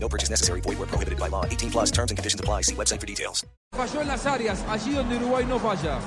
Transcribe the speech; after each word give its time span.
No 0.00 0.08
purchase 0.08 0.30
necessary. 0.30 0.60
Void 0.62 0.78
where 0.78 0.88
prohibited 0.88 1.18
by 1.18 1.28
law. 1.28 1.44
18 1.44 1.70
plus 1.70 1.90
terms 1.90 2.10
and 2.10 2.16
conditions 2.16 2.40
apply. 2.40 2.62
See 2.62 2.74
website 2.74 3.00
for 3.00 3.06
details. 3.06 3.44
Falló 3.72 4.00
en 4.00 4.08
las 4.08 4.24
áreas, 4.26 4.64
allí 4.68 4.94
donde 4.94 5.16
Uruguay 5.16 5.44
no 5.44 5.58
falla. 5.58 5.98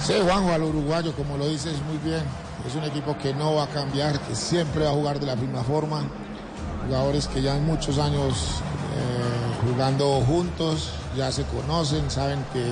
Sí, 0.00 0.14
Juanjo, 0.20 0.50
al 0.52 0.64
uruguayo, 0.64 1.14
como 1.14 1.36
lo 1.36 1.48
dices 1.48 1.74
muy 1.82 1.96
bien, 1.98 2.22
es 2.66 2.74
un 2.74 2.82
equipo 2.82 3.16
que 3.18 3.32
no 3.32 3.54
va 3.54 3.64
a 3.64 3.68
cambiar, 3.68 4.18
que 4.18 4.34
siempre 4.34 4.82
va 4.84 4.90
a 4.90 4.94
jugar 4.94 5.20
de 5.20 5.26
la 5.26 5.36
misma 5.36 5.62
forma. 5.62 6.02
Jugadores 6.86 7.28
que 7.28 7.40
ya 7.40 7.54
han 7.54 7.64
muchos 7.64 7.98
años 7.98 8.60
eh, 8.96 9.68
jugando 9.70 10.20
juntos, 10.22 10.90
ya 11.16 11.30
se 11.30 11.44
conocen, 11.44 12.10
saben 12.10 12.44
que 12.52 12.64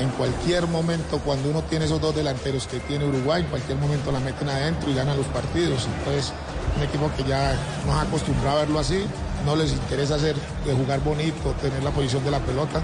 en 0.00 0.08
cualquier 0.10 0.66
momento, 0.66 1.18
cuando 1.18 1.50
uno 1.50 1.62
tiene 1.62 1.84
esos 1.84 2.00
dos 2.00 2.14
delanteros 2.14 2.66
que 2.66 2.80
tiene 2.80 3.04
Uruguay, 3.04 3.42
en 3.42 3.48
cualquier 3.48 3.76
momento 3.78 4.10
la 4.10 4.20
meten 4.20 4.48
adentro 4.48 4.90
y 4.90 4.94
ganan 4.94 5.16
los 5.16 5.26
partidos. 5.26 5.86
Entonces, 5.98 6.32
un 6.76 6.82
equipo 6.82 7.10
que 7.16 7.24
ya 7.24 7.54
nos 7.86 7.94
ha 7.96 8.02
acostumbrado 8.02 8.58
a 8.58 8.60
verlo 8.60 8.78
así, 8.78 9.04
no 9.44 9.56
les 9.56 9.72
interesa 9.72 10.14
hacer, 10.16 10.36
de 10.64 10.72
jugar 10.74 11.00
bonito, 11.00 11.54
tener 11.60 11.82
la 11.82 11.90
posición 11.90 12.24
de 12.24 12.30
la 12.30 12.38
pelota. 12.40 12.80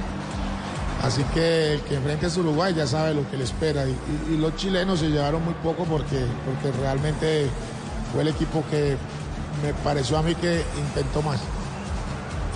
Así 1.02 1.23
que 1.34 1.74
el 1.74 1.80
que 1.83 1.95
enfrente 1.97 2.27
es 2.27 2.37
Uruguay 2.37 2.74
ya 2.74 2.87
sabe 2.87 3.15
lo 3.15 3.29
que 3.30 3.37
le 3.37 3.45
espera. 3.45 3.87
Y, 3.87 3.91
y- 4.30 4.35
y 4.35 4.37
los 4.38 4.57
chilenos 4.57 5.01
se 5.01 5.09
llevaron 5.09 5.45
muy 5.45 5.54
poco 5.54 5.85
porque, 5.85 6.24
porque 6.45 6.76
realmente 6.80 7.46
fue 8.13 8.23
el 8.23 8.29
equipo 8.29 8.65
que 8.71 8.96
me 9.63 9.73
pareció 9.85 10.19
a 10.19 10.23
mí 10.23 10.35
que 10.35 10.63
intentó 10.79 11.23
más. 11.23 11.38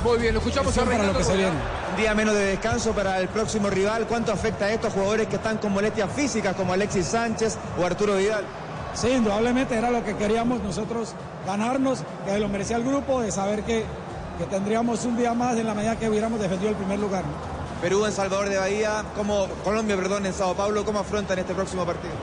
Muy 0.04 0.18
bien, 0.18 0.32
lo 0.32 0.40
escuchamos 0.40 0.76
a 0.78 0.84
Reinaldo. 0.84 1.18
Un 1.18 1.96
día 1.96 2.14
menos 2.14 2.34
de 2.34 2.46
descanso 2.46 2.92
para 2.92 3.18
el 3.18 3.28
próximo 3.28 3.68
rival. 3.68 4.06
¿Cuánto 4.06 4.32
afecta 4.32 4.64
a 4.64 4.70
estos 4.70 4.94
jugadores 4.94 5.28
que 5.28 5.36
están 5.36 5.58
con 5.58 5.72
molestias 5.72 6.10
físicas 6.10 6.56
como 6.56 6.72
Alexis 6.72 7.06
Sánchez 7.06 7.58
o 7.78 7.84
Arturo 7.84 8.16
Vidal? 8.16 8.44
Sí, 8.94 9.10
indudablemente 9.10 9.76
era 9.76 9.90
lo 9.90 10.02
que 10.02 10.16
queríamos 10.16 10.62
nosotros 10.62 11.14
ganarnos, 11.46 12.02
que 12.24 12.38
lo 12.38 12.48
merecía 12.48 12.76
el 12.76 12.84
grupo, 12.84 13.20
de 13.20 13.30
saber 13.30 13.62
que, 13.62 13.84
que 14.38 14.44
tendríamos 14.46 15.04
un 15.04 15.18
día 15.18 15.34
más 15.34 15.56
en 15.58 15.66
la 15.66 15.74
medida 15.74 15.96
que 15.96 16.08
hubiéramos 16.08 16.40
defendido 16.40 16.70
el 16.70 16.76
primer 16.76 16.98
lugar. 16.98 17.22
¿no? 17.24 17.80
Perú 17.82 18.06
en 18.06 18.12
Salvador 18.12 18.48
de 18.48 18.56
Bahía, 18.56 19.04
como 19.14 19.48
Colombia, 19.62 19.96
perdón, 19.96 20.24
en 20.24 20.32
Sao 20.32 20.54
Paulo, 20.54 20.82
¿cómo 20.84 21.00
afrontan 21.00 21.38
este 21.38 21.54
próximo 21.54 21.84
partido? 21.84 22.14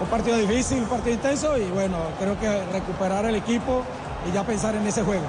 Un 0.00 0.08
partido 0.08 0.36
difícil, 0.38 0.78
un 0.78 0.88
partido 0.88 1.14
intenso 1.14 1.56
y 1.56 1.64
bueno, 1.70 1.98
creo 2.18 2.38
que 2.38 2.64
recuperar 2.72 3.24
el 3.26 3.36
equipo 3.36 3.84
y 4.28 4.34
ya 4.34 4.44
pensar 4.44 4.74
en 4.74 4.86
ese 4.86 5.02
juego. 5.02 5.24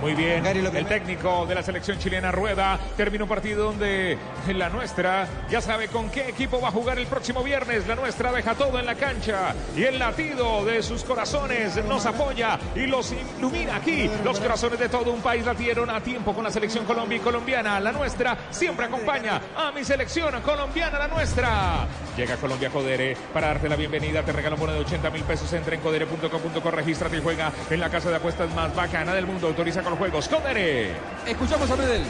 Muy 0.00 0.14
bien, 0.14 0.44
el 0.44 0.86
técnico 0.86 1.46
de 1.46 1.54
la 1.54 1.62
selección 1.62 1.98
chilena 1.98 2.30
Rueda 2.30 2.78
termina 2.96 3.24
un 3.24 3.30
partido 3.30 3.64
donde 3.64 4.18
la 4.54 4.68
nuestra 4.68 5.26
ya 5.50 5.60
sabe 5.60 5.88
con 5.88 6.10
qué 6.10 6.28
equipo 6.28 6.60
va 6.60 6.68
a 6.68 6.70
jugar 6.70 6.98
el 6.98 7.06
próximo 7.06 7.42
viernes. 7.42 7.86
La 7.86 7.94
nuestra 7.94 8.30
deja 8.30 8.54
todo 8.54 8.78
en 8.78 8.86
la 8.86 8.94
cancha 8.94 9.54
y 9.74 9.84
el 9.84 9.98
latido 9.98 10.64
de 10.64 10.82
sus 10.82 11.02
corazones 11.02 11.82
nos 11.86 12.04
apoya 12.04 12.58
y 12.74 12.86
los 12.86 13.12
ilumina 13.12 13.76
aquí. 13.76 14.10
Los 14.22 14.38
corazones 14.38 14.78
de 14.78 14.88
todo 14.88 15.12
un 15.12 15.22
país 15.22 15.44
latieron 15.46 15.88
a 15.88 16.00
tiempo 16.00 16.34
con 16.34 16.44
la 16.44 16.50
selección 16.50 16.84
Colombia 16.84 17.16
y 17.16 17.20
colombiana. 17.20 17.80
La 17.80 17.92
nuestra 17.92 18.36
siempre 18.50 18.86
acompaña 18.86 19.40
a 19.56 19.72
mi 19.72 19.82
selección 19.82 20.40
colombiana, 20.42 20.98
la 20.98 21.08
nuestra. 21.08 21.86
Llega 22.16 22.36
Colombia 22.36 22.70
Codere 22.70 23.16
para 23.32 23.48
darte 23.48 23.68
la 23.68 23.76
bienvenida. 23.76 24.22
Te 24.22 24.32
regalo 24.32 24.56
un 24.56 24.60
bono 24.60 24.72
de 24.72 24.80
80 24.80 25.10
mil 25.10 25.22
pesos. 25.24 25.52
Entra 25.52 25.74
en 25.74 25.80
codere.com.co, 25.80 26.70
regístrate 26.70 27.16
y 27.16 27.22
juega 27.22 27.52
en 27.70 27.80
la 27.80 27.90
casa 27.90 28.10
de 28.10 28.16
apuestas 28.16 28.54
más 28.54 28.74
bacana 28.74 29.14
del 29.14 29.26
mundo. 29.26 29.48
Autoriza 29.48 29.82
con 29.86 29.92
los 29.92 29.98
juegos. 30.00 30.28
Codere. 30.28 30.90
Escuchamos 31.24 31.70
a 31.70 31.76
Medel. 31.76 32.02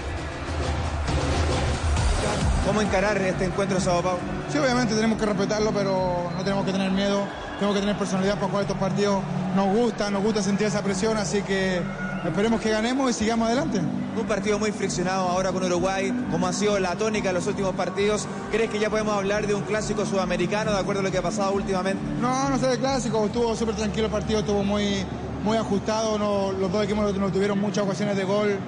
¿Cómo 2.66 2.81
encarar 2.81 3.19
este 3.19 3.44
encuentro 3.44 3.76
en 3.76 3.84
Sao 3.84 4.03
Paulo? 4.03 4.19
Sí, 4.50 4.56
obviamente 4.56 4.94
tenemos 4.94 5.19
que 5.19 5.26
respetarlo, 5.26 5.72
pero 5.72 6.31
no 6.34 6.42
tenemos 6.42 6.65
que 6.65 6.72
tener 6.72 6.91
miedo, 6.91 7.26
tenemos 7.56 7.75
que 7.75 7.81
tener 7.81 7.98
personalidad 7.98 8.36
para 8.36 8.47
jugar 8.47 8.62
estos 8.62 8.78
partidos. 8.78 9.22
Nos 9.54 9.66
gusta, 9.76 10.10
nos 10.10 10.22
gusta 10.22 10.42
sentir 10.42 10.66
esa 10.66 10.82
presión, 10.82 11.19
así 11.19 11.42
que 11.42 11.82
esperemos 12.25 12.62
que 12.62 12.70
ganemos 12.70 13.10
y 13.10 13.12
sigamos 13.12 13.48
adelante. 13.48 13.78
Un 13.78 14.26
partido 14.26 14.59
muy 14.59 14.72
friccionado 14.72 15.28
ahora 15.28 15.53
con 15.53 15.62
Uruguay, 15.62 16.10
como 16.31 16.47
ha 16.47 16.54
sido 16.54 16.78
la 16.78 16.97
tónica 16.97 17.28
en 17.28 17.34
los 17.34 17.47
últimos 17.47 17.75
partidos. 17.75 18.26
¿Crees 18.50 18.70
que 18.70 18.78
ya 18.78 18.88
podemos 18.88 19.15
hablar 19.15 19.47
de 19.47 19.53
un 19.53 19.62
clásico 19.62 20.06
sudamericano 20.06 20.72
de 20.72 20.78
acuerdo 20.78 21.00
a 21.00 21.04
lo 21.04 21.10
que 21.10 21.19
ha 21.19 21.22
pasado 21.22 21.53
últimamente? 21.53 22.03
No, 22.22 22.48
no 22.48 22.59
sé 22.59 22.69
de 22.69 22.78
clásico, 22.78 23.26
estuvo 23.26 23.54
súper 23.54 23.75
tranquilo 23.75 24.06
el 24.06 24.12
partido, 24.12 24.41
estuvo 24.41 24.65
muy, 24.65 25.04
muy 25.47 25.57
ajustado, 25.57 26.19
no- 26.19 26.51
los 26.53 26.71
dos 26.73 26.84
equipos 26.84 27.17
no 27.17 27.31
tuvieron 27.31 27.61
muchas 27.61 27.84
ocasiones 27.84 28.17
de 28.17 28.25
gol. 28.25 28.59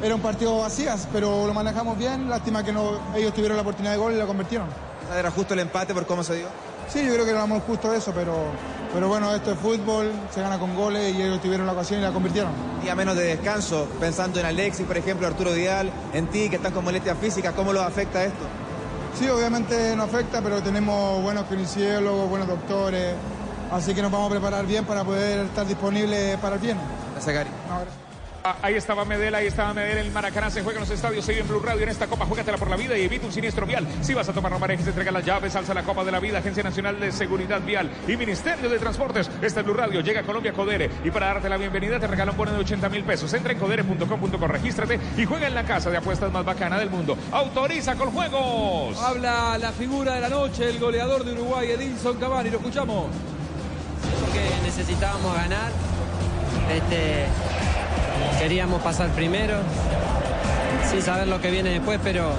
Era 0.00 0.14
un 0.14 0.20
partido 0.20 0.56
vacías, 0.58 1.08
pero 1.12 1.46
lo 1.48 1.52
manejamos 1.52 1.98
bien, 1.98 2.30
lástima 2.30 2.62
que 2.62 2.72
no, 2.72 2.92
ellos 3.16 3.34
tuvieron 3.34 3.56
la 3.56 3.62
oportunidad 3.62 3.92
de 3.92 3.98
gol 3.98 4.12
y 4.12 4.16
la 4.16 4.24
convirtieron. 4.24 4.68
Era 5.18 5.32
justo 5.32 5.54
el 5.54 5.60
empate 5.60 5.92
por 5.92 6.06
cómo 6.06 6.22
se 6.22 6.36
dio. 6.36 6.46
Sí, 6.88 7.04
yo 7.04 7.12
creo 7.12 7.24
que 7.24 7.32
éramos 7.32 7.62
justo 7.64 7.92
eso, 7.92 8.12
pero, 8.14 8.34
pero 8.94 9.08
bueno, 9.08 9.34
esto 9.34 9.50
es 9.50 9.58
fútbol, 9.58 10.12
se 10.32 10.40
gana 10.40 10.58
con 10.60 10.76
goles 10.76 11.12
y 11.14 11.20
ellos 11.22 11.42
tuvieron 11.42 11.66
la 11.66 11.72
ocasión 11.72 11.98
y 11.98 12.02
la 12.04 12.12
convirtieron. 12.12 12.52
Día 12.82 12.94
menos 12.94 13.16
de 13.16 13.24
descanso, 13.24 13.88
pensando 13.98 14.38
en 14.38 14.46
Alexis, 14.46 14.86
por 14.86 14.96
ejemplo, 14.96 15.26
Arturo 15.26 15.52
Vidal, 15.52 15.90
en 16.14 16.28
ti 16.28 16.48
que 16.48 16.56
están 16.56 16.72
con 16.72 16.84
molestias 16.84 17.18
físicas, 17.18 17.52
¿cómo 17.54 17.72
los 17.72 17.82
afecta 17.84 18.22
esto? 18.24 18.44
Sí, 19.18 19.28
obviamente 19.28 19.96
no 19.96 20.04
afecta, 20.04 20.40
pero 20.40 20.62
tenemos 20.62 21.20
buenos 21.20 21.46
kinesiólogos, 21.46 22.28
buenos 22.30 22.46
doctores, 22.46 23.14
así 23.70 23.94
que 23.94 24.02
nos 24.02 24.10
vamos 24.10 24.28
a 24.28 24.30
preparar 24.30 24.66
bien 24.66 24.84
para 24.84 25.04
poder 25.04 25.46
estar 25.46 25.66
disponibles 25.66 26.36
para 26.38 26.56
el 26.56 26.60
viernes. 26.60 26.84
Gracias, 27.12 27.34
Gary. 27.34 27.50
No, 27.68 27.80
gracias. 27.80 28.08
Ah, 28.44 28.56
Ahí 28.62 28.74
estaba 28.74 29.04
Medel, 29.04 29.34
ahí 29.34 29.48
estaba 29.48 29.74
Medel, 29.74 29.98
el 29.98 30.12
Maracaná 30.12 30.48
se 30.48 30.62
juega 30.62 30.78
en 30.78 30.82
los 30.82 30.90
estadios, 30.90 31.24
se 31.24 31.32
vive 31.32 31.42
en 31.42 31.48
Blue 31.48 31.60
Radio 31.60 31.82
en 31.82 31.88
esta 31.88 32.06
Copa, 32.06 32.24
juégatela 32.24 32.56
por 32.56 32.70
la 32.70 32.76
vida 32.76 32.96
y 32.96 33.02
evita 33.02 33.26
un 33.26 33.32
siniestro 33.32 33.66
vial. 33.66 33.86
Si 34.00 34.14
vas 34.14 34.28
a 34.28 34.32
tomar 34.32 34.52
no 34.52 34.60
manejes, 34.60 34.86
entrega 34.86 35.10
las 35.10 35.24
llaves, 35.24 35.56
alza 35.56 35.74
la 35.74 35.82
Copa 35.82 36.04
de 36.04 36.12
la 36.12 36.20
Vida, 36.20 36.38
Agencia 36.38 36.62
Nacional 36.62 37.00
de 37.00 37.10
Seguridad 37.10 37.60
Vial 37.60 37.90
y 38.06 38.16
Ministerio 38.16 38.70
de 38.70 38.78
Transportes. 38.78 39.28
Esta 39.42 39.60
es 39.60 39.66
Blue 39.66 39.74
Radio, 39.74 40.00
llega 40.00 40.20
a 40.20 40.22
Colombia 40.22 40.52
Codere 40.52 40.88
y 41.04 41.10
para 41.10 41.26
darte 41.26 41.48
la 41.48 41.56
bienvenida 41.56 41.98
te 41.98 42.06
regala 42.06 42.30
un 42.30 42.38
bono 42.38 42.52
de 42.52 42.58
80 42.60 42.88
mil 42.88 43.02
pesos. 43.02 43.32
Entra 43.34 43.52
en 43.52 43.58
codere.com.co, 43.58 44.46
regístrate 44.46 45.00
y 45.16 45.24
juega 45.24 45.48
en 45.48 45.54
la 45.54 45.64
casa 45.64 45.90
de 45.90 45.96
apuestas 45.96 46.30
más 46.32 46.44
bacana 46.44 46.78
del 46.78 46.90
mundo. 46.90 47.18
Autoriza 47.32 47.96
con 47.96 48.12
juegos. 48.12 48.96
Habla 49.02 49.58
la 49.58 49.72
figura 49.72 50.14
de 50.14 50.20
la 50.20 50.28
noche, 50.28 50.70
el 50.70 50.78
goleador 50.78 51.24
de 51.24 51.32
Uruguay, 51.32 51.72
Edinson 51.72 52.16
Cavani. 52.18 52.50
Lo 52.50 52.58
escuchamos. 52.58 53.06
Que 54.32 54.40
necesitábamos 54.64 55.34
ganar. 55.34 55.70
Este, 56.72 57.26
queríamos 58.38 58.82
pasar 58.82 59.08
primero, 59.10 59.58
sin 60.90 61.02
saber 61.02 61.28
lo 61.28 61.40
que 61.40 61.50
viene 61.50 61.70
después, 61.70 61.98
pero 62.02 62.30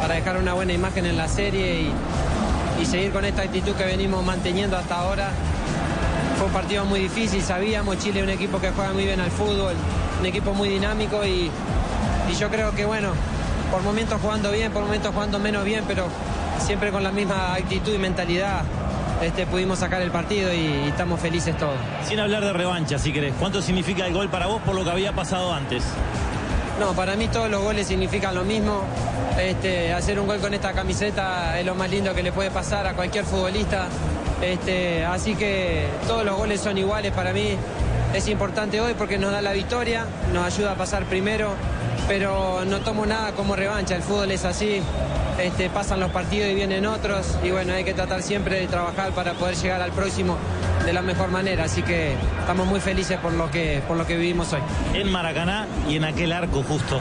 para 0.00 0.14
dejar 0.14 0.36
una 0.38 0.54
buena 0.54 0.72
imagen 0.72 1.06
en 1.06 1.16
la 1.16 1.28
serie 1.28 1.82
y, 1.82 1.92
seguir 2.84 3.12
con 3.12 3.24
esta 3.24 3.40
actitud 3.40 3.72
que 3.72 3.84
venimos 3.84 4.22
manteniendo 4.22 4.76
hasta 4.76 5.00
ahora. 5.00 5.30
Fue 6.36 6.46
un 6.48 6.52
partido 6.52 6.84
muy 6.84 7.00
difícil, 7.00 7.42
sabíamos, 7.42 7.98
Chile 7.98 8.20
es 8.20 8.24
un 8.24 8.30
equipo 8.30 8.60
que 8.60 8.70
juega 8.72 8.92
muy 8.92 9.04
bien 9.04 9.20
al 9.20 9.30
fútbol, 9.30 9.72
un 10.20 10.26
equipo 10.26 10.52
muy 10.52 10.68
dinámico 10.68 11.24
y 11.24 11.50
yo 12.38 12.50
creo 12.50 12.74
que 12.74 12.84
bueno, 12.84 13.12
por 13.70 13.82
momentos 13.82 14.20
jugando 14.20 14.50
bien, 14.52 14.70
por 14.70 14.82
momentos 14.82 15.12
jugando 15.14 15.38
menos 15.38 15.64
bien, 15.64 15.84
pero 15.88 16.06
siempre 16.58 16.90
con 16.90 17.02
la 17.02 17.10
misma 17.10 17.54
actitud 17.54 17.92
y 17.92 17.98
mentalidad 17.98 18.62
este, 19.22 19.46
pudimos 19.46 19.78
sacar 19.78 20.02
el 20.02 20.10
partido 20.10 20.52
y, 20.52 20.56
y 20.56 20.88
estamos 20.88 21.20
felices 21.20 21.56
todos. 21.56 21.76
Sin 22.06 22.20
hablar 22.20 22.44
de 22.44 22.52
revancha, 22.52 22.98
si 22.98 23.12
querés, 23.12 23.34
¿cuánto 23.38 23.62
significa 23.62 24.06
el 24.06 24.12
gol 24.12 24.28
para 24.28 24.46
vos 24.46 24.60
por 24.62 24.74
lo 24.74 24.84
que 24.84 24.90
había 24.90 25.12
pasado 25.12 25.52
antes? 25.52 25.82
No, 26.78 26.92
para 26.92 27.14
mí 27.14 27.28
todos 27.28 27.48
los 27.48 27.62
goles 27.62 27.86
significan 27.86 28.34
lo 28.34 28.44
mismo. 28.44 28.82
Este, 29.38 29.92
hacer 29.92 30.18
un 30.18 30.26
gol 30.26 30.38
con 30.38 30.54
esta 30.54 30.72
camiseta 30.72 31.58
es 31.58 31.64
lo 31.64 31.74
más 31.74 31.88
lindo 31.90 32.12
que 32.14 32.22
le 32.22 32.32
puede 32.32 32.50
pasar 32.50 32.86
a 32.86 32.94
cualquier 32.94 33.24
futbolista. 33.24 33.86
Este, 34.42 35.04
así 35.04 35.36
que 35.36 35.86
todos 36.06 36.24
los 36.24 36.36
goles 36.36 36.60
son 36.60 36.76
iguales 36.76 37.12
para 37.12 37.32
mí. 37.32 37.56
Es 38.12 38.28
importante 38.28 38.80
hoy 38.80 38.94
porque 38.94 39.18
nos 39.18 39.32
da 39.32 39.40
la 39.40 39.52
victoria, 39.52 40.04
nos 40.32 40.44
ayuda 40.44 40.72
a 40.72 40.74
pasar 40.74 41.04
primero, 41.04 41.50
pero 42.08 42.64
no 42.64 42.80
tomo 42.80 43.06
nada 43.06 43.32
como 43.32 43.54
revancha. 43.54 43.94
El 43.94 44.02
fútbol 44.02 44.30
es 44.32 44.44
así. 44.44 44.82
Este, 45.38 45.68
pasan 45.68 45.98
los 45.98 46.10
partidos 46.12 46.48
y 46.50 46.54
vienen 46.54 46.86
otros 46.86 47.36
y 47.42 47.50
bueno, 47.50 47.74
hay 47.74 47.82
que 47.82 47.92
tratar 47.92 48.22
siempre 48.22 48.60
de 48.60 48.66
trabajar 48.68 49.10
para 49.10 49.32
poder 49.32 49.56
llegar 49.56 49.82
al 49.82 49.90
próximo 49.90 50.36
de 50.84 50.92
la 50.92 51.02
mejor 51.02 51.30
manera. 51.30 51.64
Así 51.64 51.82
que 51.82 52.14
estamos 52.38 52.66
muy 52.66 52.80
felices 52.80 53.18
por 53.18 53.32
lo 53.32 53.50
que, 53.50 53.82
por 53.88 53.96
lo 53.96 54.06
que 54.06 54.16
vivimos 54.16 54.52
hoy. 54.52 54.60
En 54.94 55.10
Maracaná 55.10 55.66
y 55.88 55.96
en 55.96 56.04
aquel 56.04 56.32
arco 56.32 56.62
justo. 56.62 57.00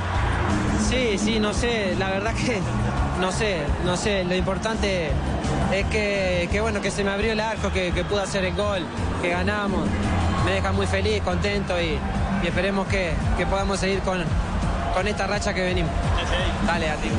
Sí, 0.89 1.17
sí, 1.17 1.39
no 1.39 1.53
sé, 1.53 1.95
la 1.97 2.09
verdad 2.09 2.33
que 2.33 2.59
no 3.19 3.31
sé, 3.31 3.59
no 3.85 3.95
sé, 3.95 4.23
lo 4.23 4.35
importante 4.35 5.09
es 5.71 5.85
que, 5.85 6.49
que, 6.51 6.59
bueno, 6.61 6.81
que 6.81 6.91
se 6.91 7.03
me 7.03 7.11
abrió 7.11 7.31
el 7.33 7.39
arco, 7.39 7.71
que, 7.71 7.91
que 7.91 8.03
pude 8.03 8.21
hacer 8.21 8.43
el 8.45 8.55
gol, 8.55 8.83
que 9.21 9.29
ganamos, 9.29 9.87
me 10.43 10.53
deja 10.53 10.71
muy 10.71 10.87
feliz, 10.87 11.21
contento 11.21 11.79
y, 11.79 11.97
y 12.43 12.47
esperemos 12.47 12.87
que, 12.87 13.13
que 13.37 13.45
podamos 13.45 13.79
seguir 13.79 13.99
con, 13.99 14.23
con 14.93 15.07
esta 15.07 15.27
racha 15.27 15.53
que 15.53 15.61
venimos. 15.61 15.91
Dale 16.67 16.89
a 16.89 16.95
ti. 16.95 17.09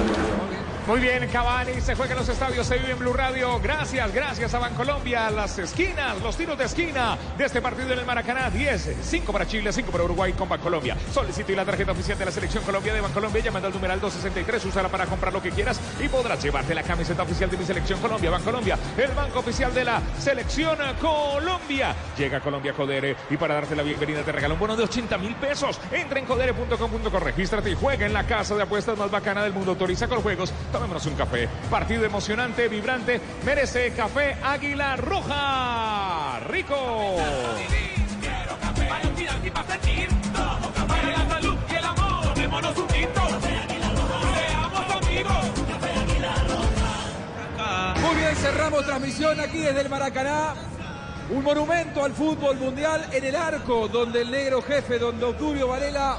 Muy 0.86 1.00
bien, 1.00 1.26
Cavani 1.28 1.80
se 1.80 1.94
juega 1.94 2.12
en 2.12 2.18
los 2.18 2.28
estadios, 2.28 2.66
se 2.66 2.76
vive 2.76 2.92
en 2.92 2.98
Blue 2.98 3.14
Radio. 3.14 3.58
Gracias, 3.58 4.12
gracias 4.12 4.52
a 4.52 4.58
Bancolombia. 4.58 5.30
Las 5.30 5.58
esquinas, 5.58 6.20
los 6.20 6.36
tiros 6.36 6.58
de 6.58 6.66
esquina 6.66 7.16
de 7.38 7.46
este 7.46 7.62
partido 7.62 7.94
en 7.94 8.00
el 8.00 8.04
Maracaná. 8.04 8.50
10, 8.50 8.96
5 9.00 9.32
para 9.32 9.46
Chile, 9.46 9.72
5 9.72 9.90
para 9.90 10.04
Uruguay 10.04 10.34
con 10.34 10.46
Bancolombia. 10.46 10.94
Solicite 11.10 11.56
la 11.56 11.64
tarjeta 11.64 11.92
oficial 11.92 12.18
de 12.18 12.26
la 12.26 12.30
Selección 12.30 12.62
Colombia 12.64 12.92
de 12.92 13.00
Bancolombia 13.00 13.42
llamando 13.42 13.68
al 13.68 13.72
numeral 13.72 13.98
263. 13.98 14.62
Úsala 14.66 14.90
para 14.90 15.06
comprar 15.06 15.32
lo 15.32 15.40
que 15.40 15.52
quieras 15.52 15.80
y 15.98 16.06
podrás 16.08 16.44
llevarte 16.44 16.74
la 16.74 16.82
camiseta 16.82 17.22
oficial 17.22 17.48
de 17.48 17.56
mi 17.56 17.64
Selección 17.64 17.98
Colombia. 18.00 18.28
Bancolombia, 18.28 18.78
el 18.98 19.10
banco 19.12 19.38
oficial 19.38 19.72
de 19.72 19.84
la 19.84 20.02
Selección 20.18 20.76
Colombia. 21.00 21.94
Llega 22.18 22.40
Colombia 22.40 22.74
Codere 22.74 23.16
y 23.30 23.38
para 23.38 23.54
darte 23.54 23.74
la 23.74 23.84
bienvenida 23.84 24.22
te 24.22 24.32
regala 24.32 24.52
un 24.52 24.60
bono 24.60 24.76
de 24.76 24.84
80 24.84 25.16
mil 25.16 25.34
pesos. 25.36 25.80
Entra 25.90 26.18
en 26.18 26.26
codere.com.co, 26.26 27.20
regístrate 27.20 27.70
y 27.70 27.74
juega 27.74 28.04
en 28.04 28.12
la 28.12 28.24
casa 28.24 28.54
de 28.54 28.64
apuestas 28.64 28.98
más 28.98 29.10
bacana 29.10 29.42
del 29.42 29.54
mundo. 29.54 29.70
Autoriza 29.70 30.08
con 30.08 30.20
juegos. 30.20 30.52
Tomémonos 30.74 31.06
un 31.06 31.14
café. 31.14 31.48
Partido 31.70 32.04
emocionante, 32.04 32.66
vibrante. 32.66 33.20
Merece 33.44 33.92
café 33.92 34.36
Águila 34.42 34.96
Roja. 34.96 36.40
Rico. 36.48 37.14
Muy 48.00 48.16
bien, 48.16 48.34
cerramos 48.34 48.84
transmisión 48.84 49.38
aquí 49.38 49.58
desde 49.58 49.80
el 49.80 49.88
Maracaná. 49.88 50.54
Un 51.30 51.44
monumento 51.44 52.04
al 52.04 52.12
fútbol 52.14 52.56
mundial 52.56 53.06
en 53.12 53.24
el 53.24 53.36
arco, 53.36 53.86
donde 53.86 54.22
el 54.22 54.30
negro 54.32 54.60
jefe, 54.60 54.98
donde 54.98 55.24
Octavio 55.24 55.68
Varela 55.68 56.18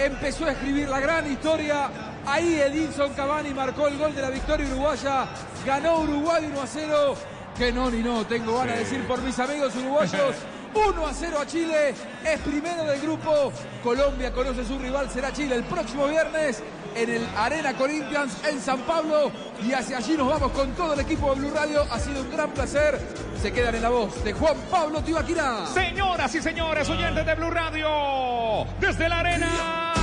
empezó 0.00 0.46
a 0.46 0.50
escribir 0.50 0.88
la 0.88 0.98
gran 0.98 1.30
historia. 1.30 2.13
Ahí 2.26 2.60
Edinson 2.60 3.12
Cavani 3.14 3.50
marcó 3.50 3.88
el 3.88 3.98
gol 3.98 4.14
de 4.14 4.22
la 4.22 4.30
victoria 4.30 4.66
uruguaya. 4.66 5.26
Ganó 5.66 6.00
Uruguay 6.00 6.46
1 6.50 6.60
a 6.60 6.66
0. 6.66 7.14
Que 7.56 7.70
no 7.70 7.90
ni 7.90 8.02
no, 8.02 8.26
tengo 8.26 8.58
ganas 8.58 8.74
de 8.74 8.84
decir 8.84 9.06
por 9.06 9.20
mis 9.22 9.38
amigos 9.38 9.74
uruguayos. 9.76 10.34
1 10.74 11.06
a 11.06 11.14
0 11.14 11.38
a 11.40 11.46
Chile, 11.46 11.94
es 12.24 12.40
primero 12.40 12.84
del 12.84 13.00
grupo. 13.00 13.52
Colombia 13.82 14.32
conoce 14.32 14.64
su 14.64 14.78
rival, 14.78 15.08
será 15.08 15.32
Chile 15.32 15.54
el 15.54 15.64
próximo 15.64 16.08
viernes 16.08 16.62
en 16.96 17.10
el 17.10 17.26
Arena 17.36 17.74
Corinthians 17.74 18.36
en 18.44 18.60
San 18.60 18.80
Pablo. 18.80 19.30
Y 19.62 19.72
hacia 19.72 19.98
allí 19.98 20.16
nos 20.16 20.28
vamos 20.28 20.50
con 20.52 20.72
todo 20.72 20.94
el 20.94 21.00
equipo 21.00 21.32
de 21.32 21.40
Blue 21.40 21.52
Radio. 21.54 21.86
Ha 21.90 21.98
sido 22.00 22.22
un 22.22 22.30
gran 22.30 22.50
placer. 22.50 23.00
Se 23.40 23.52
quedan 23.52 23.74
en 23.74 23.82
la 23.82 23.90
voz 23.90 24.24
de 24.24 24.32
Juan 24.32 24.56
Pablo 24.70 25.00
Tibaquira. 25.02 25.66
Señoras 25.66 26.34
y 26.34 26.42
señores, 26.42 26.88
oyentes 26.88 27.24
de 27.24 27.34
Blue 27.34 27.50
Radio, 27.50 28.66
desde 28.80 29.08
la 29.08 29.20
arena 29.20 29.94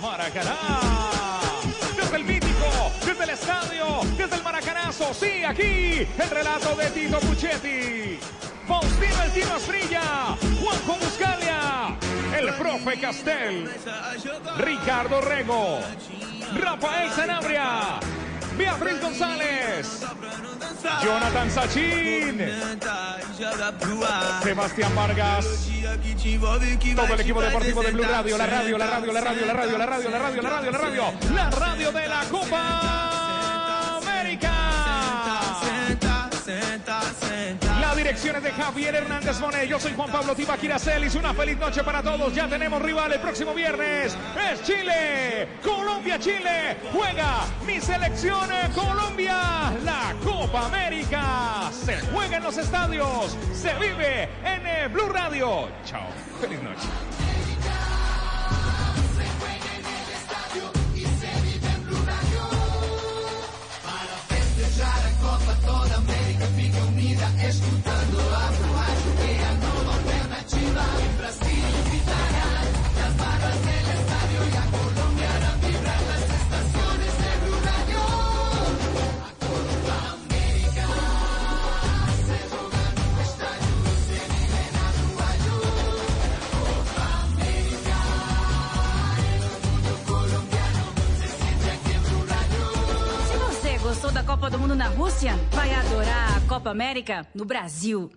Maracaná, 0.00 0.56
desde 4.16 4.36
el 4.36 4.42
Maracanazo, 4.42 5.12
sí, 5.14 5.44
aquí, 5.44 6.06
el 6.18 6.30
relato 6.30 6.74
de 6.76 6.90
Tito 6.90 7.18
Puchetti, 7.20 8.18
Faustino 8.66 9.22
El 9.24 9.32
Tino 9.32 9.54
Asprilla, 9.54 10.36
Juanjo 10.60 10.98
Buscalia, 11.00 11.96
el 12.38 12.54
profe 12.54 13.00
Castel, 13.00 13.70
Ricardo 14.58 15.20
Rego, 15.22 15.80
Rafael 16.54 17.10
Sanabria, 17.10 17.98
Beatriz 18.56 19.00
González, 19.00 20.02
Jonathan 21.02 21.50
Sachin, 21.50 22.38
Sebastián 24.42 24.94
Vargas, 24.94 25.46
todo 26.94 27.14
el 27.14 27.20
equipo 27.20 27.42
deportivo 27.42 27.82
de 27.82 27.90
Blue 27.90 28.04
Radio, 28.04 28.38
la 28.38 28.46
radio, 28.46 28.78
la 28.78 28.86
radio, 28.86 29.12
la 29.12 29.20
radio, 29.20 29.46
la 29.46 29.54
radio, 29.54 29.78
la 29.78 29.86
radio, 29.86 30.08
la 30.08 30.26
radio, 30.26 30.42
la 30.42 30.50
radio, 30.50 30.70
la 30.70 30.78
radio, 30.78 31.12
la 31.34 31.50
radio 31.50 31.92
de 31.92 32.08
la 32.08 32.20
Copa 32.30 33.09
La 38.10 38.16
dirección 38.16 38.36
es 38.38 38.42
de 38.42 38.50
Javier 38.50 38.94
Hernández 38.96 39.38
Monet. 39.38 39.68
Yo 39.68 39.78
soy 39.78 39.92
Juan 39.94 40.10
Pablo 40.10 40.34
Tibaquira 40.34 40.80
Celis. 40.80 41.14
Una 41.14 41.32
feliz 41.32 41.56
noche 41.56 41.84
para 41.84 42.02
todos. 42.02 42.34
Ya 42.34 42.48
tenemos 42.48 42.82
rival 42.82 43.12
el 43.12 43.20
próximo 43.20 43.54
viernes. 43.54 44.18
Es 44.50 44.64
Chile. 44.64 45.46
Colombia, 45.62 46.18
Chile. 46.18 46.76
Juega 46.92 47.44
mi 47.64 47.80
selección 47.80 48.50
eh, 48.50 48.68
Colombia. 48.74 49.72
La 49.84 50.12
Copa 50.24 50.66
América. 50.66 51.70
Se 51.70 52.00
juega 52.12 52.38
en 52.38 52.42
los 52.42 52.58
estadios. 52.58 53.38
Se 53.52 53.72
vive 53.74 54.24
en 54.44 54.66
eh, 54.66 54.88
Blue 54.92 55.08
Radio. 55.08 55.68
Chao. 55.84 56.08
Feliz 56.40 56.60
noche. 56.64 56.88
escutando 67.50 68.18
Afro 68.20 68.72
Rádio, 68.74 69.10
que 69.18 69.30
é 69.32 69.44
a 69.44 69.54
nova 69.54 69.92
alternativa. 69.98 70.82
E 71.02 71.08
Brasil 71.18 71.66
gritará 71.90 72.50
nas 72.96 73.12
barras 73.20 73.58
del 73.66 73.86
estadio 73.98 74.40
y 74.50 74.56
a 74.56 74.66
Colombia 74.78 75.28
hará 75.34 75.52
vibrar 75.66 76.00
las 76.10 76.24
estaciones 76.40 77.12
de 77.22 77.30
Blue 77.42 77.60
Radio. 77.70 78.02
A 79.26 79.30
Copa 79.42 79.96
América 80.14 80.86
se 82.26 82.38
droga 82.50 82.84
no 82.96 83.20
estádio, 83.26 83.74
se 84.06 84.18
vive 84.30 84.60
en 84.68 84.74
Arruayo. 84.86 85.56
Copa 86.54 87.06
América, 87.26 87.98
el 89.26 89.42
mundo 89.66 89.92
colombiano 90.06 90.84
se 91.18 91.28
siente 91.38 91.66
aqui 91.74 91.92
em 91.96 92.02
Blue 92.06 92.24
Radio. 92.30 92.64
Se 93.26 93.36
você 93.46 93.72
gostou 93.78 94.10
da 94.12 94.22
Copa 94.22 94.46
do 94.50 94.58
Mundo 94.60 94.76
na 94.76 94.86
Rússia, 94.88 95.34
Copa 96.50 96.70
América 96.70 97.28
no 97.32 97.44
Brasil. 97.44 98.10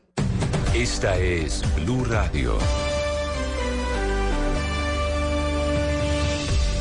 Esta 0.73 1.15
es 1.19 1.61
Blue 1.75 2.03
Radio. 2.03 2.57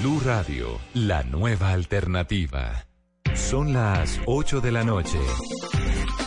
Blue 0.00 0.18
Radio, 0.24 0.80
la 0.94 1.22
nueva 1.24 1.72
alternativa. 1.72 2.86
Son 3.34 3.74
las 3.74 4.18
8 4.24 4.62
de 4.62 4.72
la 4.72 4.82
noche. 4.82 5.18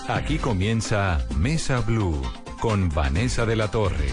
Aquí 0.08 0.38
comienza 0.38 1.26
Mesa 1.40 1.80
Blue 1.80 2.22
con 2.62 2.90
Vanessa 2.90 3.48
de 3.48 3.56
la 3.56 3.72
Torre. 3.72 4.10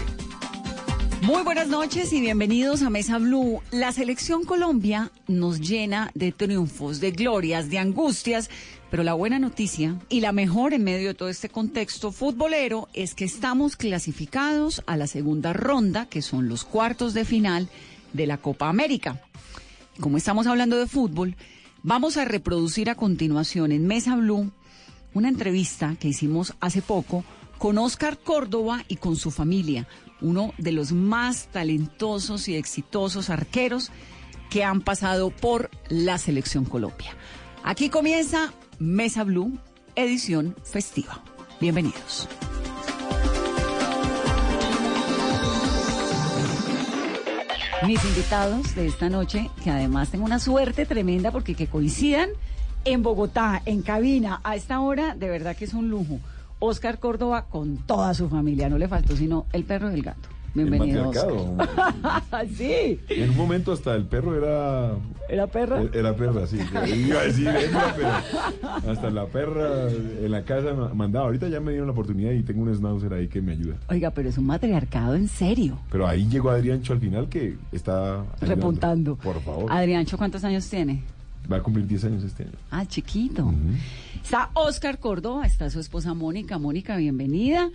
Muy 1.21 1.43
buenas 1.43 1.67
noches 1.67 2.11
y 2.11 2.21
bienvenidos 2.21 2.81
a 2.81 2.89
Mesa 2.89 3.19
Blue. 3.19 3.61
La 3.69 3.91
selección 3.91 4.45
Colombia 4.45 5.11
nos 5.27 5.59
llena 5.59 6.09
de 6.15 6.31
triunfos, 6.31 6.99
de 6.99 7.11
glorias, 7.11 7.69
de 7.69 7.77
angustias, 7.77 8.49
pero 8.89 9.03
la 9.03 9.13
buena 9.13 9.37
noticia 9.37 9.95
y 10.09 10.21
la 10.21 10.31
mejor 10.31 10.73
en 10.73 10.83
medio 10.83 11.09
de 11.09 11.13
todo 11.13 11.29
este 11.29 11.49
contexto 11.49 12.11
futbolero 12.11 12.89
es 12.93 13.13
que 13.13 13.25
estamos 13.25 13.75
clasificados 13.75 14.81
a 14.87 14.97
la 14.97 15.05
segunda 15.05 15.53
ronda, 15.53 16.07
que 16.07 16.23
son 16.23 16.49
los 16.49 16.63
cuartos 16.63 17.13
de 17.13 17.25
final 17.25 17.69
de 18.13 18.25
la 18.25 18.39
Copa 18.39 18.67
América. 18.67 19.21
Como 20.01 20.17
estamos 20.17 20.47
hablando 20.47 20.77
de 20.77 20.87
fútbol, 20.87 21.35
vamos 21.83 22.17
a 22.17 22.25
reproducir 22.25 22.89
a 22.89 22.95
continuación 22.95 23.71
en 23.71 23.85
Mesa 23.85 24.15
Blue 24.15 24.51
una 25.13 25.29
entrevista 25.29 25.95
que 25.99 26.07
hicimos 26.07 26.55
hace 26.59 26.81
poco 26.81 27.23
con 27.59 27.77
Oscar 27.77 28.17
Córdoba 28.17 28.83
y 28.87 28.95
con 28.95 29.15
su 29.15 29.29
familia, 29.29 29.87
uno 30.19 30.55
de 30.57 30.71
los 30.71 30.91
más 30.91 31.49
talentosos 31.51 32.47
y 32.47 32.55
exitosos 32.55 33.29
arqueros 33.29 33.91
que 34.49 34.63
han 34.63 34.81
pasado 34.81 35.29
por 35.29 35.69
la 35.87 36.17
Selección 36.17 36.65
Colombia. 36.65 37.15
Aquí 37.63 37.89
comienza 37.89 38.53
Mesa 38.79 39.23
Blue, 39.23 39.59
edición 39.95 40.55
festiva. 40.63 41.23
Bienvenidos. 41.59 42.27
Mis 47.87 48.05
invitados 48.05 48.75
de 48.75 48.85
esta 48.85 49.09
noche, 49.09 49.49
que 49.63 49.71
además 49.71 50.09
tengo 50.09 50.23
una 50.23 50.37
suerte 50.37 50.85
tremenda 50.85 51.31
porque 51.31 51.55
que 51.55 51.65
coincidan 51.65 52.29
en 52.85 53.01
Bogotá, 53.01 53.63
en 53.65 53.81
cabina, 53.81 54.39
a 54.43 54.55
esta 54.55 54.79
hora, 54.81 55.15
de 55.15 55.29
verdad 55.29 55.55
que 55.55 55.65
es 55.65 55.73
un 55.73 55.89
lujo. 55.89 56.19
Oscar 56.59 56.99
Córdoba 56.99 57.45
con 57.49 57.77
toda 57.77 58.13
su 58.13 58.29
familia, 58.29 58.69
no 58.69 58.77
le 58.77 58.87
faltó 58.87 59.15
sino 59.15 59.47
el 59.51 59.63
perro 59.63 59.89
y 59.89 59.95
el 59.95 60.03
gato. 60.03 60.29
Bienvenido. 60.53 61.05
matriarcado. 61.05 61.55
Oscar. 61.57 62.47
sí. 62.57 62.99
En 63.09 63.29
un 63.29 63.37
momento 63.37 63.71
hasta 63.71 63.95
el 63.95 64.05
perro 64.05 64.35
era... 64.37 64.95
¿Era 65.29 65.47
perra? 65.47 65.83
Era 65.93 66.13
perra, 66.15 66.45
sí. 66.45 66.57
Iba 67.07 67.19
a 67.21 67.23
decir 67.23 67.47
hembra, 67.47 67.95
pero 67.95 68.91
hasta 68.91 69.09
la 69.09 69.25
perra 69.27 69.89
en 69.89 70.29
la 70.31 70.43
casa 70.43 70.73
ma- 70.73 70.93
mandaba. 70.93 71.25
Ahorita 71.27 71.47
ya 71.47 71.61
me 71.61 71.71
dieron 71.71 71.87
la 71.87 71.93
oportunidad 71.93 72.31
y 72.31 72.43
tengo 72.43 72.63
un 72.63 72.75
schnauzer 72.75 73.13
ahí 73.13 73.27
que 73.29 73.41
me 73.41 73.53
ayuda. 73.53 73.75
Oiga, 73.89 74.11
pero 74.11 74.27
es 74.27 74.37
un 74.37 74.45
matriarcado 74.45 75.15
en 75.15 75.27
serio. 75.29 75.79
Pero 75.89 76.05
ahí 76.07 76.27
llegó 76.27 76.49
Adriancho 76.49 76.91
al 76.93 76.99
final 76.99 77.29
que 77.29 77.55
está... 77.71 78.15
ayudando. 78.21 78.35
Repuntando. 78.41 79.15
Por 79.15 79.41
favor. 79.41 79.71
Adriancho, 79.71 80.17
¿cuántos 80.17 80.43
años 80.43 80.69
tiene? 80.69 81.01
Va 81.51 81.57
a 81.57 81.63
cumplir 81.63 81.87
10 81.87 82.03
años 82.05 82.23
este 82.23 82.43
año. 82.43 82.51
Ah, 82.69 82.85
chiquito. 82.85 83.51
Está 84.23 84.49
Oscar 84.53 84.99
Córdoba, 84.99 85.45
está 85.45 85.69
su 85.69 85.79
esposa 85.79 86.13
Mónica. 86.13 86.57
Mónica, 86.59 86.97
bienvenida. 86.97 87.69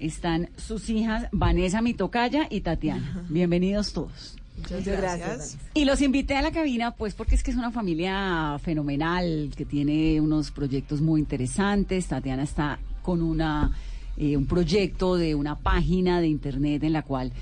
Están 0.00 0.48
sus 0.56 0.88
hijas 0.88 1.26
Vanessa 1.30 1.82
Mitocaya 1.82 2.46
y 2.48 2.62
Tatiana. 2.62 3.22
Bienvenidos 3.28 3.92
todos. 3.92 4.34
Muchas 4.56 4.86
gracias. 4.86 5.58
Y 5.74 5.84
los 5.84 6.00
invité 6.00 6.36
a 6.36 6.42
la 6.42 6.52
cabina, 6.52 6.92
pues 6.92 7.12
porque 7.14 7.34
es 7.34 7.42
que 7.42 7.50
es 7.50 7.56
una 7.58 7.70
familia 7.70 8.58
fenomenal, 8.62 9.50
que 9.54 9.66
tiene 9.66 10.18
unos 10.22 10.52
proyectos 10.52 11.02
muy 11.02 11.20
interesantes. 11.20 12.06
Tatiana 12.06 12.44
está 12.44 12.78
con 13.02 13.20
una 13.20 13.72
eh, 14.16 14.38
un 14.38 14.46
proyecto 14.46 15.16
de 15.16 15.34
una 15.34 15.56
página 15.56 16.20
de 16.22 16.28
internet 16.28 16.82
en 16.82 16.94
la 16.94 17.02
cual 17.02 17.32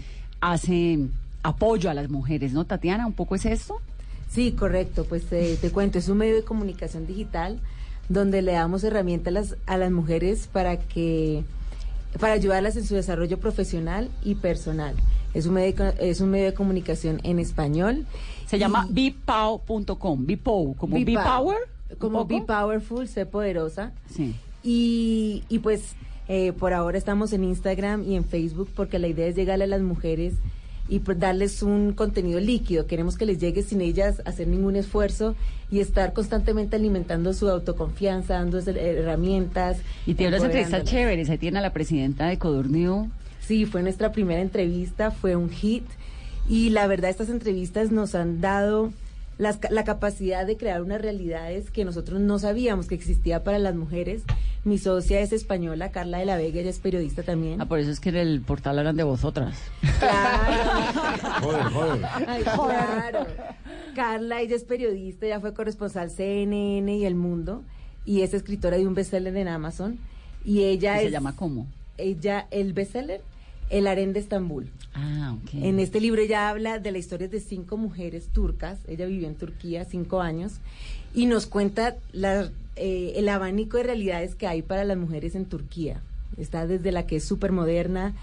hace 0.41 0.99
apoyo 1.45 1.91
a 1.91 1.95
las 1.95 2.11
mujeres, 2.11 2.53
¿no? 2.53 2.65
Tatiana, 2.65 3.07
¿un 3.07 3.13
poco 3.13 3.37
es 3.37 3.47
esto? 3.47 3.81
Sí, 4.29 4.51
correcto. 4.51 5.05
Pues 5.05 5.31
eh, 5.31 5.57
te 5.61 5.71
cuento, 5.71 5.99
es 5.99 6.09
un 6.09 6.19
medio 6.19 6.35
de 6.35 6.43
comunicación 6.43 7.07
digital 7.07 7.61
donde 8.09 8.43
le 8.43 8.53
damos 8.53 8.83
herramientas 8.83 9.29
a 9.29 9.31
las, 9.31 9.57
a 9.67 9.77
las 9.77 9.93
mujeres 9.93 10.49
para 10.51 10.77
que 10.77 11.45
para 12.21 12.35
ayudarlas 12.35 12.77
en 12.77 12.85
su 12.85 12.95
desarrollo 12.95 13.39
profesional 13.39 14.11
y 14.25 14.37
personal. 14.37 14.95
Es 15.35 15.47
un 15.47 15.55
medio, 15.55 15.93
es 15.99 16.21
un 16.21 16.31
medio 16.31 16.47
de 16.47 16.55
comunicación 16.55 17.21
en 17.23 17.39
español. 17.39 18.07
Se 18.47 18.59
llama 18.59 18.87
bipow.com, 18.91 20.27
bipow, 20.27 20.75
como 20.77 20.97
bipower. 20.97 21.59
Como 21.99 22.23
¿un 22.23 22.29
Be? 22.29 22.43
Powerful, 22.43 23.09
sé 23.09 23.25
poderosa. 23.25 23.93
Sí. 24.11 24.35
Y, 24.63 25.45
y 25.49 25.59
pues 25.61 25.95
eh, 26.29 26.53
por 26.53 26.75
ahora 26.75 26.99
estamos 26.99 27.33
en 27.33 27.45
Instagram 27.45 28.05
y 28.05 28.17
en 28.17 28.25
Facebook 28.25 28.69
porque 28.75 28.99
la 28.99 29.09
idea 29.09 29.27
es 29.27 29.37
llegarle 29.37 29.65
a 29.65 29.69
las 29.69 29.81
mujeres 29.81 30.35
y 30.89 31.01
darles 31.01 31.63
un 31.63 31.93
contenido 31.93 32.41
líquido. 32.41 32.87
Queremos 32.87 33.17
que 33.17 33.27
les 33.27 33.39
llegue 33.39 33.63
sin 33.63 33.81
ellas 33.81 34.23
hacer 34.25 34.49
ningún 34.49 34.77
esfuerzo 34.77 35.37
y 35.71 35.81
estar 35.81 36.13
constantemente 36.13 36.77
alimentando 36.77 37.33
su 37.35 37.49
autoconfianza, 37.49 38.43
eh, 38.43 38.97
herramientas. 38.99 39.79
Y 40.07 40.15
tiene 40.15 40.37
unas 40.37 40.45
entrevistas 40.45 40.85
chéveres. 40.85 41.29
Ahí 41.31 41.39
tiene 41.39 41.59
a 41.59 41.63
la 41.63 41.73
presidenta 41.73 42.27
de 42.27 42.39
Codorniu. 42.39 43.11
Sí, 43.41 43.67
fue 43.67 43.83
nuestra 43.83 44.13
primera 44.13 44.41
entrevista, 44.41 45.11
fue 45.11 45.37
un 45.37 45.51
hit. 45.51 45.85
Y 46.49 46.71
la 46.71 46.87
verdad, 46.87 47.11
estas 47.11 47.29
entrevistas 47.29 47.91
nos 47.91 48.15
han 48.15 48.41
dado 48.41 48.91
las 49.39 49.59
la 49.71 49.85
capacidad 49.85 50.47
de 50.47 50.57
crear 50.57 50.83
unas 50.83 51.01
realidades 51.01 51.71
que 51.71 51.85
nosotros 51.85 52.21
no 52.21 52.39
sabíamos 52.39 52.87
que 52.89 52.95
existía 52.95 53.45
para 53.45 53.59
las 53.59 53.75
mujeres. 53.75 54.23
Mi 54.65 54.77
socia 54.79 55.21
es 55.21 55.33
española, 55.33 55.91
Carla 55.93 56.19
de 56.19 56.27
la 56.27 56.37
Vega, 56.37 56.61
ella 56.61 56.71
es 56.71 56.81
periodista 56.81 57.23
también. 57.23 57.61
Ah, 57.61 57.67
por 57.67 57.79
eso 57.79 57.91
es 57.91 58.01
que 58.01 58.09
en 58.11 58.17
el 58.17 58.41
portal 58.41 58.79
hablan 58.79 58.97
de 58.97 59.05
vosotras. 59.05 59.57
Joder, 61.41 61.63
joder. 61.65 62.05
Ay, 62.27 62.43
claro. 62.43 63.27
Carla, 63.95 64.41
ella 64.41 64.57
es 64.57 64.65
periodista, 64.65 65.27
ella 65.27 65.41
fue 65.41 65.55
corresponsal 65.55 66.11
CNN 66.11 66.97
y 66.97 67.05
El 67.05 67.15
Mundo 67.15 67.63
y 68.05 68.23
es 68.23 68.35
escritora 68.35 68.77
de 68.77 68.87
un 68.87 68.95
bestseller 68.95 69.37
en 69.37 69.49
Amazon. 69.49 69.99
Y 70.45 70.65
ella 70.65 70.97
¿Y 70.97 70.99
es. 70.99 71.05
se 71.07 71.11
llama 71.13 71.37
cómo? 71.37 71.67
Ella, 71.97 72.47
el 72.51 72.73
bestseller, 72.73 73.21
El 73.71 73.87
Harén 73.87 74.13
de 74.13 74.21
Estambul. 74.21 74.69
Ah, 74.95 75.37
ok. 75.43 75.55
En 75.63 75.79
este 75.79 76.01
libro 76.01 76.21
ella 76.23 76.49
habla 76.49 76.79
de 76.79 76.91
la 76.91 76.99
historia 76.99 77.29
de 77.29 77.41
cinco 77.41 77.77
mujeres 77.77 78.29
turcas. 78.33 78.79
Ella 78.89 79.07
vivió 79.07 79.29
en 79.29 79.35
Turquía 79.35 79.85
cinco 79.85 80.21
años 80.21 80.55
y 81.15 81.27
nos 81.27 81.47
cuenta 81.47 81.97
la- 82.13 82.51
eh, 82.77 83.13
el 83.17 83.29
abanico 83.29 83.77
de 83.77 83.83
realidades 83.85 84.35
que 84.35 84.47
hay 84.47 84.63
para 84.63 84.85
las 84.85 84.97
mujeres 84.97 85.35
en 85.35 85.45
Turquía. 85.45 86.01
Está 86.37 86.67
desde 86.67 86.93
la 86.93 87.07
que 87.07 87.17
es 87.17 87.25
súper 87.25 87.53
moderna 87.53 88.15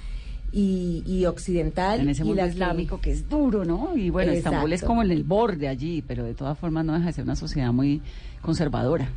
y, 0.51 1.03
y 1.05 1.25
occidental. 1.25 1.99
En 1.99 2.09
ese 2.09 2.23
y 2.23 2.25
mundo 2.25 2.43
que- 2.43 2.49
islámico 2.49 3.01
que 3.01 3.11
es 3.11 3.27
duro, 3.29 3.65
¿no? 3.65 3.95
Y 3.97 4.09
bueno, 4.09 4.31
Estambul 4.31 4.71
es 4.73 4.81
como 4.83 5.03
en 5.03 5.11
el 5.11 5.23
borde 5.23 5.67
allí, 5.67 6.01
pero 6.01 6.23
de 6.23 6.33
todas 6.33 6.57
formas 6.57 6.85
no 6.85 6.93
deja 6.93 7.07
de 7.07 7.13
ser 7.13 7.23
una 7.25 7.35
sociedad 7.35 7.71
muy 7.73 8.01
conservadora. 8.41 9.09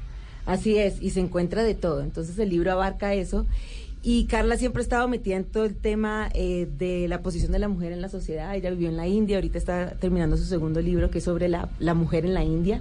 Así 0.47 0.77
es, 0.79 1.01
y 1.03 1.11
se 1.11 1.21
encuentra 1.21 1.63
de 1.63 1.75
todo. 1.75 2.03
Entonces 2.03 2.39
el 2.39 2.49
libro 2.49 2.73
abarca 2.73 3.15
eso. 3.15 3.47
Y 4.03 4.25
Carla 4.27 4.57
siempre 4.57 4.81
ha 4.81 4.85
estado 4.85 5.09
metida 5.09 5.37
en 5.37 5.45
todo 5.45 5.65
el 5.65 5.75
tema 5.75 6.29
eh, 6.33 6.69
de 6.79 7.09
la 7.09 7.21
posición 7.21 7.51
de 7.53 7.59
la 7.59 7.69
mujer 7.69 7.93
en 7.93 8.01
la 8.01 8.09
sociedad. 8.09 8.55
Ella 8.55 8.71
vivió 8.71 8.89
en 8.89 8.97
la 8.97 9.07
India, 9.09 9.37
ahorita 9.37 9.59
está 9.59 9.91
terminando 9.99 10.37
su 10.37 10.45
segundo 10.45 10.81
libro 10.81 11.11
que 11.11 11.19
es 11.19 11.25
sobre 11.25 11.49
la, 11.49 11.69
la 11.81 11.95
mujer 11.95 12.25
en 12.25 12.33
la 12.35 12.45
India. 12.45 12.81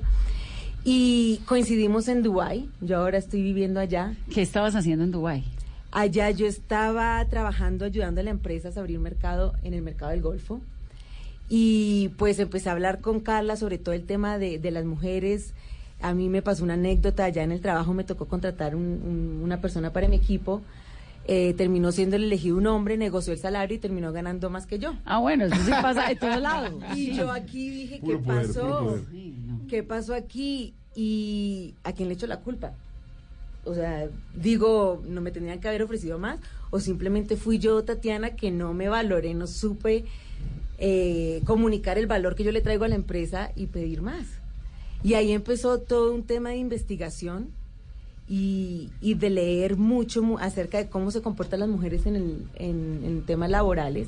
Y 0.86 1.42
coincidimos 1.46 2.08
en 2.08 2.24
Dubái. 2.24 2.70
Yo 2.82 2.98
ahora 2.98 3.18
estoy 3.18 3.42
viviendo 3.42 3.80
allá. 3.80 4.16
¿Qué 4.34 4.42
estabas 4.42 4.76
haciendo 4.76 5.04
en 5.04 5.12
Dubái? 5.12 5.44
Allá 5.92 6.30
yo 6.32 6.46
estaba 6.46 7.26
trabajando, 7.26 7.86
ayudando 7.86 8.22
a 8.22 8.24
las 8.24 8.32
empresas 8.32 8.78
a 8.78 8.82
abrir 8.82 9.00
mercado 9.00 9.54
en 9.64 9.74
el 9.74 9.82
mercado 9.82 10.12
del 10.12 10.22
Golfo. 10.22 10.62
Y 11.50 12.10
pues 12.18 12.40
empecé 12.40 12.70
a 12.70 12.74
hablar 12.74 13.02
con 13.02 13.22
Carla 13.22 13.56
sobre 13.56 13.78
todo 13.78 13.96
el 13.96 14.04
tema 14.04 14.38
de, 14.38 14.60
de 14.60 14.72
las 14.72 14.86
mujeres. 14.86 15.54
A 16.02 16.14
mí 16.14 16.30
me 16.30 16.42
pasó 16.42 16.64
una 16.64 16.76
anécdota, 16.76 17.26
allá 17.26 17.42
en 17.44 17.52
el 17.52 17.62
trabajo 17.62 17.94
me 17.94 18.04
tocó 18.04 18.26
contratar 18.28 18.76
un- 18.76 19.02
un- 19.04 19.42
una 19.44 19.60
persona 19.62 19.92
para 19.92 20.08
mi 20.08 20.18
equipo. 20.18 20.62
Eh, 21.29 21.53
terminó 21.57 21.91
siendo 21.91 22.15
el 22.15 22.24
elegido 22.24 22.55
un 22.55 22.67
hombre, 22.67 22.96
negoció 22.96 23.34
el 23.34 23.39
salario 23.39 23.75
y 23.75 23.79
terminó 23.79 24.13
ganando 24.13 24.50
más 24.50 24.65
que 24.65 24.79
yo. 24.79 24.93
Ah, 25.03 25.19
bueno, 25.19 25.46
eso 25.46 25.55
sí 25.57 25.72
pasa 25.72 26.07
de 26.07 26.15
todos 26.15 26.41
lados. 26.41 26.74
Y 26.96 27.13
yo 27.13 27.29
aquí 27.31 27.69
dije, 27.69 28.00
Puro 28.00 28.19
¿qué 28.19 28.24
poder, 28.24 28.48
pasó? 28.48 29.00
¿Qué 29.67 29.84
pasó 29.84 30.13
aquí? 30.13 30.74
¿Y 30.96 31.75
a 31.84 31.91
quién 31.91 32.07
le 32.07 32.15
echo 32.15 32.27
la 32.27 32.39
culpa? 32.39 32.72
O 33.65 33.74
sea, 33.74 34.07
digo, 34.34 35.03
no 35.05 35.19
me 35.19 35.31
tendrían 35.31 35.60
que 35.60 35.67
haber 35.67 35.84
ofrecido 35.84 36.17
más, 36.17 36.39
o 36.69 36.79
simplemente 36.79 37.36
fui 37.36 37.60
yo, 37.60 37.84
Tatiana, 37.84 38.36
que 38.38 38.50
no 38.50 38.74
me 38.74 38.88
valoré, 38.88 39.34
no 39.34 39.48
supe 39.48 40.05
eh, 40.77 41.41
comunicar 41.46 41.98
el 41.98 42.07
valor 42.07 42.36
que 42.36 42.46
yo 42.46 42.53
le 42.53 42.62
traigo 42.62 42.86
a 42.86 42.88
la 42.88 42.96
empresa 42.96 43.51
y 43.57 43.67
pedir 43.67 44.01
más. 44.01 44.25
Y 45.03 45.15
ahí 45.15 45.34
empezó 45.34 45.79
todo 45.79 46.13
un 46.13 46.24
tema 46.24 46.51
de 46.51 46.57
investigación 46.57 47.50
y, 48.29 48.89
y 49.01 49.13
de 49.13 49.29
leer 49.29 49.77
mucho 49.77 50.22
mu- 50.22 50.38
acerca 50.38 50.77
de 50.77 50.88
cómo 50.89 51.12
se 51.12 51.22
comportan 51.22 51.62
las 51.62 51.69
mujeres 51.69 52.05
en, 52.05 52.15
el, 52.15 52.38
en, 52.55 53.01
en 53.03 53.22
temas 53.24 53.50
laborales. 53.50 54.07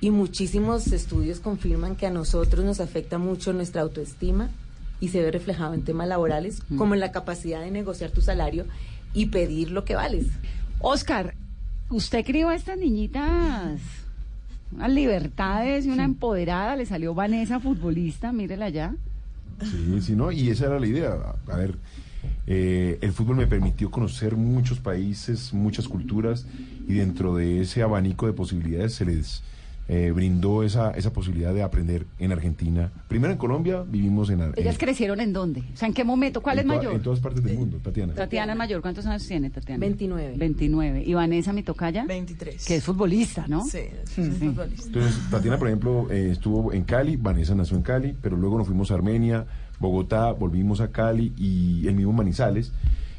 Y 0.00 0.10
muchísimos 0.10 0.88
estudios 0.88 1.40
confirman 1.40 1.96
que 1.96 2.06
a 2.06 2.10
nosotros 2.10 2.64
nos 2.64 2.80
afecta 2.80 3.18
mucho 3.18 3.52
nuestra 3.52 3.82
autoestima 3.82 4.50
y 5.00 5.08
se 5.08 5.22
ve 5.22 5.30
reflejado 5.30 5.74
en 5.74 5.82
temas 5.82 6.08
laborales, 6.08 6.60
como 6.76 6.94
en 6.94 7.00
la 7.00 7.10
capacidad 7.12 7.60
de 7.60 7.70
negociar 7.70 8.10
tu 8.10 8.20
salario 8.20 8.66
y 9.14 9.26
pedir 9.26 9.70
lo 9.70 9.84
que 9.84 9.94
vales. 9.94 10.26
Oscar, 10.80 11.34
usted 11.90 12.24
crió 12.24 12.48
a 12.48 12.54
estas 12.54 12.76
niñitas 12.78 13.80
unas 14.72 14.90
libertades 14.90 15.86
y 15.86 15.90
una 15.90 16.04
empoderada. 16.04 16.76
Le 16.76 16.84
salió 16.84 17.14
Vanessa, 17.14 17.60
futbolista, 17.60 18.32
mírela 18.32 18.68
ya. 18.68 18.94
Sí, 19.62 20.00
sí, 20.02 20.16
no, 20.16 20.32
y 20.32 20.50
esa 20.50 20.66
era 20.66 20.80
la 20.80 20.86
idea. 20.86 21.12
A 21.48 21.56
ver, 21.56 21.76
eh, 22.46 22.98
el 23.00 23.12
fútbol 23.12 23.36
me 23.36 23.46
permitió 23.46 23.90
conocer 23.90 24.36
muchos 24.36 24.78
países, 24.80 25.52
muchas 25.52 25.88
culturas, 25.88 26.46
y 26.88 26.94
dentro 26.94 27.36
de 27.36 27.60
ese 27.62 27.82
abanico 27.82 28.26
de 28.26 28.32
posibilidades 28.32 28.94
se 28.94 29.04
les 29.06 29.42
eh, 29.86 30.12
brindó 30.14 30.62
esa, 30.62 30.92
esa 30.92 31.12
posibilidad 31.12 31.52
de 31.52 31.62
aprender 31.62 32.06
en 32.18 32.32
Argentina. 32.32 32.90
Primero 33.06 33.32
en 33.34 33.38
Colombia, 33.38 33.82
vivimos 33.86 34.30
en... 34.30 34.40
Ar- 34.40 34.54
¿Ellas 34.56 34.78
crecieron 34.78 35.20
en 35.20 35.34
dónde? 35.34 35.62
O 35.74 35.76
sea, 35.76 35.86
¿en 35.88 35.92
qué 35.92 36.04
momento? 36.04 36.40
¿Cuál 36.40 36.58
es 36.60 36.64
mayor? 36.64 36.94
En 36.94 37.02
todas 37.02 37.20
partes 37.20 37.44
del 37.44 37.58
mundo, 37.58 37.78
Tatiana. 37.82 38.14
Tatiana 38.14 38.52
es 38.52 38.58
mayor. 38.58 38.80
¿Cuántos 38.80 39.04
años 39.04 39.26
tiene 39.26 39.50
Tatiana? 39.50 39.80
29. 39.80 40.36
29. 40.38 41.02
¿Y 41.04 41.12
Vanessa, 41.12 41.52
mi 41.52 41.62
tocaya? 41.62 42.06
23. 42.06 42.64
Que 42.64 42.76
es 42.76 42.82
futbolista, 42.84 43.44
¿no? 43.46 43.62
Sí, 43.64 43.80
Sí. 44.06 44.22
es 44.22 44.38
futbolista. 44.38 44.86
Entonces, 44.86 45.18
Tatiana, 45.30 45.58
por 45.58 45.68
ejemplo, 45.68 46.10
eh, 46.10 46.30
estuvo 46.32 46.72
en 46.72 46.84
Cali, 46.84 47.16
Vanessa 47.16 47.54
nació 47.54 47.76
en 47.76 47.82
Cali, 47.82 48.16
pero 48.22 48.38
luego 48.38 48.56
nos 48.56 48.66
fuimos 48.66 48.90
a 48.90 48.94
Armenia, 48.94 49.44
Bogotá, 49.80 50.32
volvimos 50.32 50.80
a 50.80 50.88
Cali 50.88 51.32
y 51.36 51.86
el 51.88 51.94
mismo 51.94 52.12
Manizales. 52.12 52.72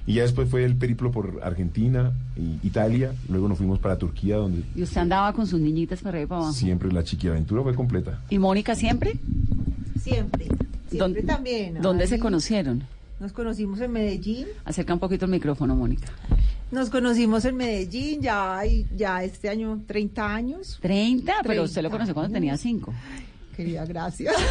Y 0.08 0.14
ya 0.16 0.22
después 0.22 0.48
fue 0.50 0.64
el 0.66 0.76
periplo 0.76 1.10
por 1.12 1.40
Argentina, 1.44 2.12
y 2.38 2.60
Italia, 2.68 3.14
luego 3.28 3.48
nos 3.48 3.58
fuimos 3.58 3.80
para 3.80 3.98
Turquía, 3.98 4.36
donde 4.38 4.64
Y 4.76 4.84
usted 4.84 5.02
andaba 5.02 5.34
con 5.34 5.48
sus 5.48 5.60
niñitas 5.60 6.00
para 6.02 6.10
arriba 6.18 6.24
y 6.24 6.28
para 6.28 6.42
abajo. 6.42 6.54
siempre 6.54 6.92
la 6.92 7.04
chiquiaventura 7.04 7.64
fue 7.64 7.74
completa. 7.74 8.22
¿Y 8.30 8.38
Mónica 8.38 8.76
siempre? 8.76 9.14
siempre. 10.00 10.46
Siempre 10.46 11.00
¿Dónde- 11.00 11.24
también. 11.24 11.82
¿Dónde 11.82 12.06
se 12.06 12.20
conocieron? 12.20 12.84
Nos 13.20 13.32
conocimos 13.32 13.80
en 13.82 13.92
Medellín. 13.94 14.46
Acerca 14.64 14.94
un 14.94 15.00
poquito 15.00 15.26
el 15.26 15.32
micrófono, 15.32 15.76
Mónica. 15.76 16.08
Nos 16.72 16.92
conocimos 16.92 17.44
en 17.46 17.56
Medellín, 17.56 18.22
ya, 18.22 18.60
ya 18.96 19.24
este 19.24 19.50
año 19.50 19.82
30 19.88 20.36
años. 20.36 20.78
30, 20.82 21.34
pero 21.44 21.64
usted 21.64 21.82
lo 21.82 21.90
30 21.90 21.92
conoció 21.92 22.14
cuando 22.14 22.32
tenía 22.34 22.58
5. 22.58 22.94
Querida, 23.56 23.86
gracias. 23.86 24.36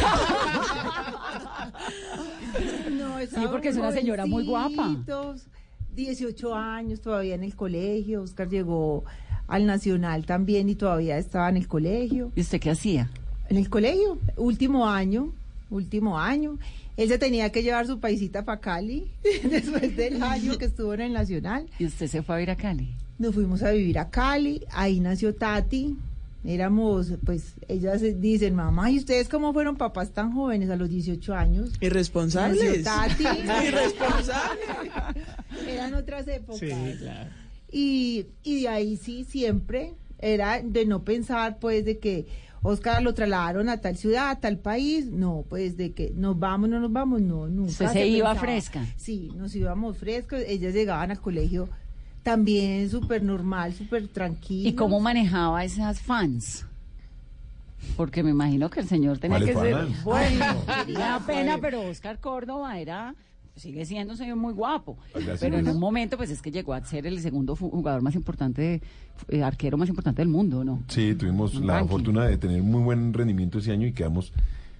no, 2.91 3.19
Sí, 3.19 3.47
porque 3.49 3.69
es 3.69 3.77
una 3.77 3.91
señora 3.91 4.25
muy 4.25 4.45
guapa. 4.45 4.83
jovencitos, 4.83 5.47
18 5.95 6.53
años 6.55 7.01
todavía 7.01 7.35
en 7.35 7.43
el 7.43 7.55
colegio. 7.55 8.21
Oscar 8.23 8.49
llegó 8.49 9.03
al 9.47 9.65
Nacional 9.65 10.25
también 10.25 10.69
y 10.69 10.75
todavía 10.75 11.17
estaba 11.17 11.49
en 11.49 11.57
el 11.57 11.67
colegio. 11.67 12.31
¿Y 12.35 12.41
usted 12.41 12.59
qué 12.59 12.71
hacía? 12.71 13.09
En 13.49 13.57
el 13.57 13.69
colegio, 13.69 14.17
último 14.37 14.87
año, 14.87 15.33
último 15.69 16.19
año. 16.19 16.57
Él 16.97 17.09
se 17.09 17.17
tenía 17.17 17.51
que 17.51 17.61
llevar 17.61 17.87
su 17.87 17.99
paisita 17.99 18.45
para 18.45 18.61
Cali 18.61 19.11
después 19.49 19.95
del 19.95 20.23
año 20.23 20.57
que 20.57 20.65
estuvo 20.65 20.93
en 20.93 21.01
el 21.01 21.13
Nacional. 21.13 21.69
¿Y 21.77 21.85
usted 21.85 22.07
se 22.07 22.23
fue 22.23 22.35
a 22.35 22.41
ir 22.41 22.49
a 22.49 22.55
Cali? 22.55 22.93
Nos 23.17 23.33
fuimos 23.33 23.63
a 23.63 23.71
vivir 23.71 23.99
a 23.99 24.09
Cali, 24.09 24.61
ahí 24.71 24.99
nació 24.99 25.33
Tati. 25.35 25.95
Éramos, 26.47 27.13
pues, 27.25 27.55
ellas 27.67 28.01
dicen, 28.21 28.55
mamá, 28.55 28.91
¿y 28.91 28.97
ustedes 28.97 29.27
cómo 29.27 29.51
fueron 29.51 29.77
papás 29.77 30.11
tan 30.11 30.31
jóvenes 30.31 30.69
a 30.69 30.75
los 30.75 30.89
18 30.89 31.33
años? 31.33 31.71
Irresponsables. 31.81 32.83
Tati. 32.83 33.23
Irresponsables. 33.67 34.67
Eran 35.67 35.93
otras 35.95 36.27
épocas. 36.27 36.59
Sí, 36.59 36.97
claro. 36.99 37.29
Y, 37.71 38.27
y 38.43 38.61
de 38.61 38.67
ahí 38.67 38.97
sí, 38.97 39.23
siempre 39.23 39.93
era 40.19 40.61
de 40.63 40.85
no 40.85 41.03
pensar, 41.03 41.57
pues, 41.59 41.83
de 41.83 41.97
que 41.97 42.27
Oscar 42.61 43.01
lo 43.03 43.13
trasladaron 43.13 43.69
a 43.69 43.81
tal 43.81 43.97
ciudad, 43.97 44.29
a 44.29 44.39
tal 44.39 44.59
país. 44.59 45.07
No, 45.07 45.45
pues, 45.49 45.77
de 45.77 45.93
que 45.93 46.11
nos 46.15 46.37
vamos, 46.37 46.69
no 46.69 46.79
nos 46.79 46.91
vamos, 46.91 47.21
no, 47.21 47.47
nunca. 47.47 47.71
Usted 47.71 47.87
se 47.87 48.07
iba 48.07 48.29
pensaba. 48.29 48.39
fresca. 48.39 48.85
Sí, 48.97 49.31
nos 49.35 49.55
íbamos 49.55 49.97
frescos. 49.97 50.41
Ellas 50.47 50.73
llegaban 50.73 51.11
al 51.11 51.19
colegio 51.21 51.69
también 52.25 52.89
súper 52.89 53.21
normal, 53.21 53.71
súper 53.75 54.07
tranquilo. 54.07 54.67
¿Y 54.67 54.73
cómo 54.73 54.99
manejaba 54.99 55.63
esas 55.63 56.01
fans? 56.01 56.65
Porque 57.95 58.23
me 58.23 58.31
imagino 58.31 58.67
que 58.71 58.79
el 58.79 58.87
señor 58.87 59.19
tenía 59.19 59.39
que 59.39 59.53
¿Cuáles 59.53 59.77
ser 59.77 60.03
bueno. 60.03 60.55
Da 60.99 61.19
pena, 61.25 61.59
pero 61.61 61.81
Oscar 61.87 62.19
Córdoba 62.19 62.79
era 62.79 63.13
sigue 63.55 63.85
siendo 63.85 64.13
un 64.13 64.17
señor 64.17 64.37
muy 64.37 64.53
guapo. 64.53 64.97
Gracias. 65.13 65.39
Pero 65.39 65.59
en 65.59 65.69
un 65.69 65.79
momento, 65.79 66.17
pues 66.17 66.31
es 66.31 66.41
que 66.41 66.49
llegó 66.51 66.73
a 66.73 66.83
ser 66.83 67.05
el 67.05 67.19
segundo 67.21 67.55
jugador 67.55 68.01
más 68.01 68.15
importante, 68.15 68.81
eh, 69.29 69.43
arquero 69.43 69.77
más 69.77 69.87
importante 69.87 70.21
del 70.23 70.27
mundo, 70.29 70.65
¿no? 70.65 70.81
Sí, 70.87 71.13
tuvimos 71.13 71.53
Un 71.53 71.67
la 71.67 71.75
ranking. 71.75 71.89
fortuna 71.91 72.25
de 72.25 72.37
tener 72.37 72.63
muy 72.63 72.81
buen 72.81 73.13
rendimiento 73.13 73.59
ese 73.59 73.71
año 73.71 73.85
y 73.85 73.93
quedamos 73.93 74.33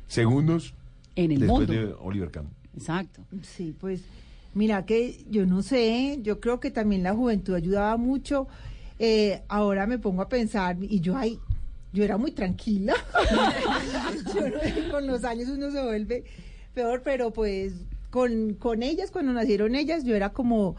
segundos 0.07 0.73
En 1.15 1.31
el 1.31 1.41
después 1.41 1.67
mundo. 1.69 1.73
de 1.87 1.93
Oliver 2.01 2.31
Kahn. 2.31 2.47
Exacto. 2.75 3.21
Sí, 3.43 3.73
pues 3.79 4.01
mira 4.55 4.85
que 4.85 5.23
yo 5.29 5.45
no 5.45 5.61
sé, 5.61 6.17
yo 6.23 6.39
creo 6.39 6.59
que 6.59 6.71
también 6.71 7.03
la 7.03 7.13
juventud 7.13 7.53
ayudaba 7.53 7.95
mucho. 7.97 8.47
Eh, 8.97 9.43
ahora 9.47 9.85
me 9.85 9.99
pongo 9.99 10.23
a 10.23 10.29
pensar 10.29 10.77
y 10.81 11.01
yo 11.01 11.15
ahí, 11.15 11.37
yo 11.93 12.03
era 12.03 12.17
muy 12.17 12.31
tranquila. 12.31 12.95
Yo 14.33 14.91
con 14.91 15.07
los 15.07 15.23
años 15.23 15.49
uno 15.49 15.71
se 15.71 15.81
vuelve 15.81 16.23
peor, 16.73 17.01
pero 17.03 17.31
pues 17.31 17.73
con, 18.09 18.55
con 18.55 18.83
ellas, 18.83 19.11
cuando 19.11 19.33
nacieron 19.33 19.75
ellas, 19.75 20.03
yo 20.03 20.15
era 20.15 20.31
como 20.31 20.75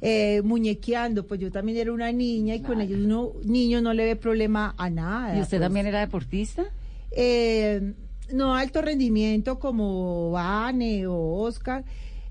eh, 0.00 0.42
muñequeando, 0.42 1.26
pues 1.26 1.40
yo 1.40 1.50
también 1.50 1.78
era 1.78 1.92
una 1.92 2.12
niña 2.12 2.54
y 2.54 2.60
con 2.60 2.80
ellos 2.80 3.00
uno, 3.02 3.32
niño 3.44 3.80
no 3.80 3.92
le 3.94 4.04
ve 4.04 4.16
problema 4.16 4.74
a 4.78 4.88
nada. 4.90 5.36
¿Y 5.36 5.40
usted 5.40 5.58
pues. 5.58 5.66
también 5.66 5.86
era 5.86 6.00
deportista? 6.00 6.64
Eh, 7.10 7.94
no 8.32 8.54
alto 8.54 8.82
rendimiento 8.82 9.58
como 9.58 10.30
Vane 10.30 11.06
o 11.06 11.40
Oscar, 11.40 11.84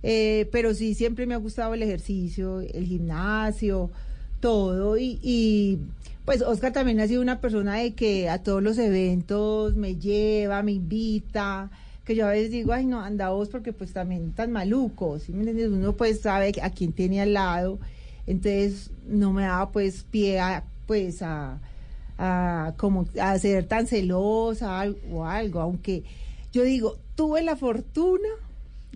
eh, 0.09 0.47
pero 0.53 0.73
sí 0.73 0.93
siempre 0.93 1.25
me 1.25 1.33
ha 1.33 1.37
gustado 1.37 1.73
el 1.73 1.83
ejercicio, 1.83 2.61
el 2.61 2.85
gimnasio, 2.85 3.91
todo. 4.39 4.97
Y, 4.97 5.79
pues 6.23 6.41
Oscar 6.41 6.71
también 6.71 7.01
ha 7.01 7.07
sido 7.07 7.21
una 7.21 7.41
persona 7.41 7.75
de 7.75 7.93
que 7.93 8.29
a 8.29 8.41
todos 8.41 8.63
los 8.63 8.77
eventos 8.77 9.75
me 9.75 9.97
lleva, 9.97 10.63
me 10.63 10.71
invita. 10.71 11.69
Que 12.05 12.15
yo 12.15 12.25
a 12.25 12.29
veces 12.29 12.51
digo, 12.51 12.71
ay, 12.71 12.85
no, 12.85 13.01
anda 13.01 13.31
vos, 13.31 13.49
porque 13.49 13.73
pues 13.73 13.91
también 13.91 14.31
tan 14.31 14.53
maluco, 14.53 15.19
¿sí 15.19 15.33
entiendes? 15.33 15.67
Uno 15.67 15.91
pues 15.91 16.21
sabe 16.21 16.53
a 16.61 16.69
quién 16.69 16.93
tiene 16.93 17.19
al 17.19 17.33
lado, 17.33 17.77
entonces 18.27 18.91
no 19.09 19.33
me 19.33 19.41
daba 19.41 19.71
pues 19.71 20.05
pie 20.09 20.39
a, 20.39 20.63
pues 20.85 21.21
a, 21.21 21.59
como 22.77 23.07
a 23.19 23.37
ser 23.39 23.65
tan 23.65 23.87
celosa 23.87 24.85
o 25.11 25.25
algo, 25.25 25.59
aunque 25.59 26.03
yo 26.53 26.63
digo, 26.63 26.95
tuve 27.15 27.43
la 27.43 27.57
fortuna 27.57 28.29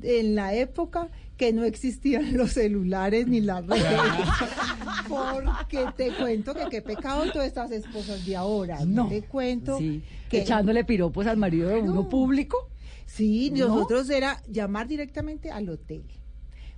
en 0.03 0.35
la 0.35 0.53
época 0.53 1.09
que 1.37 1.53
no 1.53 1.63
existían 1.63 2.33
los 2.37 2.51
celulares 2.53 3.27
ni 3.27 3.41
las 3.41 3.65
redes. 3.65 3.85
Porque 5.09 5.85
te 5.97 6.11
cuento 6.15 6.53
que 6.53 6.65
qué 6.69 6.81
pecado 6.81 7.23
todas 7.31 7.47
estas 7.47 7.71
esposas 7.71 8.25
de 8.25 8.35
ahora. 8.35 8.79
No. 8.85 9.07
Te 9.09 9.21
cuento 9.23 9.77
Sí. 9.77 10.03
que 10.29 10.41
Echándole 10.41 10.83
piropos 10.83 11.27
al 11.27 11.37
marido 11.37 11.69
de 11.69 11.81
uno 11.81 12.07
público. 12.09 12.69
Sí, 13.05 13.51
¿No? 13.51 13.67
nosotros 13.67 14.09
era 14.09 14.41
llamar 14.49 14.87
directamente 14.87 15.51
al 15.51 15.67
hotel, 15.67 16.03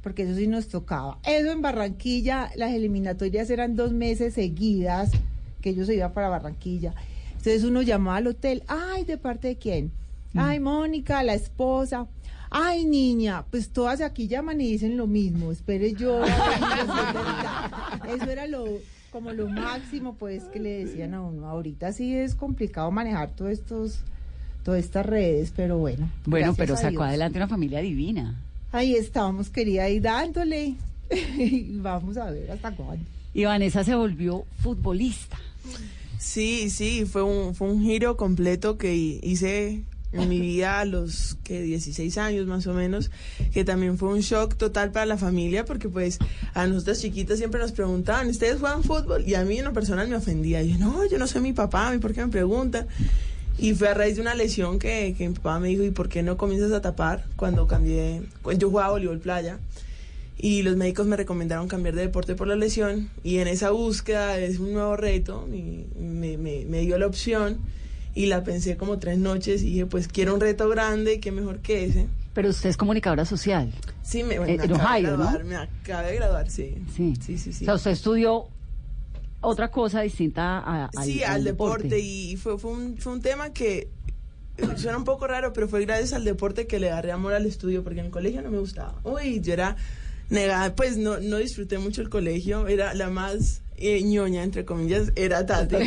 porque 0.01 0.23
eso 0.23 0.35
sí 0.35 0.47
nos 0.47 0.67
tocaba. 0.67 1.19
Eso 1.23 1.51
en 1.51 1.61
Barranquilla, 1.61 2.49
las 2.55 2.71
eliminatorias 2.73 3.49
eran 3.51 3.75
dos 3.75 3.91
meses 3.91 4.33
seguidas 4.33 5.11
que 5.61 5.69
ellos 5.69 5.85
se 5.87 5.95
iban 5.95 6.11
para 6.11 6.29
Barranquilla. 6.29 6.95
Entonces 7.31 7.63
uno 7.63 7.83
llamaba 7.83 8.17
al 8.17 8.27
hotel, 8.27 8.63
ay, 8.67 9.03
¿de 9.03 9.17
parte 9.19 9.49
de 9.49 9.57
quién? 9.57 9.91
Ay, 10.33 10.59
Mónica, 10.59 11.21
la 11.21 11.35
esposa. 11.35 12.07
Ay, 12.55 12.85
niña, 12.85 13.43
pues 13.49 13.69
todas 13.69 13.99
aquí 14.01 14.27
llaman 14.27 14.61
y 14.61 14.71
dicen 14.71 14.95
lo 14.95 15.07
mismo. 15.07 15.51
Espere 15.51 15.93
yo. 15.93 16.17
a 16.23 16.25
ver 16.25 16.33
si 16.59 16.79
es 16.79 16.87
verdad". 16.87 17.71
Eso 18.15 18.29
era 18.31 18.47
lo 18.47 18.65
como 19.11 19.31
lo 19.31 19.47
máximo, 19.47 20.15
pues, 20.15 20.43
que 20.45 20.59
le 20.59 20.85
decían 20.85 21.13
a 21.13 21.21
uno. 21.21 21.47
Ahorita 21.47 21.91
sí 21.93 22.15
es 22.15 22.33
complicado 22.33 22.89
manejar 22.91 23.29
todos 23.35 23.51
estos, 23.51 23.99
todas 24.63 24.83
estas 24.83 25.05
redes, 25.05 25.51
pero 25.55 25.77
bueno. 25.77 26.09
Bueno, 26.25 26.53
pero 26.55 26.75
sacó 26.77 27.03
adelante 27.03 27.37
una 27.37 27.47
familia 27.47 27.79
divina. 27.79 28.39
Ahí 28.71 28.95
estábamos, 28.95 29.49
querida, 29.49 29.83
ahí 29.83 29.99
dándole. 29.99 30.73
Y 31.37 31.77
Vamos 31.77 32.17
a 32.17 32.31
ver 32.31 32.49
hasta 32.51 32.71
cuándo. 32.75 33.03
Y 33.35 33.45
Vanessa 33.45 33.83
se 33.83 33.93
volvió 33.93 34.45
futbolista. 34.61 35.37
Sí, 36.17 36.69
sí, 36.71 37.05
fue 37.05 37.21
un, 37.23 37.53
fue 37.53 37.67
un 37.67 37.83
giro 37.83 38.17
completo 38.17 38.77
que 38.77 38.95
hi- 38.95 39.19
hice 39.21 39.83
en 40.13 40.29
mi 40.29 40.39
vida 40.39 40.79
a 40.79 40.85
los 40.85 41.37
que 41.43 41.61
16 41.61 42.17
años 42.19 42.45
más 42.47 42.67
o 42.67 42.73
menos, 42.73 43.11
que 43.53 43.65
también 43.65 43.97
fue 43.97 44.09
un 44.09 44.19
shock 44.21 44.55
total 44.55 44.91
para 44.91 45.05
la 45.05 45.17
familia 45.17 45.65
porque 45.65 45.89
pues 45.89 46.19
a 46.53 46.67
nosotras 46.67 47.01
chiquitas 47.01 47.37
siempre 47.39 47.59
nos 47.59 47.71
preguntaban, 47.71 48.27
¿ustedes 48.29 48.59
juegan 48.59 48.83
fútbol? 48.83 49.23
Y 49.27 49.35
a 49.35 49.43
mí 49.43 49.57
en 49.57 49.65
lo 49.65 49.73
personal 49.73 50.07
me 50.07 50.15
ofendía. 50.15 50.61
Yo, 50.63 50.77
no, 50.77 51.05
yo 51.09 51.17
no 51.17 51.27
soy 51.27 51.41
mi 51.41 51.53
papá, 51.53 51.89
¿a 51.89 51.91
mí 51.91 51.97
por 51.97 52.13
qué 52.13 52.21
me 52.25 52.31
preguntan? 52.31 52.87
Y 53.57 53.73
fue 53.75 53.87
a 53.89 53.93
raíz 53.93 54.15
de 54.15 54.21
una 54.21 54.33
lesión 54.35 54.79
que, 54.79 55.13
que 55.17 55.27
mi 55.27 55.35
papá 55.35 55.59
me 55.59 55.67
dijo, 55.67 55.83
¿y 55.83 55.91
por 55.91 56.09
qué 56.09 56.23
no 56.23 56.37
comienzas 56.37 56.71
a 56.71 56.81
tapar? 56.81 57.25
Cuando 57.35 57.67
cambié, 57.67 58.21
cuando 58.41 58.61
yo 58.61 58.69
jugaba 58.69 58.91
voleibol 58.91 59.19
playa 59.19 59.59
y 60.37 60.63
los 60.63 60.75
médicos 60.75 61.05
me 61.07 61.15
recomendaron 61.15 61.67
cambiar 61.67 61.93
de 61.95 62.01
deporte 62.01 62.35
por 62.35 62.47
la 62.47 62.55
lesión 62.55 63.09
y 63.23 63.37
en 63.37 63.47
esa 63.47 63.69
búsqueda 63.69 64.37
es 64.39 64.57
un 64.59 64.73
nuevo 64.73 64.95
reto 64.97 65.47
y 65.53 65.85
me, 66.01 66.37
me- 66.37 66.65
me 66.65 66.81
dio 66.81 66.97
la 66.97 67.05
opción 67.07 67.57
y 68.15 68.27
la 68.27 68.43
pensé 68.43 68.77
como 68.77 68.99
tres 68.99 69.17
noches 69.17 69.61
y 69.63 69.71
dije 69.71 69.85
pues 69.85 70.07
quiero 70.07 70.33
un 70.33 70.39
reto 70.39 70.69
grande 70.69 71.19
qué 71.19 71.31
mejor 71.31 71.59
que 71.59 71.85
ese 71.85 72.07
Pero 72.33 72.49
usted 72.49 72.69
es 72.69 72.77
comunicadora 72.77 73.25
social. 73.25 73.71
sí 74.03 74.23
me, 74.23 74.35
Eh, 74.35 74.39
me 74.39 74.73
Ohio, 74.73 75.11
de 75.11 75.17
¿no? 75.17 75.23
graduar 75.23 75.43
me 75.43 75.55
acabé 75.55 76.11
de 76.11 76.15
graduar 76.17 76.49
sí 76.49 76.75
Sí. 76.95 77.13
sí 77.25 77.37
sí, 77.37 77.53
sí. 77.53 77.63
O 77.63 77.65
sea, 77.65 77.75
usted 77.75 77.91
estudió 77.91 78.47
otra 79.41 79.69
cosa 79.71 80.01
distinta 80.01 80.59
a- 80.59 80.85
al, 80.95 81.03
sí, 81.05 81.21
al, 81.23 81.43
deporte. 81.43 81.99
y 81.99 82.37
fue, 82.37 82.57
fue, 82.57 82.71
un, 82.71 82.97
fue 82.97 83.11
un 83.13 83.21
tema 83.21 83.51
que 83.51 83.89
eh, 84.57 84.67
suena 84.77 84.97
un 84.97 85.03
poco 85.03 85.27
raro, 85.27 85.51
pero 85.51 85.67
fue 85.67 85.83
gracias 85.83 86.13
al 86.13 86.23
deporte 86.23 86.65
que 86.67 86.79
le 86.79 86.89
agarré 86.91 87.11
amor 87.11 87.33
al 87.33 87.45
estudio, 87.45 87.83
porque 87.83 87.99
en 87.99 88.05
el 88.05 88.11
colegio 88.11 88.41
no 88.41 88.51
me 88.51 88.59
gustaba. 88.59 88.95
Uy, 89.03 89.41
yo 89.41 89.51
era 89.51 89.75
negada, 90.29 90.73
pues 90.75 90.95
no, 90.97 91.19
no 91.19 91.37
disfruté 91.37 91.77
mucho 91.79 92.01
el 92.01 92.09
colegio, 92.09 92.67
era 92.67 92.93
la 92.93 93.09
más 93.09 93.61
eh, 93.77 94.01
ñoña, 94.03 94.43
entre 94.43 94.63
comillas, 94.63 95.11
era 95.15 95.45
Tati. 95.45 95.75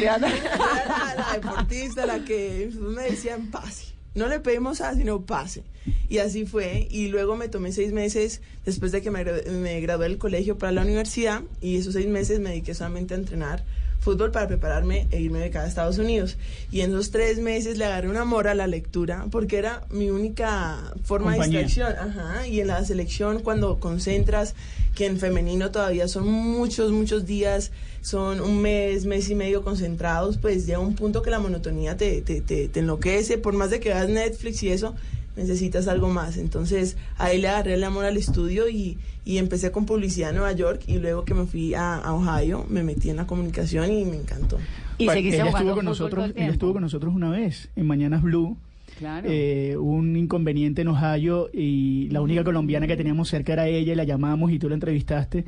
La, 1.16 1.32
deportista, 1.34 2.06
la 2.06 2.24
que 2.24 2.70
me 2.78 3.02
decían 3.02 3.50
pase. 3.50 3.94
No 4.14 4.28
le 4.28 4.40
pedimos 4.40 4.80
a, 4.80 4.94
sino 4.94 5.22
pase. 5.22 5.62
Y 6.08 6.18
así 6.18 6.46
fue. 6.46 6.88
Y 6.90 7.08
luego 7.08 7.36
me 7.36 7.48
tomé 7.48 7.72
seis 7.72 7.92
meses 7.92 8.40
después 8.64 8.92
de 8.92 9.02
que 9.02 9.10
me, 9.10 9.24
me 9.24 9.80
gradué 9.80 10.08
del 10.08 10.18
colegio 10.18 10.56
para 10.56 10.72
la 10.72 10.82
universidad. 10.82 11.42
Y 11.60 11.76
esos 11.76 11.94
seis 11.94 12.06
meses 12.06 12.40
me 12.40 12.50
dediqué 12.50 12.74
solamente 12.74 13.14
a 13.14 13.18
entrenar 13.18 13.64
fútbol 14.06 14.30
para 14.30 14.46
prepararme 14.46 15.08
e 15.10 15.20
irme 15.20 15.40
de 15.40 15.50
cada 15.50 15.64
a 15.64 15.68
Estados 15.68 15.98
Unidos. 15.98 16.36
Y 16.70 16.82
en 16.82 16.90
esos 16.90 17.10
tres 17.10 17.40
meses 17.40 17.76
le 17.76 17.86
agarré 17.86 18.08
un 18.08 18.16
amor 18.16 18.46
a 18.46 18.54
la 18.54 18.68
lectura 18.68 19.26
porque 19.32 19.58
era 19.58 19.84
mi 19.90 20.10
única 20.10 20.94
forma 21.02 21.32
Compañía. 21.32 21.58
de 21.58 21.64
distracción. 21.64 22.10
Ajá. 22.10 22.46
Y 22.46 22.60
en 22.60 22.68
la 22.68 22.84
selección, 22.84 23.40
cuando 23.42 23.80
concentras, 23.80 24.54
que 24.94 25.06
en 25.06 25.18
femenino 25.18 25.72
todavía 25.72 26.06
son 26.06 26.28
muchos, 26.28 26.92
muchos 26.92 27.26
días, 27.26 27.72
son 28.00 28.40
un 28.40 28.62
mes, 28.62 29.06
mes 29.06 29.28
y 29.28 29.34
medio 29.34 29.64
concentrados, 29.64 30.38
pues 30.38 30.66
llega 30.66 30.78
un 30.78 30.94
punto 30.94 31.22
que 31.22 31.30
la 31.30 31.40
monotonía 31.40 31.96
te, 31.96 32.22
te, 32.22 32.40
te, 32.40 32.68
te 32.68 32.78
enloquece. 32.80 33.38
Por 33.38 33.54
más 33.54 33.70
de 33.70 33.80
que 33.80 33.88
veas 33.88 34.08
Netflix 34.08 34.62
y 34.62 34.68
eso, 34.68 34.94
necesitas 35.36 35.88
algo 35.88 36.08
más. 36.08 36.36
Entonces 36.36 36.96
ahí 37.18 37.40
le 37.40 37.48
agarré 37.48 37.74
el 37.74 37.84
amor 37.84 38.04
al 38.04 38.16
estudio 38.16 38.68
y, 38.68 38.98
y 39.24 39.38
empecé 39.38 39.70
con 39.70 39.86
publicidad 39.86 40.30
en 40.30 40.36
Nueva 40.36 40.52
York 40.52 40.82
y 40.86 40.98
luego 40.98 41.24
que 41.24 41.34
me 41.34 41.46
fui 41.46 41.74
a, 41.74 41.96
a 41.96 42.14
Ohio 42.14 42.66
me 42.68 42.82
metí 42.82 43.10
en 43.10 43.16
la 43.16 43.26
comunicación 43.26 43.92
y 43.92 44.04
me 44.04 44.16
encantó. 44.16 44.58
Y 44.98 45.08
seguiste 45.08 45.40
ella 45.40 45.50
estuvo 45.50 45.74
con 45.74 45.84
nosotros, 45.84 46.24
el 46.24 46.42
ella 46.42 46.52
estuvo 46.52 46.72
con 46.72 46.82
nosotros 46.82 47.14
una 47.14 47.30
vez 47.30 47.68
en 47.76 47.86
Mañanas 47.86 48.22
Blue. 48.22 48.56
Claro. 48.98 49.28
Eh, 49.30 49.76
un 49.76 50.16
inconveniente 50.16 50.80
en 50.80 50.88
Ohio 50.88 51.50
y 51.52 52.08
la 52.08 52.22
única 52.22 52.42
colombiana 52.44 52.86
que 52.86 52.96
teníamos 52.96 53.28
cerca 53.28 53.52
era 53.52 53.68
ella 53.68 53.92
y 53.92 53.96
la 53.96 54.04
llamábamos 54.04 54.52
y 54.52 54.58
tú 54.58 54.70
la 54.70 54.74
entrevistaste 54.74 55.44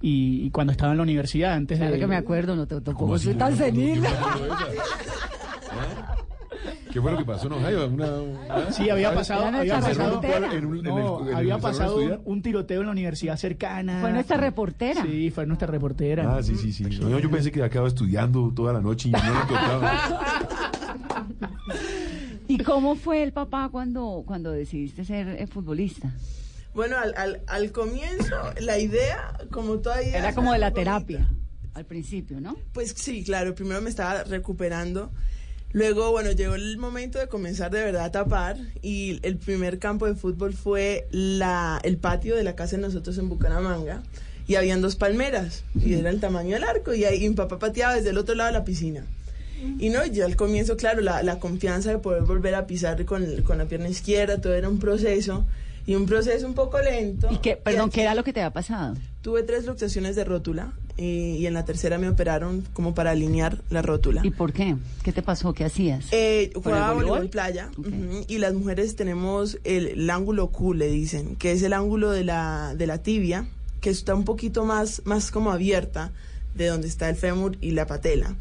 y, 0.00 0.46
y 0.46 0.50
cuando 0.50 0.72
estaba 0.72 0.92
en 0.92 0.98
la 0.98 1.04
universidad 1.04 1.54
antes 1.54 1.78
Claro 1.78 1.92
de 1.92 2.00
que 2.00 2.06
me 2.06 2.16
acuerdo, 2.16 2.56
no 2.56 2.66
te 2.66 2.80
¿Cómo 2.92 3.18
soy 3.18 3.34
tan 3.34 3.52
No, 3.52 3.58
no, 3.58 3.64
senil. 3.64 4.02
¿Qué 6.92 7.00
fue 7.00 7.12
lo 7.12 7.18
que 7.18 7.24
pasó 7.24 7.46
en 7.48 7.52
Ohio? 7.54 7.86
Una, 7.86 8.12
una- 8.20 8.72
Sí, 8.72 8.88
había 8.90 9.14
pasado, 9.14 9.46
había 9.46 9.80
pasado, 9.80 10.20
en 10.22 10.66
un- 10.66 10.78
en 10.78 10.86
el- 10.86 10.94
no, 10.94 11.20
en 11.22 11.28
el 11.28 11.34
había 11.34 11.54
salón 11.54 11.60
de 11.60 11.62
pasado 11.78 11.94
un, 11.96 12.02
estudiar. 12.02 12.20
un 12.24 12.42
tiroteo 12.42 12.80
en 12.80 12.86
la 12.86 12.92
universidad 12.92 13.36
cercana. 13.36 14.00
Fue 14.00 14.12
nuestra 14.12 14.36
reportera. 14.36 15.02
Sí, 15.02 15.30
fue 15.30 15.46
nuestra 15.46 15.66
reportera. 15.68 16.36
Ah, 16.36 16.42
sí, 16.42 16.56
sí, 16.56 16.72
sí. 16.72 16.84
No, 16.84 17.18
yo 17.18 17.30
pensé 17.30 17.50
que 17.52 17.62
acababa 17.62 17.88
estudiando 17.88 18.52
toda 18.54 18.72
la 18.72 18.80
noche 18.80 19.08
y 19.08 19.12
no 19.12 19.18
lo 19.18 19.42
encontraba. 19.42 20.00
¿Y 22.46 22.58
cómo 22.58 22.94
fue 22.96 23.22
el 23.22 23.32
papá 23.32 23.68
cuando, 23.70 24.22
cuando 24.26 24.50
decidiste 24.52 25.04
ser 25.04 25.28
eh, 25.28 25.46
futbolista? 25.46 26.12
Bueno, 26.74 26.96
al, 26.96 27.14
al, 27.16 27.40
al 27.46 27.72
comienzo 27.72 28.36
la 28.60 28.78
idea, 28.78 29.34
como 29.50 29.78
todavía... 29.78 30.16
Era 30.18 30.34
como 30.34 30.52
de 30.52 30.58
la 30.58 30.70
terapia, 30.70 31.28
al 31.74 31.84
principio, 31.84 32.40
¿no? 32.40 32.56
Pues 32.72 32.94
sí, 32.96 33.22
claro, 33.24 33.54
primero 33.54 33.82
me 33.82 33.90
estaba 33.90 34.22
recuperando. 34.24 35.10
Luego, 35.72 36.10
bueno, 36.10 36.32
llegó 36.32 36.54
el 36.54 36.78
momento 36.78 37.18
de 37.18 37.28
comenzar 37.28 37.70
de 37.70 37.82
verdad 37.82 38.06
a 38.06 38.10
tapar 38.10 38.56
y 38.80 39.20
el 39.22 39.36
primer 39.36 39.78
campo 39.78 40.06
de 40.06 40.14
fútbol 40.14 40.54
fue 40.54 41.06
la, 41.10 41.78
el 41.84 41.98
patio 41.98 42.36
de 42.36 42.42
la 42.42 42.56
casa 42.56 42.76
de 42.76 42.82
nosotros 42.82 43.18
en 43.18 43.28
Bucaramanga 43.28 44.02
y 44.46 44.54
habían 44.54 44.80
dos 44.80 44.96
palmeras 44.96 45.64
y 45.74 45.92
era 45.94 46.08
el 46.08 46.20
tamaño 46.20 46.54
del 46.54 46.64
arco 46.64 46.94
y 46.94 47.04
ahí 47.04 47.28
mi 47.28 47.34
papá 47.34 47.58
pateaba 47.58 47.94
desde 47.94 48.10
el 48.10 48.18
otro 48.18 48.34
lado 48.34 48.48
de 48.48 48.58
la 48.58 48.64
piscina. 48.64 49.04
Y 49.78 49.90
no, 49.90 50.06
ya 50.06 50.24
al 50.24 50.36
comienzo, 50.36 50.76
claro, 50.76 51.00
la, 51.02 51.22
la 51.22 51.40
confianza 51.40 51.90
de 51.90 51.98
poder 51.98 52.22
volver 52.22 52.54
a 52.54 52.66
pisar 52.66 53.04
con, 53.04 53.42
con 53.42 53.58
la 53.58 53.64
pierna 53.66 53.88
izquierda, 53.88 54.40
todo 54.40 54.54
era 54.54 54.68
un 54.68 54.78
proceso 54.78 55.44
y 55.84 55.96
un 55.96 56.06
proceso 56.06 56.46
un 56.46 56.54
poco 56.54 56.80
lento. 56.80 57.28
¿Y 57.30 57.38
qué, 57.38 57.56
perdón, 57.56 57.90
qué 57.90 58.02
era 58.02 58.14
lo 58.14 58.22
que 58.22 58.32
te 58.32 58.40
había 58.40 58.52
pasado? 58.52 58.94
Tuve 59.20 59.42
tres 59.42 59.66
luxaciones 59.66 60.14
de 60.16 60.24
rótula 60.24 60.72
y, 60.98 61.36
y 61.36 61.46
en 61.46 61.54
la 61.54 61.64
tercera 61.64 61.96
me 61.96 62.08
operaron 62.08 62.64
como 62.74 62.94
para 62.94 63.12
alinear 63.12 63.62
la 63.70 63.80
rótula. 63.80 64.20
¿Y 64.24 64.30
por 64.30 64.52
qué? 64.52 64.76
¿Qué 65.02 65.12
te 65.12 65.22
pasó? 65.22 65.54
¿Qué 65.54 65.64
hacías? 65.64 66.06
Eh, 66.10 66.50
¿Con 66.52 66.64
jugaba 66.64 66.92
voleibol? 66.92 67.28
playa 67.30 67.70
y 68.26 68.38
las 68.38 68.52
mujeres 68.52 68.96
tenemos 68.96 69.58
el, 69.64 69.86
el 69.86 70.10
ángulo 70.10 70.48
Q, 70.48 70.74
le 70.74 70.88
dicen, 70.88 71.36
que 71.36 71.52
es 71.52 71.62
el 71.62 71.72
ángulo 71.72 72.10
de 72.10 72.24
la, 72.24 72.74
de 72.76 72.86
la 72.86 72.98
tibia, 72.98 73.48
que 73.80 73.90
está 73.90 74.14
un 74.14 74.24
poquito 74.24 74.64
más, 74.64 75.02
más 75.04 75.30
como 75.30 75.52
abierta 75.52 76.10
de 76.54 76.66
donde 76.66 76.88
está 76.88 77.08
el 77.08 77.16
fémur 77.16 77.56
y 77.60 77.70
la 77.70 77.86
patela. 77.86 78.34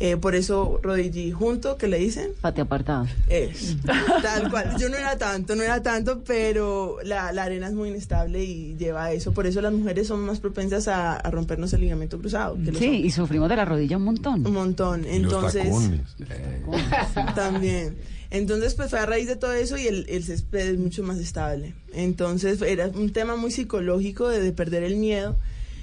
Eh, 0.00 0.16
por 0.16 0.36
eso 0.36 0.78
rodillí 0.80 1.32
junto, 1.32 1.76
que 1.76 1.88
le 1.88 1.98
dicen? 1.98 2.30
Pate 2.40 2.60
apartado. 2.60 3.08
Es, 3.28 3.76
tal 4.22 4.48
cual. 4.48 4.76
Yo 4.78 4.88
no 4.88 4.96
era 4.96 5.18
tanto, 5.18 5.56
no 5.56 5.64
era 5.64 5.82
tanto, 5.82 6.22
pero 6.24 6.98
la, 7.02 7.32
la 7.32 7.42
arena 7.42 7.66
es 7.66 7.72
muy 7.72 7.88
inestable 7.88 8.44
y 8.44 8.76
lleva 8.76 9.06
a 9.06 9.12
eso. 9.12 9.32
Por 9.32 9.48
eso 9.48 9.60
las 9.60 9.72
mujeres 9.72 10.06
son 10.06 10.20
más 10.20 10.38
propensas 10.38 10.86
a, 10.86 11.16
a 11.16 11.30
rompernos 11.32 11.72
el 11.72 11.80
ligamento 11.80 12.16
cruzado. 12.16 12.56
que 12.64 12.72
Sí, 12.74 13.02
y 13.06 13.10
sufrimos 13.10 13.48
de 13.48 13.56
la 13.56 13.64
rodilla 13.64 13.96
un 13.96 14.04
montón. 14.04 14.46
Un 14.46 14.52
montón. 14.52 15.00
Y 15.00 15.18
los 15.18 15.32
Entonces, 15.34 15.64
tacones. 15.64 17.34
también. 17.34 17.96
Entonces, 18.30 18.74
pues 18.74 18.90
fue 18.90 19.00
a 19.00 19.06
raíz 19.06 19.26
de 19.26 19.34
todo 19.34 19.52
eso 19.52 19.76
y 19.78 19.88
el, 19.88 20.06
el 20.08 20.22
césped 20.22 20.74
es 20.74 20.78
mucho 20.78 21.02
más 21.02 21.18
estable. 21.18 21.74
Entonces, 21.92 22.62
era 22.62 22.86
un 22.86 23.12
tema 23.12 23.34
muy 23.34 23.50
psicológico 23.50 24.28
de, 24.28 24.40
de 24.42 24.52
perder 24.52 24.84
el 24.84 24.94
miedo. 24.94 25.36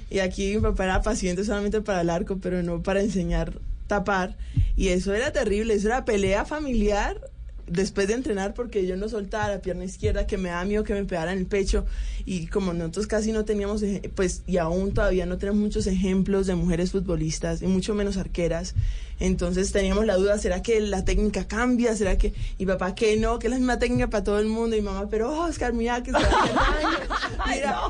Y 0.08 0.20
aquí 0.20 0.54
mi 0.54 0.62
papá 0.62 0.84
era 0.84 1.02
paciente 1.02 1.44
solamente 1.44 1.82
para 1.82 2.00
el 2.00 2.08
arco, 2.08 2.38
pero 2.40 2.62
no 2.62 2.82
para 2.82 3.00
enseñar 3.02 3.58
tapar. 3.86 4.36
Y 4.76 4.88
eso 4.88 5.14
era 5.14 5.32
terrible, 5.32 5.74
eso 5.74 5.88
era 5.88 6.04
pelea 6.04 6.44
familiar 6.44 7.20
después 7.66 8.06
de 8.06 8.14
entrenar 8.14 8.54
porque 8.54 8.86
yo 8.86 8.96
no 8.96 9.08
soltaba 9.08 9.48
la 9.48 9.60
pierna 9.60 9.84
izquierda, 9.84 10.26
que 10.26 10.38
me 10.38 10.50
daba 10.50 10.64
miedo 10.64 10.84
que 10.84 10.94
me 10.94 11.04
pegara 11.04 11.32
en 11.32 11.38
el 11.38 11.46
pecho. 11.46 11.84
Y 12.24 12.46
como 12.46 12.72
nosotros 12.72 13.06
casi 13.06 13.32
no 13.32 13.44
teníamos, 13.44 13.82
pues, 14.14 14.42
y 14.46 14.58
aún 14.58 14.94
todavía 14.94 15.26
no 15.26 15.38
tenemos 15.38 15.60
muchos 15.60 15.86
ejemplos 15.86 16.46
de 16.46 16.54
mujeres 16.54 16.92
futbolistas, 16.92 17.62
y 17.62 17.66
mucho 17.66 17.94
menos 17.94 18.16
arqueras. 18.16 18.74
Entonces 19.18 19.72
teníamos 19.72 20.04
la 20.06 20.16
duda, 20.16 20.38
¿será 20.38 20.62
que 20.62 20.80
la 20.80 21.04
técnica 21.04 21.46
cambia? 21.48 21.96
¿Será 21.96 22.18
que.? 22.18 22.32
Y 22.58 22.66
papá, 22.66 22.94
que 22.94 23.16
no, 23.16 23.38
que 23.38 23.46
es 23.46 23.50
la 23.50 23.56
misma 23.58 23.78
técnica 23.78 24.08
para 24.10 24.24
todo 24.24 24.38
el 24.38 24.46
mundo. 24.46 24.76
Y 24.76 24.82
mamá, 24.82 25.08
pero 25.10 25.30
Oscar, 25.44 25.72
mira 25.72 26.02
que 26.02 26.12
se 26.12 26.18
va 26.18 26.20
a 26.20 26.42
hacer 26.42 26.54
daño. 26.54 26.98
Mira, 27.46 27.80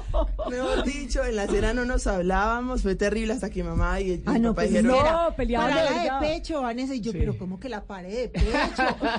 mejor 0.51 0.85
dicho, 0.85 1.25
en 1.25 1.37
la 1.37 1.43
acera 1.45 1.73
no 1.75 1.85
nos 1.85 2.07
hablábamos, 2.07 2.83
fue 2.83 2.95
terrible 2.95 3.33
hasta 3.33 3.49
que 3.51 3.65
mamá 3.65 4.01
y 4.01 4.23
Ah, 4.27 4.33
mi 4.35 4.41
no, 4.41 4.51
papá 4.51 4.63
pues 4.63 4.69
dijeron. 4.71 4.93
no, 5.05 5.35
peleaban 5.37 5.75
de 5.75 6.07
la 6.09 6.21
pecho, 6.21 6.61
Vanessa, 6.63 6.95
y 6.95 7.01
yo, 7.01 7.13
Sí. 7.13 7.19
pero 7.19 7.37
¿cómo 7.39 7.59
que 7.59 7.69
la 7.69 7.83
pared 7.85 8.13
de 8.15 8.29
pecho? 8.29 8.47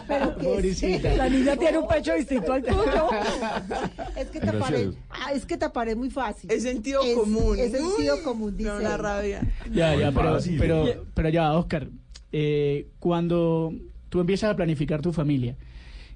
Pero 0.07 0.35
¿qué 0.37 0.41
es 0.41 0.47
Pobrecita. 0.47 1.15
La 1.15 1.29
niña 1.29 1.55
tiene 1.57 1.77
un 1.79 1.87
pecho 1.87 2.13
distinto 2.13 2.53
al 2.53 2.63
tuyo. 2.63 3.09
Es 4.15 4.27
que 4.29 4.39
taparé, 4.39 4.91
ah, 5.09 5.31
es 5.33 5.45
que 5.45 5.57
taparé 5.57 5.95
muy 5.95 6.09
fácil. 6.09 6.51
Es 6.51 6.63
sentido 6.63 7.01
Es- 7.03 7.15
común. 7.15 7.57
Es 7.59 7.71
sentido 7.71 8.21
común, 8.23 8.55
dice. 8.57 8.71
una 8.71 8.93
él. 8.95 8.99
rabia. 8.99 9.41
Ya, 9.71 9.95
ya, 9.95 10.11
pero, 10.11 10.37
pero, 10.57 11.05
pero 11.13 11.29
ya, 11.29 11.53
Oscar, 11.53 11.87
eh, 12.31 12.87
cuando 12.99 13.73
tú 14.09 14.19
empiezas 14.19 14.51
a 14.51 14.55
planificar 14.55 15.01
tu 15.01 15.11
familia 15.13 15.55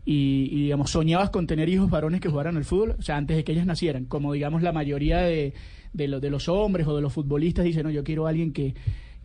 y, 0.06 0.64
digamos, 0.64 0.92
soñabas 0.92 1.30
con 1.30 1.46
tener 1.48 1.70
hijos 1.70 1.90
varones 1.90 2.22
que 2.22 2.30
jugaran 2.30 2.58
al 2.58 2.66
fútbol, 2.66 2.96
o 2.98 3.02
sea, 3.02 3.18
antes 3.18 3.38
de 3.38 3.44
que 3.44 3.52
ellas 3.52 3.66
nacieran, 3.68 4.06
como 4.06 4.34
digamos 4.34 4.62
la 4.64 4.72
mayoría 4.72 5.20
de, 5.20 5.54
de, 5.94 6.08
lo- 6.08 6.20
de 6.20 6.30
los 6.32 6.50
hombres 6.50 6.88
o 6.88 6.96
de 6.96 7.02
los 7.02 7.14
futbolistas 7.14 7.66
dicen, 7.66 7.84
no, 7.84 7.92
yo 7.92 8.04
quiero 8.04 8.26
a 8.26 8.30
alguien 8.30 8.52
que, 8.52 8.74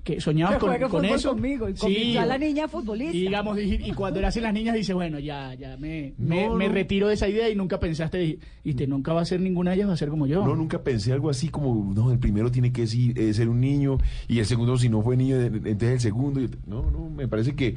que 0.06 0.20
soñabas 0.20 0.54
Que 0.54 0.60
con, 0.60 0.78
con 0.78 0.90
fútbol 1.02 1.04
eso. 1.16 1.30
conmigo 1.30 1.68
y 1.68 1.74
con 1.74 1.90
Sí, 1.90 2.12
ya 2.12 2.24
la 2.24 2.38
niña 2.38 2.68
futbolista. 2.68 3.16
y 3.16 3.22
digamos, 3.22 3.58
y, 3.58 3.74
y 3.74 3.90
cuando 3.92 4.20
nacen 4.20 4.44
las 4.44 4.54
niñas 4.54 4.76
dice, 4.76 4.94
bueno, 4.94 5.18
ya, 5.18 5.52
ya 5.54 5.76
me, 5.78 6.14
me, 6.16 6.46
No, 6.46 6.54
me 6.54 6.68
no. 6.68 6.72
retiro 6.74 7.08
de 7.08 7.14
esa 7.14 7.28
idea 7.28 7.50
y 7.50 7.56
nunca 7.56 7.80
pensaste, 7.80 8.38
y 8.62 8.74
te 8.74 8.86
nunca 8.86 9.12
va 9.12 9.22
a 9.22 9.24
ser 9.24 9.40
ninguna 9.40 9.70
de 9.72 9.78
ellas, 9.78 9.88
va 9.88 9.94
a 9.94 9.96
ser 9.96 10.08
como 10.10 10.28
yo. 10.28 10.44
No, 10.46 10.54
nunca 10.54 10.80
pensé 10.84 11.12
algo 11.12 11.28
así 11.28 11.48
como, 11.48 11.92
no, 11.92 12.12
el 12.12 12.20
primero 12.20 12.52
tiene 12.52 12.72
que 12.72 12.84
eh, 12.84 13.34
ser 13.34 13.48
un 13.48 13.60
niño 13.60 13.98
y 14.28 14.38
el 14.38 14.46
segundo, 14.46 14.78
si 14.78 14.88
no 14.88 15.02
fue 15.02 15.16
niño, 15.16 15.40
entonces 15.40 15.90
el 15.90 16.00
segundo. 16.00 16.40
y- 16.40 16.50
No, 16.66 16.88
no, 16.88 17.10
me 17.10 17.26
parece 17.26 17.56
que 17.56 17.74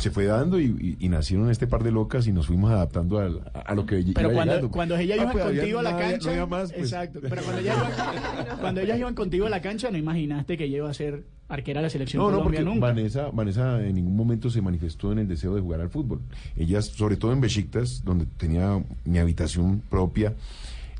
se 0.00 0.10
fue 0.10 0.24
dando 0.26 0.58
y, 0.60 0.64
y- 0.98 1.06
y 1.06 1.08
nacieron 1.08 1.48
este 1.48 1.68
par 1.68 1.84
de 1.84 1.92
locas 1.92 2.26
y 2.26 2.32
nos 2.32 2.48
fuimos 2.48 2.72
adaptando 2.72 3.20
a, 3.20 3.30
a 3.60 3.74
lo 3.76 3.86
que 3.86 3.96
Pero 4.14 4.30
iba 4.30 4.32
cuando, 4.34 4.52
llegando. 4.54 4.70
cuando 4.72 4.96
ellas 4.96 5.16
Ah, 5.18 5.22
iban 5.22 5.32
pues, 5.32 5.44
había- 5.44 5.60
contigo 5.60 5.78
a 5.78 5.82
la 5.84 5.96
cancha. 5.96 6.26
no 6.26 6.30
había 6.32 6.46
más, 6.46 6.72
pues. 6.72 6.82
Exacto. 6.84 7.20
Pero 7.22 7.42
cuando 7.42 7.60
ellas, 7.60 7.76
iban, 7.76 8.58
cuando 8.60 8.80
ellas 8.80 8.98
iban 8.98 9.14
contigo 9.14 9.46
a 9.46 9.50
la 9.50 9.60
cancha, 9.62 9.90
no 9.92 9.96
imaginaste 9.98 10.56
que 10.56 10.64
ella 10.64 10.78
iba 10.78 10.90
a 10.90 10.94
ser 10.94 11.24
arquera 11.48 11.80
de 11.80 11.84
la 11.86 11.90
selección 11.90 12.22
No, 12.22 12.30
no, 12.30 12.42
porque 12.42 12.60
nunca. 12.60 12.80
Vanessa, 12.88 13.30
Vanessa 13.32 13.82
en 13.84 13.94
ningún 13.94 14.16
momento 14.16 14.50
se 14.50 14.60
manifestó 14.60 15.12
en 15.12 15.18
el 15.20 15.28
deseo 15.28 15.54
de 15.54 15.60
jugar 15.60 15.80
al 15.80 15.88
fútbol. 15.90 16.20
Ella, 16.56 16.82
sobre 16.82 17.16
todo 17.16 17.32
en 17.32 17.40
Besiktas, 17.40 18.02
donde 18.04 18.26
tenía 18.36 18.82
mi 19.04 19.18
habitación 19.18 19.82
propia, 19.88 20.34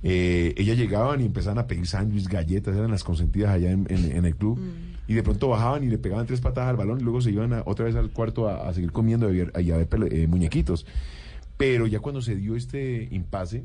eh, 0.02 0.54
ellas 0.56 0.76
llegaban 0.78 1.20
y 1.20 1.24
empezaban 1.26 1.58
a 1.58 1.66
pedir 1.66 1.86
sándwiches, 1.86 2.28
galletas, 2.28 2.76
eran 2.76 2.90
las 2.90 3.04
consentidas 3.04 3.50
allá 3.50 3.70
en, 3.72 3.86
en- 3.90 4.12
en 4.16 4.24
el 4.24 4.36
club. 4.36 4.58
Y 5.08 5.14
de 5.14 5.22
pronto 5.22 5.48
bajaban 5.48 5.82
y 5.84 5.88
le 5.88 5.98
pegaban 5.98 6.26
tres 6.26 6.40
patadas 6.40 6.70
al 6.70 6.76
balón 6.76 7.00
y 7.00 7.02
luego 7.02 7.20
se 7.20 7.30
iban 7.30 7.52
a- 7.52 7.62
otra 7.66 7.84
vez 7.86 7.96
al 7.96 8.10
cuarto 8.10 8.48
a, 8.48 8.68
a 8.68 8.74
seguir 8.74 8.92
comiendo 8.92 9.32
y 9.32 9.40
a 9.40 9.44
ver, 9.46 9.64
y 9.64 9.70
a 9.70 9.76
ver 9.76 9.88
pele- 9.88 10.08
eh, 10.22 10.26
muñequitos. 10.26 10.86
Pero 11.56 11.86
ya 11.86 11.98
cuando 12.00 12.22
se 12.22 12.36
dio 12.36 12.54
este 12.56 13.08
impasse, 13.10 13.64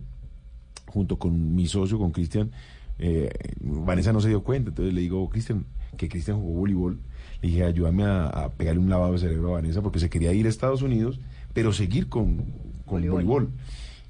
junto 0.88 1.18
con 1.20 1.54
mi 1.56 1.68
socio, 1.68 1.98
con 2.00 2.12
Cristian, 2.12 2.52
eh, 3.00 3.30
Vanessa 3.62 4.12
no 4.14 4.22
se 4.22 4.30
dio 4.30 4.42
cuenta. 4.44 4.70
Entonces 4.70 4.94
le 4.94 5.02
digo, 5.02 5.30
Cristian, 5.30 5.66
que 5.98 6.10
Cristian 6.10 6.38
jugó 6.40 6.60
voleibol. 6.60 7.00
Le 7.42 7.50
dije, 7.50 7.64
ayúdame 7.64 8.04
a, 8.04 8.28
a 8.28 8.50
pegarle 8.52 8.80
un 8.82 8.90
lavado 8.90 9.14
de 9.14 9.20
cerebro 9.20 9.50
a 9.50 9.52
Vanessa 9.54 9.82
porque 9.82 10.00
se 10.00 10.10
quería 10.10 10.32
ir 10.34 10.46
a 10.46 10.50
Estados 10.50 10.82
Unidos, 10.82 11.20
pero 11.54 11.74
seguir 11.74 12.08
con, 12.10 12.38
con 12.86 13.02
Voleibol. 13.02 13.24
voleibol. 13.26 13.50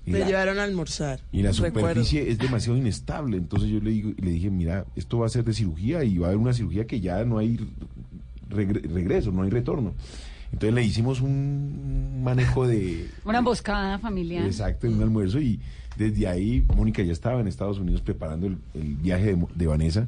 Y 0.06 0.12
Me 0.12 0.20
la- 0.20 0.28
llevaron 0.28 0.60
a 0.60 0.64
almorzar. 0.64 1.22
y 1.32 1.42
la 1.44 1.52
recuerdo. 1.52 1.80
superficie 1.80 2.30
es 2.30 2.38
demasiado 2.38 2.78
inestable. 2.78 3.38
Entonces 3.38 3.70
yo 3.70 3.80
le, 3.80 3.90
digo, 3.92 4.12
le 4.18 4.32
dije, 4.32 4.50
mira, 4.50 4.86
esto 4.96 5.20
va 5.20 5.26
a 5.28 5.30
ser 5.30 5.44
de 5.46 5.54
cirugía 5.54 6.04
y 6.04 6.18
va 6.18 6.28
a 6.28 6.30
haber 6.30 6.40
una 6.40 6.54
cirugía 6.54 6.86
que 6.86 7.00
ya 7.00 7.24
no 7.24 7.38
hay 7.38 7.58
regre- 8.50 8.82
regreso, 8.92 9.32
no 9.32 9.44
hay 9.44 9.50
retorno. 9.50 9.94
Entonces 10.52 10.74
le 10.76 10.84
hicimos 10.84 11.22
un 11.22 12.22
manejo 12.24 12.68
de... 12.68 13.08
Una 13.26 13.40
emboscada 13.40 13.98
familiar. 13.98 14.46
Exacto, 14.46 14.86
en 14.88 14.94
un 14.96 15.02
almuerzo 15.04 15.40
y 15.40 15.60
desde 15.98 16.28
ahí 16.28 16.64
Mónica 16.76 17.02
ya 17.02 17.12
estaba 17.14 17.40
en 17.42 17.48
Estados 17.48 17.80
Unidos 17.80 18.02
preparando 18.02 18.46
el, 18.48 18.58
el 18.76 18.96
viaje 18.98 19.26
de, 19.28 19.36
Mo- 19.36 19.50
de 19.56 19.68
Vanessa. 19.68 20.08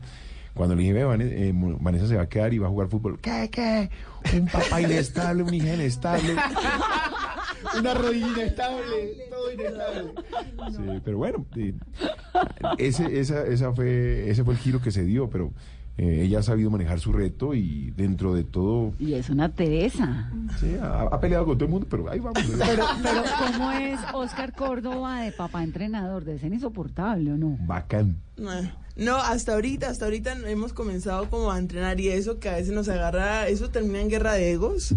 Cuando 0.56 0.74
le 0.76 0.82
dije, 0.82 0.94
ve, 0.94 1.04
Vane- 1.06 1.32
eh, 1.32 1.52
Vanessa 1.54 2.08
se 2.08 2.16
va 2.16 2.24
a 2.24 2.30
quedar 2.30 2.54
y 2.54 2.58
va 2.58 2.68
a 2.68 2.70
jugar 2.72 2.88
fútbol. 2.88 3.20
¿Qué, 3.22 3.50
qué? 3.52 3.90
Un 4.36 4.48
papá 4.48 4.82
inestable, 4.82 5.44
una 5.44 5.56
hija 5.56 5.74
inestable. 5.76 6.36
Una 7.80 7.94
rodilla 7.94 8.28
inestable, 8.28 9.18
todo 9.30 9.52
inestable. 9.52 10.12
Sí, 10.72 11.02
pero 11.04 11.18
bueno, 11.18 11.46
eh, 11.58 11.74
ese, 12.78 13.20
esa, 13.20 13.44
esa 13.46 13.74
fue, 13.74 14.30
ese 14.30 14.44
fue 14.46 14.54
el 14.54 14.60
giro 14.60 14.82
que 14.82 14.92
se 14.92 15.04
dio, 15.04 15.30
pero 15.30 15.52
eh, 15.98 16.24
ella 16.26 16.40
ha 16.40 16.44
sabido 16.44 16.70
manejar 16.70 17.00
su 17.00 17.14
reto 17.14 17.54
y 17.54 17.92
dentro 17.96 18.34
de 18.36 18.44
todo 18.44 18.94
Y 19.00 19.14
es 19.14 19.30
una 19.30 19.50
Teresa. 19.50 20.30
sí, 20.60 20.76
ha, 20.82 21.04
ha 21.04 21.20
peleado 21.20 21.46
con 21.46 21.58
todo 21.58 21.66
el 21.66 21.72
mundo, 21.72 21.88
pero 21.90 22.10
ahí 22.10 22.20
vamos. 22.20 22.44
Pero, 22.58 22.86
pero 23.02 23.24
¿cómo 23.54 23.72
es 23.72 24.00
Oscar 24.14 24.54
Córdoba 24.54 25.22
de 25.22 25.32
papá 25.32 25.64
entrenador? 25.64 26.26
Debe 26.26 26.40
ser 26.40 26.54
insoportable, 26.54 27.32
¿o 27.32 27.38
no? 27.38 27.58
Bacán. 27.62 28.18
No, 28.98 29.16
hasta 29.18 29.54
ahorita, 29.54 29.90
hasta 29.90 30.06
ahorita 30.06 30.34
hemos 30.50 30.74
comenzado 30.74 31.30
como 31.30 31.52
a 31.52 31.58
entrenar 31.60 32.00
y 32.00 32.10
eso 32.10 32.40
que 32.40 32.50
a 32.50 32.56
veces 32.56 32.74
nos 32.74 32.88
agarra, 32.90 33.48
eso 33.48 33.70
termina 33.70 34.02
en 34.02 34.10
guerra 34.10 34.34
de 34.34 34.52
egos. 34.52 34.96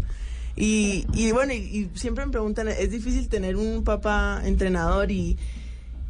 Y, 0.57 1.07
y 1.15 1.31
bueno, 1.31 1.53
y, 1.53 1.57
y 1.59 1.91
siempre 1.95 2.27
me 2.27 2.33
preguntan, 2.33 2.67
es 2.67 2.91
difícil 2.91 3.29
tener 3.29 3.55
un 3.57 3.85
papá 3.85 4.41
entrenador 4.45 5.13
y 5.13 5.37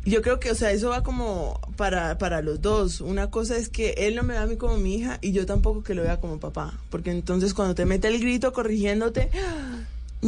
yo 0.08 0.22
creo 0.22 0.38
que, 0.40 0.50
o 0.50 0.54
sea, 0.54 0.70
eso 0.72 0.90
va 0.90 1.02
como 1.02 1.60
para, 1.76 2.18
para 2.18 2.42
los 2.42 2.60
dos. 2.62 3.00
Una 3.00 3.30
cosa 3.30 3.56
es 3.56 3.68
que 3.68 3.90
él 3.98 4.14
no 4.14 4.22
me 4.22 4.34
ve 4.34 4.38
a 4.40 4.46
mí 4.46 4.56
como 4.56 4.76
mi 4.76 4.94
hija 4.96 5.18
y 5.20 5.32
yo 5.32 5.46
tampoco 5.46 5.82
que 5.82 5.94
lo 5.94 6.02
vea 6.02 6.20
como 6.20 6.38
papá. 6.38 6.74
Porque 6.90 7.10
entonces 7.10 7.54
cuando 7.54 7.74
te 7.74 7.84
mete 7.86 8.08
el 8.08 8.20
grito 8.20 8.52
corrigiéndote, 8.52 9.30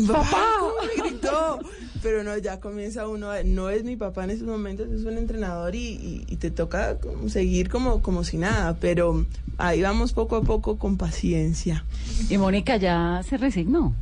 papá, 0.07 0.45
¿cómo 0.61 0.73
me 0.87 1.03
gritó? 1.11 1.59
Pero 2.03 2.23
no, 2.25 2.37
ya 2.39 2.61
comienza 2.61 3.07
uno, 3.09 3.31
a- 3.31 3.43
no 3.43 3.69
es 3.71 3.85
mi 3.85 3.97
papá 3.97 4.25
en 4.25 4.31
esos 4.31 4.47
momentos, 4.47 4.89
es 4.91 5.05
un 5.05 5.19
entrenador 5.19 5.75
y, 5.75 5.79
y- 5.89 6.25
y 6.29 6.37
te 6.37 6.51
toca 6.51 6.99
como 6.99 7.29
seguir 7.29 7.69
como, 7.69 8.01
como 8.03 8.25
si 8.25 8.37
nada, 8.39 8.77
pero 8.81 9.27
ahí 9.59 9.83
vamos 9.83 10.13
poco 10.13 10.37
a 10.37 10.43
poco 10.43 10.79
con 10.79 10.97
paciencia. 10.97 11.85
Y 12.29 12.39
Mónica 12.39 12.77
ya 12.77 13.21
se 13.29 13.37
resignó. 13.37 13.95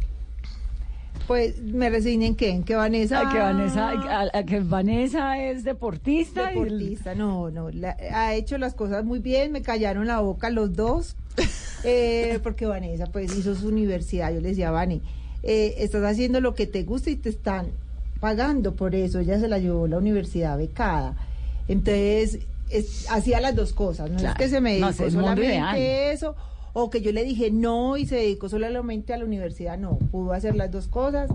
Pues 1.28 1.60
me 1.62 1.90
resignen 1.90 2.34
que 2.34 2.48
en 2.48 2.64
que 2.64 2.74
Vanessa. 2.74 3.20
A 3.28 3.30
que 3.32 3.38
Vanessa, 3.38 3.90
a- 3.90 4.30
a 4.38 4.42
que 4.44 4.60
Vanessa 4.60 5.38
es 5.40 5.62
deportista. 5.62 6.48
el- 6.50 6.54
Deportista, 6.54 7.14
no, 7.14 7.50
no. 7.50 7.70
la- 7.70 7.96
ha 8.14 8.34
hecho 8.34 8.56
las 8.58 8.72
cosas 8.74 9.04
muy 9.04 9.18
bien, 9.18 9.52
me 9.52 9.60
callaron 9.62 10.06
la 10.06 10.20
boca 10.20 10.48
los 10.48 10.74
dos. 10.74 11.16
eh, 11.84 12.40
porque 12.42 12.64
Vanessa, 12.66 13.06
pues, 13.06 13.36
hizo 13.36 13.54
su 13.54 13.68
universidad. 13.68 14.32
Yo 14.32 14.40
le 14.40 14.48
decía, 14.48 14.70
Vane, 14.70 15.02
eh, 15.42 15.74
estás 15.78 16.02
haciendo 16.02 16.40
lo 16.40 16.54
que 16.54 16.66
te 16.66 16.82
gusta 16.82 17.10
y 17.10 17.16
te 17.16 17.28
están 17.28 17.66
pagando 18.20 18.74
por 18.74 18.94
eso. 18.94 19.20
Ella 19.20 19.38
se 19.38 19.48
la 19.48 19.58
llevó 19.58 19.84
a 19.84 19.88
la 19.88 19.98
universidad 19.98 20.56
becada. 20.56 21.14
Entonces, 21.68 22.38
es- 22.70 23.06
hacía 23.10 23.40
las 23.40 23.54
dos 23.54 23.74
cosas. 23.74 24.10
No 24.10 24.16
Claro. 24.16 24.32
es 24.32 24.44
que 24.46 24.48
se 24.48 24.60
me 24.62 24.80
No, 24.80 24.88
es 24.88 24.98
el 25.00 25.12
mundo 25.12 25.28
solamente 25.36 26.10
eso. 26.12 26.34
O 26.80 26.90
que 26.90 27.00
yo 27.00 27.12
le 27.12 27.24
dije 27.24 27.50
no 27.50 27.96
y 27.96 28.06
se 28.06 28.16
dedicó 28.16 28.48
solamente 28.48 29.12
a 29.12 29.18
la 29.18 29.24
universidad. 29.24 29.76
No, 29.78 29.98
pudo 30.10 30.32
hacer 30.32 30.54
las 30.54 30.70
dos 30.70 30.86
cosas. 30.88 31.30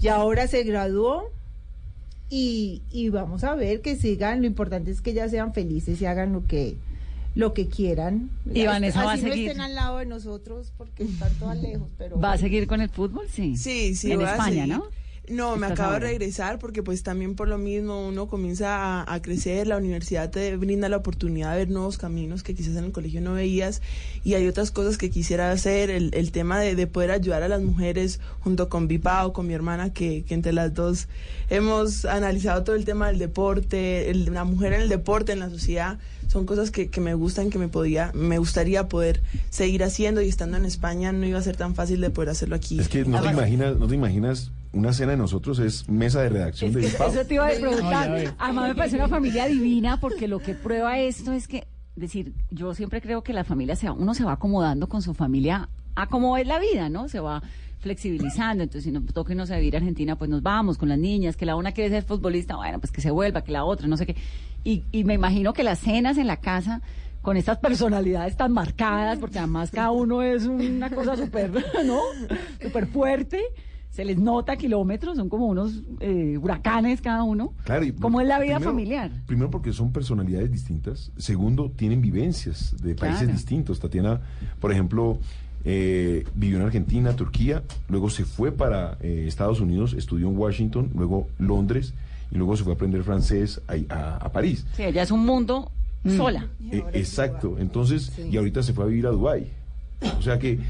Y 0.00 0.08
ahora 0.08 0.46
se 0.46 0.62
graduó 0.62 1.30
y, 2.30 2.82
y 2.92 3.08
vamos 3.08 3.42
a 3.44 3.54
ver 3.54 3.80
que 3.80 3.96
sigan. 3.96 4.40
Lo 4.42 4.46
importante 4.46 4.90
es 4.90 5.00
que 5.00 5.12
ya 5.12 5.28
sean 5.28 5.52
felices 5.54 6.00
y 6.00 6.06
hagan 6.06 6.32
lo 6.32 6.46
que 6.46 6.76
lo 7.34 7.52
que 7.54 7.68
quieran. 7.68 8.30
Y 8.52 8.66
Vanessa 8.66 9.04
va 9.04 9.12
a 9.12 9.14
Así 9.14 9.24
no 9.24 9.30
seguir. 9.32 9.48
estén 9.48 9.60
al 9.60 9.74
lado 9.74 9.98
de 9.98 10.06
nosotros 10.06 10.72
porque 10.76 11.04
están 11.04 11.32
todas 11.38 11.56
lejos, 11.60 11.88
pero 11.96 12.18
¿Va 12.18 12.32
a 12.32 12.38
seguir 12.38 12.66
con 12.66 12.80
el 12.80 12.88
fútbol? 12.88 13.26
Sí. 13.30 13.56
Sí, 13.56 13.94
sí, 13.94 14.10
En 14.12 14.22
España, 14.22 14.62
seguir. 14.64 14.68
¿no? 14.68 14.84
No, 15.30 15.56
me 15.56 15.66
acabo 15.66 15.92
de 15.92 16.00
regresar 16.00 16.58
porque 16.58 16.82
pues 16.82 17.02
también 17.02 17.34
por 17.34 17.48
lo 17.48 17.58
mismo 17.58 18.06
uno 18.08 18.26
comienza 18.28 19.02
a, 19.02 19.12
a 19.14 19.22
crecer, 19.22 19.66
la 19.66 19.76
universidad 19.76 20.30
te 20.30 20.56
brinda 20.56 20.88
la 20.88 20.96
oportunidad 20.96 21.52
de 21.52 21.58
ver 21.58 21.70
nuevos 21.70 21.98
caminos 21.98 22.42
que 22.42 22.54
quizás 22.54 22.76
en 22.76 22.84
el 22.84 22.92
colegio 22.92 23.20
no 23.20 23.34
veías 23.34 23.82
y 24.24 24.34
hay 24.34 24.46
otras 24.48 24.70
cosas 24.70 24.96
que 24.98 25.10
quisiera 25.10 25.50
hacer, 25.50 25.90
el, 25.90 26.10
el 26.14 26.32
tema 26.32 26.58
de, 26.60 26.74
de 26.74 26.86
poder 26.86 27.10
ayudar 27.10 27.42
a 27.42 27.48
las 27.48 27.62
mujeres 27.62 28.20
junto 28.40 28.68
con 28.68 28.88
Vipao, 28.88 29.32
con 29.32 29.46
mi 29.46 29.54
hermana, 29.54 29.92
que, 29.92 30.24
que 30.24 30.34
entre 30.34 30.52
las 30.52 30.72
dos 30.74 31.08
hemos 31.50 32.04
analizado 32.04 32.64
todo 32.64 32.76
el 32.76 32.84
tema 32.84 33.08
del 33.08 33.18
deporte, 33.18 34.10
el- 34.10 34.32
la 34.32 34.44
mujer 34.44 34.72
en 34.72 34.82
el 34.82 34.88
deporte, 34.88 35.32
en 35.32 35.40
la 35.40 35.50
sociedad, 35.50 35.98
son 36.28 36.44
cosas 36.44 36.70
que, 36.70 36.88
que 36.88 37.00
me 37.00 37.14
gustan, 37.14 37.48
que 37.50 37.58
me 37.58 37.68
podía, 37.68 38.10
me 38.14 38.36
gustaría 38.38 38.88
poder 38.88 39.22
seguir 39.50 39.82
haciendo 39.82 40.20
y 40.20 40.28
estando 40.28 40.56
en 40.58 40.64
España 40.66 41.10
no 41.12 41.26
iba 41.26 41.38
a 41.38 41.42
ser 41.42 41.56
tan 41.56 41.74
fácil 41.74 42.00
de 42.02 42.10
poder 42.10 42.28
hacerlo 42.30 42.54
aquí. 42.56 42.78
Es 42.78 42.88
que 42.88 43.04
no 43.04 43.20
te 43.22 43.28
imaginas, 43.30 43.76
no 43.78 43.86
te 43.88 43.94
imaginas, 43.94 44.50
una 44.72 44.92
cena 44.92 45.12
de 45.12 45.18
nosotros 45.18 45.58
es 45.58 45.88
mesa 45.88 46.22
de 46.22 46.28
redacción 46.28 46.72
de 46.72 46.80
Bilbao. 46.80 47.08
Eso 47.08 47.24
te 47.24 47.34
iba 47.34 47.46
a 47.46 47.50
preguntar. 47.50 48.34
Además 48.38 48.68
me 48.68 48.74
parece 48.74 48.96
una 48.96 49.08
familia 49.08 49.46
divina 49.46 49.98
porque 50.00 50.28
lo 50.28 50.40
que 50.40 50.54
prueba 50.54 50.98
esto 50.98 51.32
es 51.32 51.48
que, 51.48 51.66
decir, 51.96 52.32
yo 52.50 52.74
siempre 52.74 53.00
creo 53.00 53.22
que 53.22 53.32
la 53.32 53.44
familia 53.44 53.76
se 53.76 53.86
va, 53.88 53.92
uno 53.92 54.14
se 54.14 54.24
va 54.24 54.32
acomodando 54.32 54.88
con 54.88 55.02
su 55.02 55.14
familia 55.14 55.68
a 55.94 56.06
cómo 56.06 56.36
es 56.36 56.46
la 56.46 56.58
vida, 56.58 56.88
¿no? 56.88 57.08
Se 57.08 57.20
va 57.20 57.42
flexibilizando. 57.78 58.62
Entonces, 58.62 58.84
si 58.84 58.92
nos 58.92 59.04
toca 59.06 59.32
irnos 59.32 59.50
a 59.50 59.56
vivir 59.56 59.74
a 59.74 59.78
Argentina, 59.78 60.16
pues 60.16 60.30
nos 60.30 60.42
vamos 60.42 60.78
con 60.78 60.88
las 60.88 60.98
niñas, 60.98 61.36
que 61.36 61.46
la 61.46 61.56
una 61.56 61.72
quiere 61.72 61.90
ser 61.90 62.04
futbolista, 62.04 62.56
bueno, 62.56 62.78
pues 62.78 62.92
que 62.92 63.00
se 63.00 63.10
vuelva, 63.10 63.42
que 63.42 63.52
la 63.52 63.64
otra, 63.64 63.88
no 63.88 63.96
sé 63.96 64.06
qué. 64.06 64.16
Y, 64.64 64.84
y 64.92 65.04
me 65.04 65.14
imagino 65.14 65.52
que 65.52 65.62
las 65.62 65.78
cenas 65.78 66.18
en 66.18 66.26
la 66.26 66.38
casa 66.38 66.82
con 67.22 67.36
estas 67.36 67.58
personalidades 67.58 68.36
tan 68.36 68.52
marcadas, 68.52 69.18
porque 69.18 69.38
además 69.38 69.70
cada 69.70 69.90
uno 69.90 70.22
es 70.22 70.44
una 70.46 70.90
cosa 70.90 71.16
súper, 71.16 71.50
¿no? 71.84 72.00
Súper 72.60 72.86
fuerte. 72.86 73.42
Se 73.90 74.04
les 74.04 74.16
nota 74.18 74.56
kilómetros, 74.56 75.16
son 75.16 75.28
como 75.28 75.46
unos 75.46 75.82
eh, 76.00 76.38
huracanes 76.40 77.00
cada 77.00 77.24
uno. 77.24 77.52
Claro, 77.64 77.84
y 77.84 77.92
¿Cómo 77.92 78.20
es 78.20 78.28
la 78.28 78.38
vida 78.38 78.56
primero- 78.56 78.70
familiar? 78.70 79.10
Primero 79.26 79.50
porque 79.50 79.72
son 79.72 79.90
personalidades 79.92 80.52
distintas. 80.52 81.10
Segundo, 81.16 81.70
tienen 81.74 82.00
vivencias 82.00 82.76
de 82.80 82.94
países 82.94 83.22
Claro. 83.22 83.32
distintos. 83.34 83.80
Tatiana, 83.80 84.20
por 84.60 84.70
ejemplo, 84.70 85.18
eh, 85.64 86.24
vivió 86.36 86.58
en 86.58 86.64
Argentina, 86.66 87.16
Turquía, 87.16 87.64
luego 87.88 88.08
se 88.08 88.24
fue 88.24 88.52
para 88.52 88.96
eh, 89.00 89.24
Estados 89.26 89.60
Unidos, 89.60 89.94
estudió 89.94 90.28
en 90.28 90.36
Washington, 90.38 90.90
luego 90.94 91.26
Londres 91.38 91.92
y 92.30 92.36
luego 92.36 92.56
se 92.56 92.62
fue 92.62 92.74
a 92.74 92.76
aprender 92.76 93.02
francés 93.02 93.60
a, 93.66 93.94
a- 93.94 94.16
a 94.18 94.28
París. 94.30 94.64
Sí, 94.76 94.84
ella 94.84 95.02
es 95.02 95.10
un 95.10 95.26
mundo 95.26 95.72
sola. 96.16 96.46
Eh, 96.70 96.84
exacto. 96.92 97.56
Entonces, 97.58 98.12
y 98.30 98.36
ahorita 98.36 98.62
se 98.62 98.72
fue 98.72 98.84
a 98.84 98.86
vivir 98.86 99.06
a 99.08 99.10
Dubái. 99.10 99.48
O 100.18 100.22
sea 100.22 100.38
que, 100.38 100.60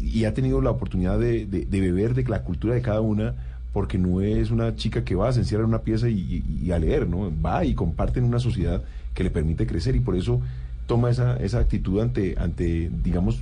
y 0.00 0.24
ha 0.24 0.34
tenido 0.34 0.60
la 0.60 0.70
oportunidad 0.70 1.18
de, 1.18 1.46
de- 1.46 1.64
de 1.66 1.80
beber 1.80 2.14
de 2.14 2.24
la 2.24 2.42
cultura 2.42 2.74
de 2.74 2.82
cada 2.82 3.00
una, 3.00 3.34
porque 3.72 3.98
no 3.98 4.20
es 4.20 4.50
una 4.50 4.74
chica 4.76 5.04
que 5.04 5.14
va, 5.14 5.32
se 5.32 5.40
encierra 5.40 5.62
en 5.64 5.68
una 5.68 5.80
pieza 5.82 6.08
y, 6.08 6.14
y- 6.18 6.64
y 6.66 6.72
a 6.72 6.78
leer, 6.78 7.08
¿no? 7.08 7.30
Va 7.44 7.64
y 7.64 7.74
comparte 7.74 8.18
en 8.18 8.24
una 8.24 8.38
sociedad 8.38 8.82
que 9.14 9.22
le 9.24 9.30
permite 9.30 9.66
crecer 9.66 9.96
y 9.96 10.00
por 10.00 10.16
eso 10.16 10.40
toma 10.86 11.10
esa, 11.10 11.36
esa 11.38 11.58
actitud 11.58 12.00
ante, 12.00 12.34
ante, 12.38 12.90
digamos, 13.04 13.40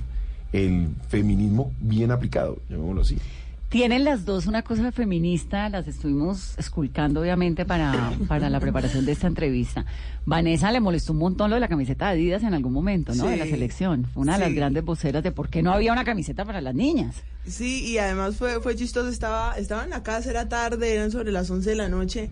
el 0.51 0.89
feminismo 1.09 1.71
bien 1.79 2.11
aplicado, 2.11 2.57
llamémoslo 2.69 3.01
así. 3.01 3.17
Tienen 3.75 4.05
las 4.05 4.23
dos 4.23 4.47
una 4.47 4.61
cosa 4.61 4.89
feminista, 4.93 5.67
las 5.67 5.85
estuvimos 5.85 6.57
esculcando 6.57 7.19
obviamente 7.19 7.65
para, 7.65 8.13
para 8.25 8.49
la 8.49 8.61
preparación 8.61 9.05
de 9.05 9.11
esta 9.11 9.27
entrevista. 9.27 9.85
Vanessa 10.25 10.71
le 10.71 10.79
molestó 10.79 11.11
un 11.11 11.19
montón 11.19 11.49
lo 11.49 11.57
de 11.57 11.59
la 11.59 11.67
camiseta 11.67 12.05
de 12.05 12.11
Adidas 12.13 12.43
en 12.43 12.53
algún 12.53 12.71
momento, 12.71 13.13
¿no? 13.13 13.27
De 13.27 13.35
la 13.35 13.43
selección. 13.43 14.05
Fue 14.05 14.23
una 14.23 14.37
de 14.37 14.45
las 14.45 14.53
grandes 14.53 14.85
voceras 14.85 15.21
de 15.23 15.33
por 15.33 15.49
qué 15.49 15.61
no 15.61 15.73
había 15.73 15.91
una 15.91 16.05
camiseta 16.05 16.45
para 16.45 16.61
las 16.61 16.73
niñas. 16.73 17.17
Sí, 17.45 17.83
y 17.85 17.97
además 17.97 18.37
fue, 18.37 18.61
fue 18.61 18.77
chistoso, 18.77 19.09
estaba, 19.09 19.57
estaba 19.57 19.83
en 19.83 19.89
la 19.89 20.03
casa, 20.03 20.29
era 20.29 20.47
tarde, 20.47 20.93
eran 20.93 21.11
sobre 21.11 21.33
las 21.33 21.49
11 21.49 21.71
de 21.71 21.75
la 21.75 21.89
noche, 21.89 22.29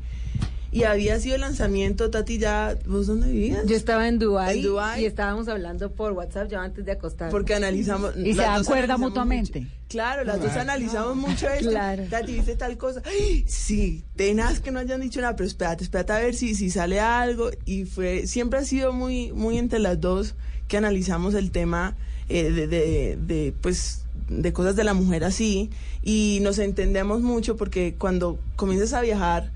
y 0.73 0.83
había 0.83 1.19
sido 1.19 1.35
el 1.35 1.41
lanzamiento, 1.41 2.09
Tati, 2.09 2.39
ya, 2.39 2.77
¿vos 2.87 3.07
dónde 3.07 3.31
vivías? 3.31 3.65
Yo 3.65 3.75
estaba 3.75 4.07
en 4.07 4.19
Dubái, 4.19 4.57
En 4.59 4.65
Dubái. 4.65 5.03
y 5.03 5.05
estábamos 5.05 5.47
hablando 5.47 5.91
por 5.91 6.13
WhatsApp 6.13 6.49
ya 6.49 6.61
antes 6.63 6.83
de 6.85 6.91
acostar. 6.93 7.29
Porque 7.29 7.53
analizamos... 7.53 8.17
Y 8.17 8.31
se 8.31 8.37
las 8.37 8.45
dan 8.47 8.57
dos 8.57 8.67
cuerda 8.67 8.83
analizamos 8.83 9.09
mutuamente. 9.11 9.59
mucho. 9.61 9.71
Claro, 9.87 10.23
las 10.23 10.41
dos 10.41 10.51
analizamos 10.53 11.15
mucho 11.15 11.47
esto. 11.49 11.69
Claro. 11.69 12.03
Tati, 12.09 12.33
¿viste 12.33 12.55
tal 12.55 12.77
cosa? 12.77 13.03
¡Ay! 13.05 13.45
Sí, 13.47 14.03
tenaz 14.15 14.59
que 14.59 14.71
no 14.71 14.79
hayan 14.79 15.01
dicho 15.01 15.21
nada, 15.21 15.35
pero 15.35 15.47
espérate, 15.47 15.83
espérate 15.83 16.13
a 16.13 16.19
ver 16.19 16.33
si, 16.33 16.55
si 16.55 16.71
sale 16.71 16.99
algo. 16.99 17.51
Y 17.65 17.85
fue, 17.85 18.25
siempre 18.25 18.57
ha 18.59 18.65
sido 18.65 18.91
muy, 18.91 19.31
muy 19.31 19.57
entre 19.59 19.77
las 19.79 20.01
dos 20.01 20.33
que 20.67 20.77
analizamos 20.77 21.35
el 21.35 21.51
tema 21.51 21.95
eh, 22.29 22.49
de, 22.51 22.67
de, 22.67 23.17
de, 23.21 23.53
pues, 23.61 24.05
de 24.29 24.51
cosas 24.53 24.75
de 24.75 24.83
la 24.83 24.95
mujer 24.95 25.23
así. 25.23 25.69
Y 26.01 26.39
nos 26.41 26.57
entendemos 26.57 27.21
mucho 27.21 27.55
porque 27.55 27.93
cuando 27.95 28.39
comienzas 28.55 28.93
a 28.93 29.01
viajar, 29.01 29.51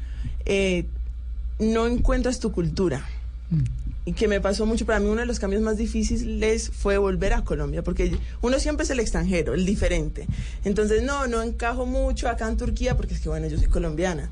eh, 0.45 0.86
no 1.60 1.88
encuentras 1.88 2.39
tu 2.39 2.52
cultura. 2.52 3.06
Y 4.06 4.13
que 4.13 4.28
me 4.28 4.39
pasó 4.39 4.65
mucho, 4.65 4.86
para 4.86 5.00
mí 5.00 5.08
uno 5.08 5.22
de 5.22 5.26
los 5.26 5.39
cambios 5.39 5.62
más 5.62 5.78
difíciles 5.78 6.70
fue 6.70 6.98
volver 6.98 7.34
a 7.34 7.43
Colombia, 7.43 7.84
porque 7.84 8.17
uno 8.41 8.60
siempre 8.60 8.84
es 8.86 8.89
el 8.89 9.00
extranjero, 9.00 9.54
el 9.54 9.65
diferente. 9.65 10.28
Entonces, 10.63 11.04
no, 11.04 11.28
no 11.28 11.41
encajo 11.41 11.86
mucho 11.86 12.30
acá 12.30 12.48
en 12.48 12.58
Turquía, 12.58 12.96
porque 12.96 13.13
es 13.13 13.20
que, 13.20 13.30
bueno, 13.30 13.48
yo 13.48 13.58
soy 13.58 13.67
colombiana. 13.67 14.30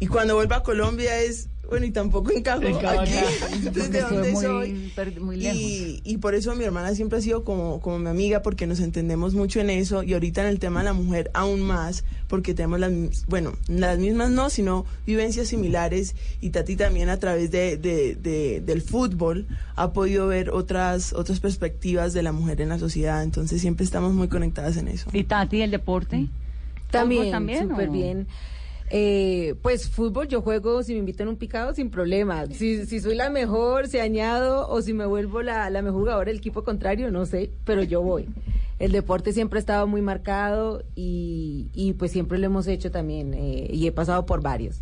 Y 0.00 0.06
cuando 0.06 0.34
vuelvo 0.34 0.54
a 0.54 0.62
Colombia 0.62 1.20
es, 1.20 1.48
bueno, 1.68 1.86
y 1.86 1.90
tampoco 1.90 2.30
encajo 2.30 2.66
aquí, 2.66 2.78
acá, 2.78 3.04
entonces, 3.52 3.60
porque 3.64 3.88
¿de 3.98 4.00
dónde 4.00 4.30
estuve 4.30 4.42
soy? 4.42 4.72
muy, 5.20 5.36
lejos. 5.36 5.58
Y, 5.60 6.00
y 6.04 6.16
por 6.18 6.34
eso 6.34 6.54
mi 6.54 6.64
hermana 6.64 6.94
siempre 6.94 7.18
ha 7.18 7.20
sido 7.22 7.44
como, 7.44 7.80
como 7.80 7.98
mi 7.98 8.08
amiga, 8.08 8.42
porque 8.42 8.66
nos 8.66 8.80
entendemos 8.80 9.34
mucho 9.34 9.60
en 9.60 9.70
eso, 9.70 10.02
y 10.02 10.14
ahorita 10.14 10.40
en 10.42 10.48
el 10.48 10.58
tema 10.58 10.80
de 10.80 10.86
la 10.86 10.92
mujer 10.94 11.30
aún 11.34 11.60
más, 11.60 12.04
porque 12.26 12.54
tenemos 12.54 12.80
las, 12.80 12.90
mis- 12.90 13.26
bueno, 13.26 13.52
las 13.68 13.98
mismas 13.98 14.30
no, 14.30 14.50
sino 14.50 14.86
vivencias 15.06 15.48
similares, 15.48 16.14
y 16.40 16.50
Tati 16.50 16.76
también 16.76 17.08
a 17.08 17.18
través 17.18 17.50
de, 17.50 17.76
de- 17.76 18.14
de- 18.16 18.60
del 18.60 18.82
fútbol 18.82 19.46
ha 19.76 19.92
podido 19.92 20.26
ver 20.26 20.50
otras, 20.50 21.12
otras 21.12 21.38
perspectivas 21.40 22.12
de 22.14 22.22
la 22.22 22.32
mujer 22.32 22.60
en 22.60 22.70
la 22.70 22.78
sociedad, 22.78 23.22
entonces 23.22 23.60
siempre 23.60 23.84
estamos 23.84 24.12
muy 24.14 24.28
conectadas 24.28 24.76
en 24.76 24.88
eso. 24.88 25.08
¿Y 25.12 25.24
Tati, 25.24 25.60
el 25.62 25.70
deporte? 25.70 26.26
También, 26.90 27.30
¿También 27.30 27.68
súper 27.68 27.90
bien. 27.90 28.26
Eh, 28.90 29.54
pues 29.60 29.90
fútbol 29.90 30.28
yo 30.28 30.40
juego, 30.40 30.82
si 30.82 30.94
me 30.94 31.00
invitan 31.00 31.26
a 31.28 31.30
un 31.30 31.36
picado, 31.36 31.74
sin 31.74 31.90
problema. 31.90 32.46
Si, 32.46 32.86
si 32.86 33.00
soy 33.00 33.14
la 33.14 33.28
mejor, 33.28 33.88
si 33.88 33.98
añado 33.98 34.68
o 34.68 34.80
si 34.80 34.94
me 34.94 35.04
vuelvo 35.04 35.42
la, 35.42 35.68
la 35.70 35.82
mejor 35.82 36.00
jugadora 36.00 36.30
del 36.30 36.38
equipo 36.38 36.64
contrario, 36.64 37.10
no 37.10 37.26
sé, 37.26 37.50
pero 37.64 37.82
yo 37.82 38.00
voy. 38.00 38.28
El 38.78 38.92
deporte 38.92 39.32
siempre 39.32 39.58
ha 39.58 39.60
estado 39.60 39.86
muy 39.86 40.00
marcado 40.00 40.84
y, 40.94 41.68
y 41.74 41.94
pues 41.94 42.12
siempre 42.12 42.38
lo 42.38 42.46
hemos 42.46 42.66
hecho 42.66 42.90
también 42.90 43.34
eh, 43.34 43.68
y 43.72 43.86
he 43.86 43.92
pasado 43.92 44.24
por 44.24 44.40
varios. 44.40 44.80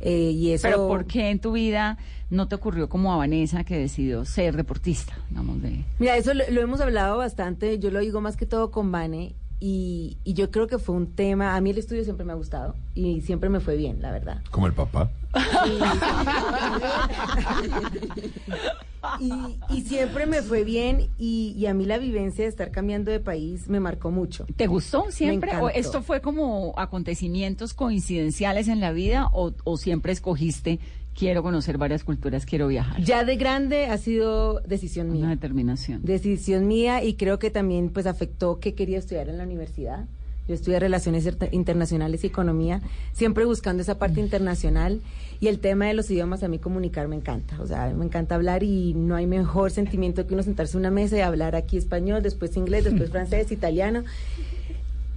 Eh, 0.00 0.30
y 0.30 0.52
eso... 0.52 0.62
Pero 0.62 0.86
¿por 0.86 1.04
qué 1.04 1.30
en 1.30 1.40
tu 1.40 1.52
vida 1.52 1.98
no 2.30 2.46
te 2.46 2.54
ocurrió 2.54 2.88
como 2.88 3.12
a 3.12 3.16
Vanessa 3.16 3.64
que 3.64 3.76
decidió 3.76 4.24
ser 4.24 4.56
deportista? 4.56 5.18
Digamos, 5.28 5.60
de... 5.60 5.84
Mira, 5.98 6.16
eso 6.16 6.32
lo, 6.32 6.48
lo 6.50 6.60
hemos 6.60 6.80
hablado 6.80 7.18
bastante, 7.18 7.80
yo 7.80 7.90
lo 7.90 7.98
digo 7.98 8.20
más 8.20 8.36
que 8.36 8.46
todo 8.46 8.70
con 8.70 8.92
Vane 8.92 9.34
y, 9.60 10.16
y 10.24 10.34
yo 10.34 10.50
creo 10.50 10.66
que 10.66 10.78
fue 10.78 10.94
un 10.94 11.14
tema, 11.14 11.56
a 11.56 11.60
mí 11.60 11.70
el 11.70 11.78
estudio 11.78 12.04
siempre 12.04 12.24
me 12.24 12.32
ha 12.32 12.36
gustado 12.36 12.74
y 12.94 13.20
siempre 13.22 13.48
me 13.48 13.60
fue 13.60 13.76
bien, 13.76 14.00
la 14.00 14.12
verdad. 14.12 14.42
Como 14.50 14.66
el 14.66 14.72
papá. 14.72 15.10
Y, 19.20 19.32
y 19.70 19.80
siempre 19.82 20.26
me 20.26 20.42
fue 20.42 20.64
bien 20.64 21.08
y, 21.18 21.54
y 21.56 21.66
a 21.66 21.74
mí 21.74 21.86
la 21.86 21.98
vivencia 21.98 22.44
de 22.44 22.50
estar 22.50 22.70
cambiando 22.70 23.10
de 23.10 23.20
país 23.20 23.68
me 23.68 23.80
marcó 23.80 24.10
mucho. 24.10 24.46
¿Te 24.56 24.66
gustó 24.66 25.10
siempre? 25.10 25.56
¿O 25.56 25.70
esto 25.70 26.02
fue 26.02 26.20
como 26.20 26.74
acontecimientos 26.76 27.74
coincidenciales 27.74 28.68
en 28.68 28.80
la 28.80 28.92
vida 28.92 29.28
o, 29.32 29.52
o 29.64 29.76
siempre 29.76 30.12
escogiste 30.12 30.78
quiero 31.18 31.42
conocer 31.42 31.78
varias 31.78 32.04
culturas, 32.04 32.46
quiero 32.46 32.68
viajar? 32.68 33.02
Ya 33.02 33.24
de 33.24 33.36
grande 33.36 33.86
ha 33.86 33.98
sido 33.98 34.60
decisión 34.60 35.10
mía. 35.10 35.22
Una 35.24 35.30
determinación. 35.30 36.00
Decisión 36.04 36.68
mía 36.68 37.02
y 37.02 37.14
creo 37.14 37.38
que 37.38 37.50
también 37.50 37.88
pues 37.88 38.06
afectó 38.06 38.60
que 38.60 38.74
quería 38.74 38.98
estudiar 38.98 39.28
en 39.28 39.38
la 39.38 39.44
universidad. 39.44 40.04
Yo 40.46 40.54
estudié 40.54 40.80
Relaciones 40.80 41.26
Inter- 41.26 41.50
Internacionales 41.52 42.24
y 42.24 42.28
Economía, 42.28 42.80
siempre 43.12 43.44
buscando 43.44 43.82
esa 43.82 43.98
parte 43.98 44.20
internacional. 44.20 45.00
Y 45.40 45.48
el 45.48 45.58
tema 45.60 45.86
de 45.86 45.94
los 45.94 46.10
idiomas, 46.10 46.42
a 46.42 46.48
mí 46.48 46.58
comunicar 46.58 47.06
me 47.06 47.16
encanta. 47.16 47.60
O 47.60 47.66
sea, 47.66 47.92
me 47.94 48.04
encanta 48.04 48.34
hablar 48.34 48.62
y 48.62 48.94
no 48.94 49.14
hay 49.14 49.26
mejor 49.26 49.70
sentimiento 49.70 50.26
que 50.26 50.34
uno 50.34 50.42
sentarse 50.42 50.72
en 50.76 50.80
una 50.80 50.90
mesa 50.90 51.16
y 51.18 51.20
hablar 51.20 51.54
aquí 51.54 51.76
español, 51.76 52.22
después 52.22 52.56
inglés, 52.56 52.84
después 52.84 53.10
francés, 53.16 53.52
italiano. 53.52 54.04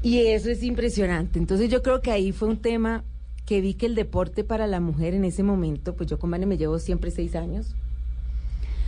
Y 0.03 0.17
eso 0.27 0.49
es 0.49 0.63
impresionante. 0.63 1.39
Entonces 1.39 1.69
yo 1.69 1.81
creo 1.81 2.01
que 2.01 2.11
ahí 2.11 2.31
fue 2.33 2.49
un 2.49 2.57
tema 2.57 3.03
que 3.45 3.61
vi 3.61 3.73
que 3.73 3.85
el 3.85 3.95
deporte 3.95 4.43
para 4.43 4.67
la 4.67 4.79
mujer 4.79 5.13
en 5.13 5.25
ese 5.25 5.43
momento, 5.43 5.93
pues 5.93 6.09
yo 6.09 6.19
con 6.19 6.31
Vane 6.31 6.45
me 6.45 6.57
llevo 6.57 6.79
siempre 6.79 7.11
seis 7.11 7.35
años. 7.35 7.75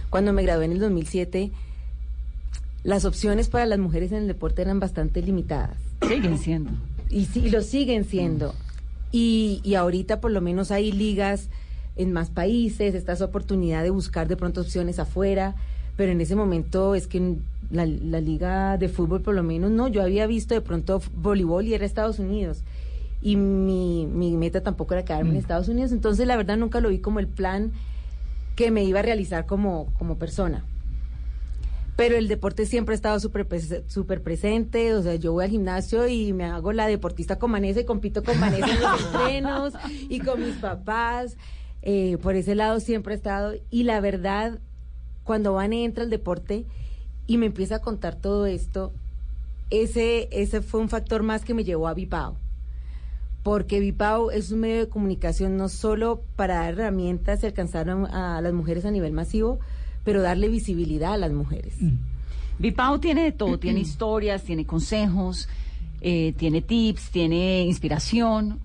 Cuando 0.10 0.32
me 0.34 0.44
gradué 0.44 0.66
en 0.66 0.74
el 0.74 0.80
2007, 0.80 1.52
las 2.84 3.06
opciones 3.06 3.50
para 3.50 3.66
las 3.66 3.80
mujeres 3.80 4.12
en 4.12 4.20
el 4.20 4.28
deporte 4.28 4.62
eran 4.62 4.80
bastante 4.80 5.22
limitadas. 5.22 5.78
Siguen 6.08 6.38
siendo. 6.38 6.72
Y 7.10 7.26
sí, 7.26 7.50
lo 7.50 7.62
siguen 7.62 8.06
siendo. 8.06 8.54
Y, 9.12 9.62
y 9.63 9.76
ahorita 9.76 10.22
por 10.22 10.32
lo 10.32 10.42
menos 10.42 10.72
hay 10.72 10.92
ligas 10.92 11.50
en 11.96 12.12
más 12.12 12.30
países, 12.30 12.96
está 12.96 13.13
esa 13.13 13.26
oportunidad 13.26 13.84
de 13.84 13.89
buscar 13.92 14.28
de 14.28 14.36
pronto 14.36 14.62
opciones 14.62 15.00
afuera, 15.00 15.56
pero 15.96 16.12
en 16.12 16.22
ese 16.22 16.36
momento 16.36 16.96
es 16.96 17.08
que 17.08 17.36
la, 17.70 17.86
la 17.86 18.20
liga 18.20 18.78
de 18.78 18.89
fútbol 18.89 19.22
por 19.22 19.36
lo 19.36 19.44
menos 19.44 19.72
no, 19.72 19.88
yo 19.88 20.02
había 20.02 20.26
visto 20.28 20.54
de 20.54 20.62
pronto 20.62 21.02
voleibol 21.16 21.66
y 21.66 21.74
era 21.74 21.86
Estados 21.86 22.20
Unidos. 22.20 22.63
Y 23.24 23.38
mi, 23.38 24.06
mi 24.06 24.36
meta 24.36 24.62
tampoco 24.62 24.94
era 24.94 25.06
quedarme 25.06 25.32
en 25.32 25.38
Estados 25.38 25.70
Unidos, 25.70 25.94
entonces 25.94 26.28
la 26.28 26.36
verdad 26.36 26.58
nunca 26.58 26.82
lo 26.82 26.90
vi 26.90 27.00
como 27.00 27.20
el 27.20 27.28
plan 27.28 27.72
que 28.58 28.70
me 28.70 28.84
iba 28.84 29.00
a 29.00 29.02
realizar 29.02 29.46
como, 29.46 29.88
como 29.98 30.18
persona. 30.18 30.66
Pero 31.96 32.18
el 32.18 32.28
deporte 32.28 32.66
siempre 32.66 32.94
ha 32.94 32.96
estado 32.96 33.20
súper 33.20 33.48
súper 33.88 34.22
presente, 34.22 34.94
o 34.94 35.02
sea, 35.02 35.16
yo 35.16 35.32
voy 35.32 35.46
al 35.46 35.52
gimnasio 35.52 36.08
y 36.08 36.34
me 36.34 36.44
hago 36.44 36.74
la 36.74 36.88
deportista 36.88 37.40
con 37.40 37.52
Vanessa 37.52 37.80
y 37.80 37.86
compito 37.86 38.24
con 38.24 38.40
Vanessa 38.40 38.68
en 38.68 38.82
los 38.82 39.02
entrenos 39.14 39.74
y 40.10 40.20
con 40.20 40.44
mis 40.44 40.56
papás. 40.56 41.38
Eh, 41.84 42.18
por 42.22 42.36
ese 42.36 42.56
lado 42.56 42.80
siempre 42.80 43.14
he 43.14 43.18
estado. 43.18 43.54
Y 43.70 43.84
la 43.84 44.02
verdad, 44.02 44.60
cuando 45.24 45.54
Vane 45.54 45.86
entra 45.86 46.04
al 46.04 46.10
deporte 46.10 46.66
y 47.28 47.38
me 47.38 47.46
empieza 47.46 47.76
a 47.76 47.80
contar 47.80 48.16
todo 48.16 48.48
esto, 48.48 48.92
ese, 49.70 50.30
ese 50.32 50.62
fue 50.62 50.82
un 50.82 50.90
factor 50.90 51.24
más 51.24 51.46
que 51.46 51.54
me 51.54 51.64
llevó 51.64 51.88
a 51.88 51.94
Vipao. 51.94 52.38
Porque 53.43 53.79
Vipao 53.79 54.32
es 54.32 54.51
un 54.51 54.62
medio 54.62 54.79
de 54.79 54.89
comunicación 54.89 55.58
no 55.58 55.69
solo 55.69 56.21
para 56.36 56.56
dar 56.56 56.73
herramientas 56.73 57.43
y 57.43 57.45
alcanzar 57.45 57.89
a, 57.89 58.38
a 58.38 58.41
las 58.41 58.53
mujeres 58.53 58.86
a 58.86 58.91
nivel 58.91 59.12
masivo, 59.12 59.60
pero 60.03 60.21
darle 60.21 60.47
visibilidad 60.47 61.13
a 61.13 61.17
las 61.17 61.32
mujeres. 61.32 61.75
Vipao 62.60 62.99
tiene 62.99 63.23
de 63.23 63.32
todo, 63.32 63.60
tiene 63.60 63.79
historias, 63.82 64.43
tiene 64.43 64.65
consejos, 64.65 65.47
eh, 66.01 66.34
tiene 66.38 66.62
tips, 66.62 67.12
tiene 67.12 67.63
inspiración. 67.63 68.60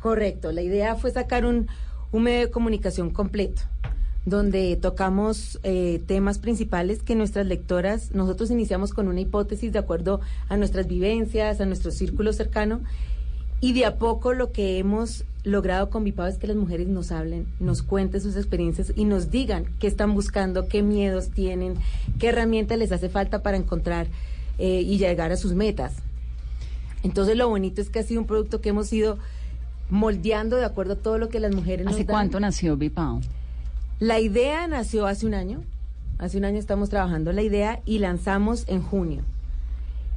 Correcto, 0.00 0.52
la 0.52 0.62
idea 0.62 0.96
fue 0.96 1.10
sacar 1.12 1.46
un, 1.46 1.68
un 2.10 2.22
medio 2.24 2.40
de 2.40 2.50
comunicación 2.50 3.10
completo, 3.10 3.62
donde 4.26 4.76
tocamos 4.76 5.60
eh, 5.62 6.02
temas 6.06 6.38
principales 6.38 7.02
que 7.02 7.14
nuestras 7.14 7.46
lectoras, 7.46 8.12
nosotros 8.12 8.50
iniciamos 8.50 8.92
con 8.92 9.08
una 9.08 9.20
hipótesis 9.20 9.72
de 9.72 9.78
acuerdo 9.78 10.20
a 10.48 10.56
nuestras 10.56 10.88
vivencias, 10.88 11.60
a 11.60 11.66
nuestro 11.66 11.92
círculo 11.92 12.32
cercano, 12.32 12.80
y 13.62 13.72
de 13.74 13.86
a 13.86 13.96
poco 13.96 14.34
lo 14.34 14.50
que 14.50 14.78
hemos 14.78 15.24
logrado 15.44 15.88
con 15.88 16.02
Vipao 16.02 16.26
es 16.26 16.36
que 16.36 16.48
las 16.48 16.56
mujeres 16.56 16.88
nos 16.88 17.12
hablen, 17.12 17.46
nos 17.60 17.82
cuenten 17.82 18.20
sus 18.20 18.34
experiencias 18.34 18.92
y 18.96 19.04
nos 19.04 19.30
digan 19.30 19.66
qué 19.78 19.86
están 19.86 20.14
buscando, 20.14 20.66
qué 20.66 20.82
miedos 20.82 21.30
tienen, 21.30 21.76
qué 22.18 22.30
herramientas 22.30 22.76
les 22.76 22.90
hace 22.90 23.08
falta 23.08 23.40
para 23.44 23.56
encontrar 23.56 24.08
eh, 24.58 24.80
y 24.80 24.98
llegar 24.98 25.30
a 25.30 25.36
sus 25.36 25.54
metas. 25.54 25.94
Entonces 27.04 27.36
lo 27.36 27.48
bonito 27.48 27.80
es 27.80 27.88
que 27.88 28.00
ha 28.00 28.02
sido 28.02 28.20
un 28.20 28.26
producto 28.26 28.60
que 28.60 28.70
hemos 28.70 28.92
ido 28.92 29.18
moldeando 29.90 30.56
de 30.56 30.64
acuerdo 30.64 30.94
a 30.94 30.96
todo 30.96 31.18
lo 31.18 31.28
que 31.28 31.38
las 31.38 31.54
mujeres 31.54 31.84
nos 31.84 31.94
¿Hace 31.94 32.04
dan. 32.04 32.14
cuánto 32.14 32.40
nació 32.40 32.76
Vipao? 32.76 33.20
La 34.00 34.18
idea 34.18 34.66
nació 34.66 35.06
hace 35.06 35.24
un 35.24 35.34
año. 35.34 35.62
Hace 36.18 36.36
un 36.36 36.46
año 36.46 36.58
estamos 36.58 36.88
trabajando 36.88 37.32
la 37.32 37.42
idea 37.42 37.80
y 37.84 38.00
lanzamos 38.00 38.64
en 38.66 38.82
junio. 38.82 39.22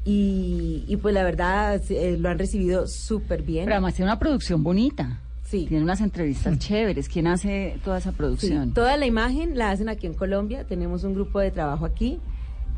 Y, 0.05 0.83
y 0.87 0.97
pues 0.97 1.13
la 1.15 1.23
verdad 1.23 1.81
eh, 1.89 2.15
lo 2.19 2.29
han 2.29 2.37
recibido 2.37 2.87
súper 2.87 3.41
bien. 3.41 3.65
Pero 3.65 3.75
además 3.75 3.95
tiene 3.95 4.11
una 4.11 4.19
producción 4.19 4.63
bonita. 4.63 5.19
Sí. 5.43 5.65
Tiene 5.67 5.83
unas 5.83 6.01
entrevistas 6.01 6.57
chéveres. 6.59 7.09
¿Quién 7.09 7.27
hace 7.27 7.77
toda 7.83 7.97
esa 7.97 8.11
Sí, 8.11 8.15
producción? 8.17 8.73
toda 8.73 8.97
la 8.97 9.05
imagen 9.05 9.57
la 9.57 9.71
hacen 9.71 9.89
aquí 9.89 10.05
en 10.07 10.13
Colombia, 10.13 10.63
tenemos 10.65 11.03
un 11.03 11.13
grupo 11.13 11.39
de 11.39 11.51
trabajo 11.51 11.85
aquí 11.85 12.19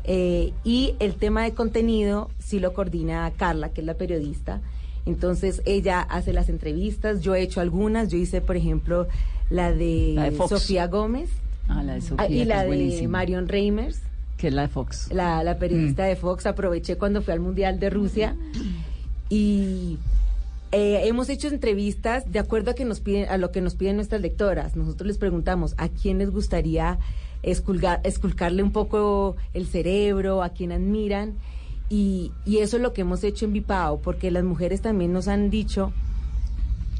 eh, 0.04 0.52
y 0.64 0.94
el 1.00 1.14
tema 1.16 1.42
de 1.44 1.52
contenido 1.52 2.30
sí 2.38 2.60
lo 2.60 2.72
coordina 2.74 3.30
Carla, 3.36 3.70
que 3.70 3.80
es 3.82 3.86
la 3.86 3.94
periodista. 3.94 4.60
Entonces 5.06 5.62
ella 5.64 6.00
hace 6.00 6.32
las 6.34 6.48
entrevistas, 6.50 7.20
yo 7.22 7.34
he 7.34 7.40
hecho 7.42 7.60
algunas, 7.62 8.08
yo 8.10 8.18
hice 8.18 8.40
por 8.42 8.56
ejemplo 8.56 9.06
la 9.50 9.72
de, 9.72 10.12
La 10.14 10.24
de 10.24 10.30
Fox. 10.32 10.50
Sofía 10.50 10.86
Gómez 10.86 11.30
Ah, 11.68 11.82
la 11.82 11.94
de 11.94 12.00
Sofía, 12.02 12.16
ah, 12.26 12.30
y 12.30 12.38
que 12.38 12.44
la 12.46 12.64
de. 12.64 13.08
Marion 13.08 13.48
Reimers, 13.48 14.00
Que 14.38 14.48
es 14.48 14.54
la 14.54 14.62
de 14.62 14.68
Fox. 14.68 15.08
la, 15.12 15.42
la 15.44 15.58
periodista 15.58 16.04
Mm. 16.04 16.06
de 16.06 16.16
Fox. 16.16 16.46
Aproveché 16.46 16.96
cuando 16.96 17.20
fui 17.22 17.32
al 17.34 17.40
Mundial 17.40 17.78
de 17.78 17.90
Rusia 17.90 18.34
y 19.28 19.98
eh, 20.72 21.02
hemos 21.04 21.28
hecho 21.28 21.48
entrevistas 21.48 22.30
de 22.30 22.38
acuerdo 22.38 22.70
a 22.70 22.74
que 22.74 22.84
nos 22.84 23.00
piden, 23.00 23.28
a 23.28 23.36
lo 23.38 23.50
que 23.50 23.60
nos 23.60 23.74
piden 23.74 23.96
nuestras 23.96 24.20
lectoras. 24.20 24.76
Nosotros 24.76 25.06
les 25.06 25.18
preguntamos 25.18 25.74
a 25.76 25.88
quién 25.88 26.18
les 26.18 26.30
gustaría 26.30 26.98
esculgar, 27.42 28.00
esculcarle 28.04 28.62
un 28.62 28.72
poco 28.72 29.36
el 29.54 29.66
cerebro, 29.66 30.42
a 30.42 30.50
quién 30.50 30.72
admiran. 30.72 31.34
Y, 31.90 32.32
y 32.44 32.58
eso 32.58 32.76
es 32.76 32.82
lo 32.82 32.92
que 32.92 33.00
hemos 33.00 33.24
hecho 33.24 33.44
en 33.46 33.54
Vipao, 33.54 34.00
porque 34.00 34.30
las 34.30 34.44
mujeres 34.44 34.82
también 34.82 35.12
nos 35.12 35.26
han 35.26 35.48
dicho 35.50 35.92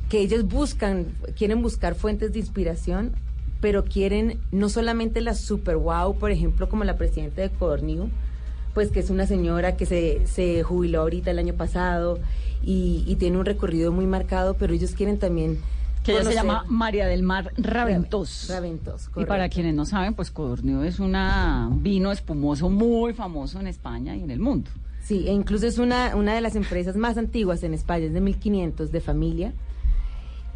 que 0.09 0.20
ellas 0.20 0.44
buscan, 0.44 1.09
quieren 1.37 1.61
buscar 1.61 1.94
fuentes 1.94 2.33
de 2.33 2.38
inspiración, 2.38 3.12
pero 3.61 3.85
quieren 3.85 4.38
no 4.53 4.68
solamente 4.68 5.21
la 5.21 5.35
super 5.35 5.77
wow, 5.77 6.16
por 6.16 6.31
ejemplo, 6.31 6.68
como 6.68 6.85
la 6.85 6.97
presidenta 6.97 7.42
de 7.42 7.51
Cornew, 7.51 8.09
pues 8.75 8.90
que 8.90 9.01
es 9.01 9.11
una 9.11 9.27
señora 9.27 9.77
que 9.77 9.87
se, 9.87 10.27
se 10.27 10.62
jubiló 10.62 11.01
ahorita 11.01 11.31
el 11.31 11.38
año 11.38 11.55
pasado 11.55 12.18
y, 12.62 13.05
y 13.07 13.16
tiene 13.16 13.38
un 13.38 13.44
recorrido 13.44 13.90
muy 13.92 14.07
marcado, 14.07 14.55
pero 14.55 14.73
ellos 14.73 14.92
quieren 14.92 15.18
también... 15.18 15.59
Que 16.05 16.12
ella 16.12 16.25
se 16.25 16.35
llama 16.35 16.64
María 16.68 17.07
del 17.07 17.23
Mar 17.23 17.53
Raventós. 17.59 18.49
Raventós, 18.49 19.09
Y 19.09 19.25
para 19.25 19.27
correcto. 19.27 19.55
quienes 19.55 19.75
no 19.75 19.85
saben, 19.85 20.14
pues 20.14 20.31
Codorníu 20.31 20.83
es 20.83 21.01
un 21.01 21.14
vino 21.83 22.12
espumoso 22.12 22.71
muy 22.71 23.12
famoso 23.12 23.61
en 23.61 23.66
España 23.66 24.16
y 24.16 24.23
en 24.23 24.31
el 24.31 24.38
mundo. 24.38 24.71
Sí, 25.03 25.27
e 25.27 25.33
incluso 25.33 25.66
es 25.66 25.79
una, 25.79 26.14
una 26.16 26.35
de 26.35 26.40
las 26.40 26.54
empresas 26.54 26.96
más 26.96 27.19
antiguas 27.19 27.63
en 27.63 27.75
España, 27.75 28.06
es 28.06 28.13
de 28.15 28.21
1500, 28.21 28.92
de 28.92 29.00
familia. 29.00 29.52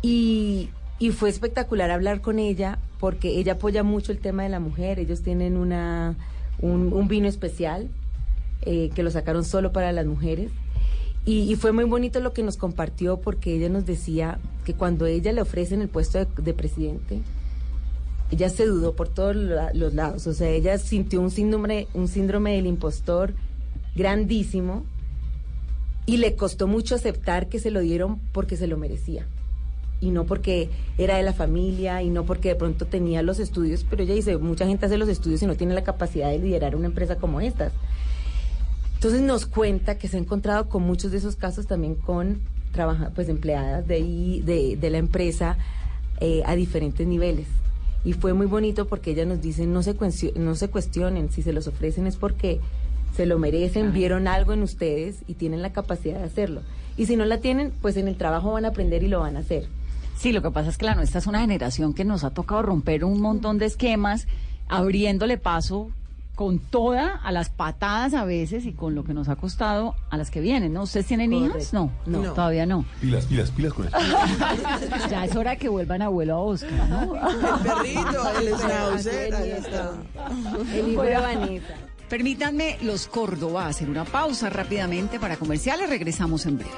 Y, 0.01 0.71
y 0.99 1.11
fue 1.11 1.29
espectacular 1.29 1.91
hablar 1.91 2.21
con 2.21 2.39
ella 2.39 2.79
porque 3.01 3.39
ella 3.39 3.55
apoya 3.55 3.83
mucho 3.83 4.13
el 4.13 4.19
tema 4.19 4.45
de 4.45 4.49
la 4.49 4.61
mujer. 4.61 4.99
Ellos 4.99 5.23
tienen 5.23 5.57
una, 5.57 6.17
un, 6.61 7.09
vino 7.09 7.27
especial 7.29 7.89
eh, 8.63 8.91
que 8.95 9.03
lo 9.03 9.11
sacaron 9.11 9.45
solo 9.45 9.73
para 9.73 9.93
las 9.93 10.07
mujeres. 10.07 10.51
Y, 11.25 11.55
fue 11.57 11.71
muy 11.73 11.85
bonito 11.85 12.19
lo 12.19 12.33
que 12.33 12.43
nos 12.43 12.57
compartió 12.57 13.21
porque 13.21 13.55
ella 13.55 13.69
nos 13.69 13.87
decía 13.87 14.39
que 14.65 14.75
cuando 14.75 15.07
ella 15.07 15.33
le 15.33 15.41
ofrecen 15.41 15.81
el 15.81 15.89
puesto 15.89 16.19
de, 16.19 16.27
de 16.37 16.53
presidente, 16.53 17.21
ella 18.33 18.49
se 18.49 18.67
dudó 18.67 18.95
por 18.95 19.09
todos 19.09 19.37
los 19.37 19.95
lados. 19.95 20.27
O 20.27 20.33
sea, 20.33 20.49
ella 20.49 20.79
sintió 20.79 21.21
un 21.21 21.31
síndrome, 21.31 21.87
un 21.95 22.09
síndrome 22.09 22.57
del 22.57 22.67
impostor 22.67 23.35
grandísimo 23.95 24.85
y 26.07 26.17
le 26.17 26.35
costó 26.35 26.67
mucho 26.67 26.95
aceptar 26.95 27.49
que 27.49 27.61
se 27.61 27.71
lo 27.71 27.81
dieron 27.81 28.19
porque 28.33 28.57
se 28.57 28.67
lo 28.67 28.77
merecía. 28.77 29.27
Y 30.03 30.11
no 30.11 30.27
porque 30.27 30.69
era 30.99 31.17
de 31.17 31.23
la 31.23 31.33
familia 31.33 32.03
y 32.03 32.11
no 32.11 32.25
porque 32.25 32.49
de 32.49 32.57
pronto 32.57 32.87
tenía 32.87 33.23
los 33.23 33.39
estudios, 33.39 33.87
pero 33.89 34.03
ella 34.03 34.15
dice, 34.15 34.37
mucha 34.37 34.67
gente 34.67 34.85
hace 34.85 34.99
los 34.99 35.09
estudios 35.09 35.43
y 35.43 35.47
no 35.47 35.55
tiene 35.55 35.75
la 35.75 35.85
capacidad 35.85 36.29
de 36.29 36.41
liderar 36.41 36.77
una 36.77 36.87
empresa 36.87 37.17
como 37.17 37.41
estas. 37.41 37.73
Entonces 38.95 39.23
nos 39.23 39.47
cuenta 39.47 39.97
que 39.97 40.09
se 40.09 40.17
ha 40.17 40.21
encontrado 40.21 40.69
con 40.69 40.83
muchos 40.83 41.13
de 41.13 41.19
esos 41.19 41.37
casos 41.37 41.67
también 41.67 41.95
con 41.95 42.41
trabaja, 42.73 43.13
pues 43.15 43.29
empleadas 43.29 43.87
de, 43.87 43.95
ahí, 43.95 44.43
de, 44.45 44.77
de 44.77 44.91
la 44.91 44.99
empresa 44.99 45.57
eh, 46.21 46.43
a 46.47 46.57
diferentes 46.57 47.07
niveles. 47.07 47.47
Y 48.05 48.15
fue 48.15 48.33
muy 48.33 48.47
bonito 48.47 48.89
porque 48.89 49.13
ella 49.13 49.25
nos 49.25 49.41
dice, 49.41 49.67
no 49.67 49.85
se, 49.85 49.95
no 50.35 50.55
se 50.57 50.69
cuestionen, 50.69 51.31
si 51.31 51.43
se 51.43 51.53
los 51.53 51.69
ofrecen 51.69 52.09
es 52.09 52.17
porque 52.17 52.61
se 53.15 53.27
lo 53.27 53.39
merecen, 53.39 53.93
vieron 53.93 54.27
algo 54.27 54.53
en 54.53 54.63
ustedes 54.63 55.19
y 55.29 55.35
tienen 55.35 55.63
la 55.63 55.73
capacidad 55.73 56.19
de 56.19 56.25
hacerlo. 56.25 56.63
Y 56.97 57.07
si 57.07 57.15
no 57.15 57.25
la 57.25 57.39
tienen, 57.39 57.73
pues 57.83 57.97
en 57.97 58.09
el 58.09 58.17
trabajo 58.17 58.53
van 58.53 58.65
a 58.65 58.69
aprender 58.69 59.05
y 59.05 59.09
lo 59.09 59.21
van 59.21 59.37
a 59.37 59.41
hacer. 59.41 59.67
Sí, 60.17 60.33
lo 60.33 60.43
que 60.43 60.51
pasa 60.51 60.71
es 60.71 60.79
que 60.79 60.87
la 60.87 60.95
nuestra 60.95 61.19
es 61.19 61.27
una 61.27 61.41
generación 61.41 61.95
que 61.95 62.05
nos 62.05 62.23
ha 62.25 62.31
tocado 62.31 62.63
romper 62.63 63.05
un 63.05 63.21
montón 63.21 63.59
de 63.59 63.67
esquemas, 63.67 64.27
abriéndole 64.69 65.37
paso 65.39 65.91
con 66.35 66.59
toda 66.59 67.17
a 67.23 67.31
las 67.31 67.51
patadas 67.51 68.15
a 68.15 68.25
veces 68.25 68.65
y 68.65 68.73
con 68.73 68.95
lo 68.95 69.05
que 69.05 69.13
nos 69.13 69.29
ha 69.29 69.37
costado 69.37 69.95
a 70.11 70.17
las 70.17 70.31
que 70.31 70.41
vienen, 70.41 70.73
¿no? 70.73 70.85
¿Ustedes 70.85 71.07
tienen 71.07 71.33
hijas? 71.33 71.53
Correcto. 71.53 71.91
No, 72.07 72.19
no, 72.19 72.23
No. 72.29 72.33
todavía 72.33 72.65
no. 72.65 72.85
Pilas, 73.01 73.27
pilas, 73.27 73.51
pilas 73.51 73.75
con 73.75 73.87
eso. 73.89 73.97
ya 75.11 75.25
es 75.27 75.37
hora 75.37 75.53
de 75.53 75.57
que 75.59 75.69
vuelvan 75.69 76.01
abuelo 76.03 76.35
a 76.37 76.39
Oscar, 76.41 76.89
¿no? 76.89 77.15
El 77.15 77.61
perrito, 77.63 78.31
el 78.41 78.55
schnauzer, 78.59 79.35
ahí 79.35 79.51
está. 79.51 79.93
El 80.73 80.89
hijo 80.93 81.03
de 81.03 81.17
Vanessa. 81.19 81.75
Permítanme 82.09 82.79
los 82.83 83.07
Córdoba 83.09 83.67
hacer 83.67 83.91
una 83.91 84.05
pausa 84.05 84.49
rápidamente 84.51 85.21
para 85.21 85.37
comerciales. 85.37 85.89
Regresamos 85.89 86.47
en 86.47 86.59
breve. 86.59 86.71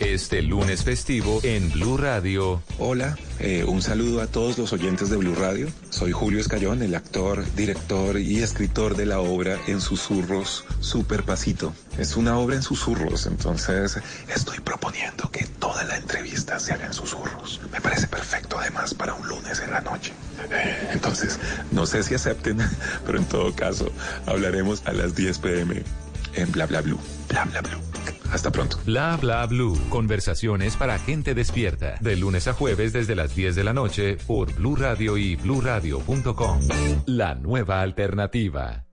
Este 0.00 0.42
lunes 0.42 0.84
festivo 0.84 1.40
en 1.42 1.72
Blue 1.72 1.96
Radio. 1.96 2.62
Hola, 2.78 3.18
eh, 3.40 3.64
un 3.64 3.82
saludo 3.82 4.22
a 4.22 4.28
todos 4.28 4.56
los 4.56 4.72
oyentes 4.72 5.10
de 5.10 5.16
Blue 5.16 5.34
Radio. 5.34 5.66
Soy 5.90 6.12
Julio 6.12 6.38
Escayón, 6.38 6.82
el 6.82 6.94
actor, 6.94 7.44
director 7.56 8.16
y 8.16 8.38
escritor 8.38 8.94
de 8.94 9.06
la 9.06 9.18
obra 9.18 9.58
En 9.66 9.80
Susurros 9.80 10.64
Super 10.78 11.24
Pasito. 11.24 11.74
Es 11.98 12.16
una 12.16 12.38
obra 12.38 12.54
en 12.54 12.62
susurros, 12.62 13.26
entonces 13.26 13.98
estoy 14.32 14.60
proponiendo 14.60 15.28
que 15.32 15.44
toda 15.58 15.82
la 15.82 15.96
entrevista 15.96 16.60
se 16.60 16.74
haga 16.74 16.86
en 16.86 16.94
susurros. 16.94 17.60
Me 17.72 17.80
parece 17.80 18.06
perfecto 18.06 18.56
además 18.56 18.94
para 18.94 19.14
un 19.14 19.26
lunes 19.26 19.58
en 19.58 19.72
la 19.72 19.80
noche. 19.80 20.12
Eh, 20.48 20.90
entonces, 20.92 21.40
no 21.72 21.86
sé 21.86 22.04
si 22.04 22.14
acepten, 22.14 22.58
pero 23.04 23.18
en 23.18 23.24
todo 23.24 23.52
caso, 23.52 23.90
hablaremos 24.26 24.82
a 24.86 24.92
las 24.92 25.16
10 25.16 25.38
pm 25.40 25.82
en 26.34 26.50
Bla 26.52 26.66
Bla 26.66 26.80
Blue. 26.80 27.00
Bla 27.28 27.44
Bla 27.44 27.60
Blue. 27.60 27.80
Hasta 28.32 28.50
pronto. 28.50 28.78
Bla 28.84 29.16
bla 29.16 29.46
blue. 29.46 29.78
Conversaciones 29.88 30.76
para 30.76 30.98
gente 30.98 31.34
despierta. 31.34 31.96
De 32.00 32.16
lunes 32.16 32.46
a 32.46 32.52
jueves 32.52 32.92
desde 32.92 33.14
las 33.14 33.34
10 33.34 33.56
de 33.56 33.64
la 33.64 33.72
noche 33.72 34.16
por 34.26 34.52
Blue 34.54 34.76
Radio 34.76 35.16
y 35.16 35.36
bluradio.com. 35.36 36.60
La 37.06 37.34
nueva 37.34 37.80
alternativa. 37.80 38.84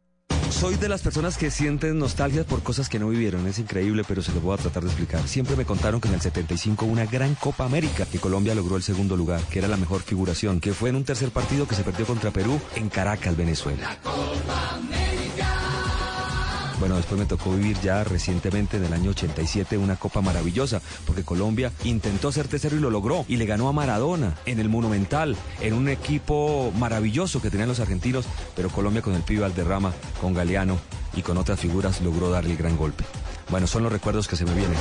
Soy 0.50 0.76
de 0.76 0.88
las 0.88 1.02
personas 1.02 1.38
que 1.38 1.52
sienten 1.52 2.00
nostalgia 2.00 2.46
por 2.46 2.64
cosas 2.64 2.88
que 2.88 2.98
no 2.98 3.10
vivieron. 3.10 3.46
Es 3.46 3.60
increíble, 3.60 4.04
pero 4.08 4.22
se 4.22 4.32
lo 4.32 4.40
voy 4.40 4.54
a 4.54 4.62
tratar 4.62 4.84
de 4.84 4.90
explicar. 4.90 5.28
Siempre 5.28 5.58
me 5.58 5.66
contaron 5.66 6.00
que 6.00 6.08
en 6.08 6.14
el 6.14 6.22
75 6.22 6.86
una 6.86 7.06
gran 7.06 7.36
Copa 7.36 7.66
América, 7.66 8.06
que 8.06 8.20
Colombia 8.20 8.56
logró 8.56 8.78
el 8.78 8.84
segundo 8.84 9.18
lugar, 9.18 9.42
que 9.50 9.60
era 9.60 9.68
la 9.68 9.76
mejor 9.76 10.02
figuración, 10.02 10.62
que 10.62 10.74
fue 10.74 10.90
en 10.90 10.96
un 10.96 11.04
tercer 11.04 11.32
partido 11.32 11.68
que 11.68 11.76
se 11.76 11.84
perdió 11.84 12.06
contra 12.06 12.32
Perú 12.32 12.62
en 12.76 12.88
Caracas, 12.88 13.36
Venezuela. 13.36 13.98
Bueno, 16.80 16.97
después 16.97 17.19
me 17.19 17.26
tocó 17.26 17.51
vivir 17.51 17.80
ya 17.82 18.03
recientemente 18.03 18.78
en 18.78 18.86
el 18.86 18.93
año 18.93 19.11
87 19.11 19.78
una 19.78 19.95
copa 19.95 20.21
maravillosa, 20.21 20.82
porque 21.05 21.23
Colombia 21.23 21.71
intentó 21.84 22.32
ser 22.32 22.47
tercero 22.47 22.76
y 22.76 22.80
lo 22.80 22.89
logró, 22.89 23.26
y 23.28 23.38
le 23.38 23.45
ganó 23.45 23.69
a 23.69 23.73
Maradona 23.73 24.36
en 24.45 24.59
el 24.59 24.69
Monumental, 24.69 25.36
en 25.61 25.73
un 25.73 25.88
equipo 25.88 26.71
maravilloso 26.78 27.41
que 27.41 27.49
tenían 27.49 27.69
los 27.69 27.80
argentinos, 27.80 28.26
pero 28.55 28.69
Colombia 28.69 29.01
con 29.01 29.13
el 29.13 29.21
pibe 29.21 29.41
Valderrama, 29.41 29.93
con 30.19 30.34
Galeano 30.34 30.78
y 31.15 31.21
con 31.21 31.38
otras 31.38 31.59
figuras 31.59 32.01
logró 32.01 32.30
darle 32.30 32.51
el 32.51 32.57
gran 32.57 32.78
golpe. 32.78 33.05
Bueno, 33.49 33.67
son 33.67 33.84
los 33.84 33.91
recuerdos 33.91 34.28
que 34.28 34.36
se 34.36 34.45
me 34.45 34.53
vienen. 34.53 34.78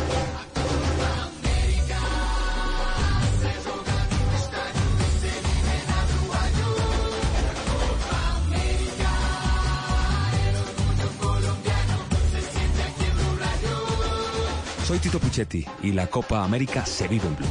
Tito 15.14 15.26
Puchetti 15.26 15.64
y 15.84 15.92
la 15.92 16.08
Copa 16.08 16.42
América 16.42 16.84
se 16.84 17.06
vive 17.06 17.28
en 17.28 17.36
Blue. 17.36 17.46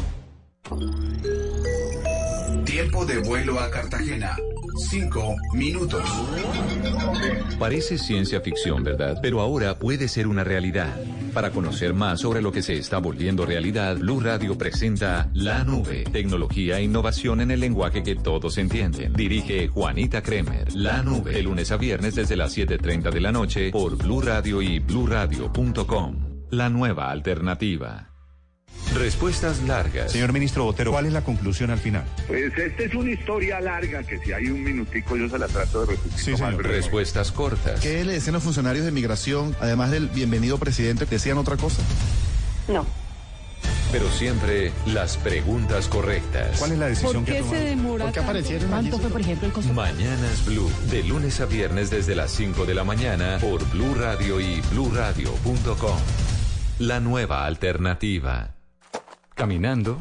Tiempo 2.65 3.05
de 3.05 3.19
vuelo 3.19 3.57
a 3.57 3.71
Cartagena. 3.71 4.35
Cinco 4.89 5.33
minutos. 5.53 6.03
Parece 7.57 7.97
ciencia 7.97 8.41
ficción, 8.41 8.83
¿verdad? 8.83 9.19
Pero 9.21 9.39
ahora 9.39 9.79
puede 9.79 10.09
ser 10.09 10.27
una 10.27 10.43
realidad. 10.43 10.93
Para 11.33 11.51
conocer 11.51 11.93
más 11.93 12.19
sobre 12.19 12.41
lo 12.41 12.51
que 12.51 12.61
se 12.61 12.73
está 12.73 12.97
volviendo 12.97 13.45
realidad, 13.45 13.95
Blue 13.95 14.19
Radio 14.19 14.57
presenta 14.57 15.29
La 15.33 15.63
Nube, 15.63 16.03
tecnología 16.11 16.79
e 16.79 16.83
innovación 16.83 17.39
en 17.39 17.51
el 17.51 17.61
lenguaje 17.61 18.03
que 18.03 18.17
todos 18.17 18.57
entienden. 18.57 19.13
Dirige 19.13 19.69
Juanita 19.69 20.21
Kremer. 20.21 20.75
La 20.75 21.01
Nube, 21.01 21.31
de 21.31 21.43
lunes 21.43 21.71
a 21.71 21.77
viernes 21.77 22.15
desde 22.15 22.35
las 22.35 22.57
7.30 22.57 23.09
de 23.09 23.21
la 23.21 23.31
noche 23.31 23.71
por 23.71 23.95
Blue 23.95 24.19
Radio 24.19 24.61
y 24.61 24.79
bluradio.com. 24.79 26.32
La 26.53 26.69
nueva 26.69 27.09
alternativa. 27.09 28.09
Respuestas 28.93 29.63
largas. 29.63 30.11
Señor 30.11 30.33
ministro 30.33 30.65
Botero, 30.65 30.91
¿cuál 30.91 31.07
es 31.07 31.13
la 31.13 31.23
conclusión 31.23 31.71
al 31.71 31.79
final? 31.79 32.03
Pues 32.27 32.55
esta 32.55 32.83
es 32.83 32.93
una 32.93 33.09
historia 33.09 33.59
larga 33.59 34.03
que 34.03 34.19
si 34.19 34.33
hay 34.33 34.49
un 34.49 34.61
minutico 34.61 35.17
yo 35.17 35.27
se 35.27 35.39
la 35.39 35.47
trato 35.47 35.83
de 35.83 35.95
resumir. 35.95 36.19
Sí. 36.19 36.33
Respuestas 36.59 37.31
cortas. 37.31 37.79
¿Qué 37.79 38.05
le 38.05 38.13
decían 38.13 38.33
los 38.33 38.43
funcionarios 38.43 38.85
de 38.85 38.91
migración, 38.91 39.55
además 39.61 39.89
del 39.89 40.09
bienvenido 40.09 40.59
presidente, 40.59 41.07
decían 41.07 41.39
otra 41.39 41.57
cosa? 41.57 41.81
No. 42.67 42.85
Pero 43.91 44.11
siempre 44.11 44.71
las 44.85 45.17
preguntas 45.17 45.87
correctas. 45.87 46.59
¿Cuál 46.59 46.73
es 46.73 46.77
la 46.77 46.85
decisión 46.85 47.25
que 47.25 47.39
tomaron? 47.39 47.65
demora 47.65 48.05
¿Por 48.05 48.13
qué 48.13 48.19
aparecieron? 48.19 48.69
¿Cuánto 48.69 48.99
fue, 48.99 49.09
por 49.09 49.21
ejemplo, 49.21 49.47
el 49.47 49.53
costo? 49.53 49.73
Mañanas 49.73 50.45
Blue, 50.45 50.71
de 50.91 51.03
lunes 51.03 51.41
a 51.41 51.47
viernes 51.47 51.89
desde 51.89 52.13
las 52.13 52.29
5 52.29 52.67
de 52.67 52.75
la 52.75 52.83
mañana 52.83 53.39
por 53.41 53.67
Blue 53.71 53.95
Radio 53.95 54.39
y 54.39 54.61
bluradio.com. 54.69 55.97
La 56.79 56.99
nueva 56.99 57.45
alternativa. 57.45 58.55
Caminando, 59.35 59.99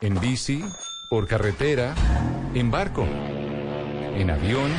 en 0.00 0.18
bici, 0.20 0.60
por 1.08 1.28
carretera, 1.28 1.94
en 2.52 2.72
barco, 2.72 3.06
en 3.06 4.28
avión. 4.28 4.72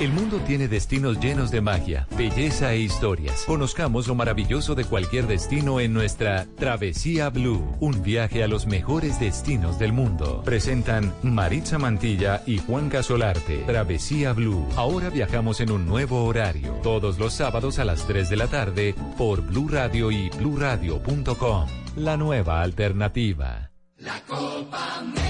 El 0.00 0.12
mundo 0.12 0.38
tiene 0.46 0.68
destinos 0.68 1.18
llenos 1.18 1.50
de 1.50 1.60
magia, 1.60 2.06
belleza 2.16 2.72
e 2.72 2.78
historias. 2.78 3.42
Conozcamos 3.44 4.06
lo 4.06 4.14
maravilloso 4.14 4.76
de 4.76 4.84
cualquier 4.84 5.26
destino 5.26 5.80
en 5.80 5.92
nuestra 5.92 6.46
Travesía 6.56 7.30
Blue, 7.30 7.76
un 7.80 8.00
viaje 8.00 8.44
a 8.44 8.48
los 8.48 8.68
mejores 8.68 9.18
destinos 9.18 9.76
del 9.80 9.92
mundo. 9.92 10.42
Presentan 10.44 11.12
Maritza 11.24 11.78
Mantilla 11.78 12.44
y 12.46 12.58
Juan 12.58 12.90
Casolarte. 12.90 13.64
Travesía 13.66 14.32
Blue. 14.34 14.64
Ahora 14.76 15.10
viajamos 15.10 15.60
en 15.60 15.72
un 15.72 15.84
nuevo 15.84 16.26
horario, 16.26 16.74
todos 16.84 17.18
los 17.18 17.32
sábados 17.32 17.80
a 17.80 17.84
las 17.84 18.06
3 18.06 18.30
de 18.30 18.36
la 18.36 18.46
tarde 18.46 18.94
por 19.16 19.40
Blue 19.40 19.66
Radio 19.66 20.12
y 20.12 20.30
bluradio.com. 20.30 21.66
La 21.96 22.16
nueva 22.16 22.62
alternativa. 22.62 23.72
La 23.96 24.20
Copa 24.28 24.98
América 25.00 25.27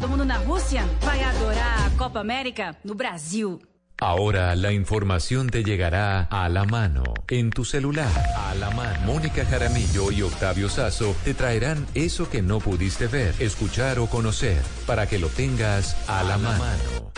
Copa 0.00 0.06
do 0.06 0.16
Mundo 0.16 0.24
na 0.24 0.38
Rússia, 0.38 0.82
vai 1.02 1.22
adorar 1.22 1.86
a 1.86 1.90
Copa 1.98 2.20
América 2.20 2.74
no 2.82 2.94
Brasil. 2.94 3.58
Ahora 4.00 4.56
la 4.56 4.72
información 4.72 5.50
te 5.50 5.62
llegará 5.62 6.22
a 6.30 6.48
la 6.48 6.64
mano, 6.64 7.04
en 7.28 7.50
tu 7.50 7.66
celular, 7.66 8.10
a 8.34 8.54
la 8.54 8.70
mano. 8.70 8.98
Mónica 9.04 9.44
Jaramillo 9.44 10.10
y 10.10 10.22
Octavio 10.22 10.70
Sazo 10.70 11.14
te 11.22 11.34
traerán 11.34 11.86
eso 11.92 12.30
que 12.30 12.40
no 12.40 12.60
pudiste 12.60 13.08
ver, 13.08 13.34
escuchar 13.40 13.98
o 13.98 14.06
conocer, 14.06 14.62
para 14.86 15.06
que 15.06 15.18
lo 15.18 15.28
tengas 15.28 15.94
a 16.08 16.22
la 16.22 16.38
mano. 16.38 17.12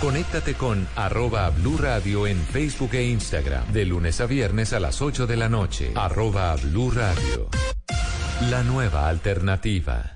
Conéctate 0.00 0.54
con 0.54 0.86
arroba 0.94 1.50
Blue 1.50 1.76
Radio 1.76 2.28
en 2.28 2.38
Facebook 2.38 2.94
e 2.94 3.02
Instagram. 3.08 3.72
De 3.72 3.84
lunes 3.84 4.20
a 4.20 4.26
viernes 4.26 4.72
a 4.72 4.78
las 4.78 5.02
8 5.02 5.26
de 5.26 5.36
la 5.36 5.48
noche. 5.48 5.90
Arroba 5.96 6.54
Blue 6.54 6.92
Radio. 6.92 7.48
La 8.48 8.62
nueva 8.62 9.08
alternativa. 9.08 10.15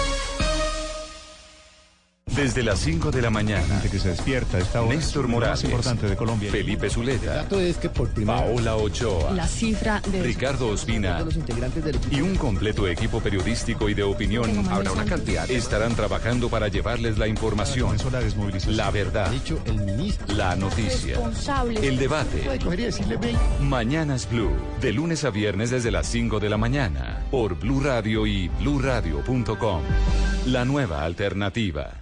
Desde 2.35 2.63
las 2.63 2.79
5 2.79 3.11
de 3.11 3.21
la 3.21 3.29
mañana. 3.29 3.81
que 3.81 3.99
se 3.99 4.09
despierta 4.09 4.57
esta 4.57 4.81
hora. 4.81 4.95
Néstor 4.95 5.27
Morales. 5.27 5.63
importante 5.65 6.07
de 6.07 6.15
Colombia. 6.15 6.49
Felipe 6.49 6.89
Zuleta. 6.89 7.35
dato 7.35 7.59
es 7.59 7.77
que 7.77 7.89
por 7.89 8.09
primera 8.09 8.39
Paola 8.39 8.77
Ochoa. 8.77 9.31
La 9.31 9.47
cifra 9.47 10.01
de 10.11 10.23
Ricardo 10.23 10.69
Ospina 10.69 11.19
Los 11.19 11.35
integrantes 11.35 11.83
del 11.83 11.99
y 12.09 12.21
un 12.21 12.35
completo 12.35 12.87
equipo 12.87 13.19
periodístico 13.19 13.89
y 13.89 13.93
de 13.93 14.03
opinión. 14.03 14.65
Habrá 14.69 14.91
una 14.91 15.05
cantidad. 15.05 15.49
Estarán 15.51 15.95
trabajando 15.95 16.49
para 16.49 16.69
llevarles 16.69 17.17
la 17.17 17.27
información, 17.27 17.97
la 18.67 18.91
verdad, 18.91 19.31
la 20.27 20.55
noticia, 20.55 21.19
el 21.81 21.97
debate. 21.97 22.43
Mañanas 23.59 24.29
Blue, 24.29 24.51
de 24.79 24.93
lunes 24.93 25.25
a 25.25 25.31
viernes 25.31 25.69
desde 25.69 25.91
las 25.91 26.07
5 26.07 26.39
de 26.39 26.49
la 26.49 26.57
mañana, 26.57 27.25
por 27.29 27.55
Blue 27.59 27.81
Radio 27.81 28.25
y 28.25 28.47
bluradio.com. 28.47 29.81
La 30.47 30.65
nueva 30.65 31.03
alternativa. 31.03 32.01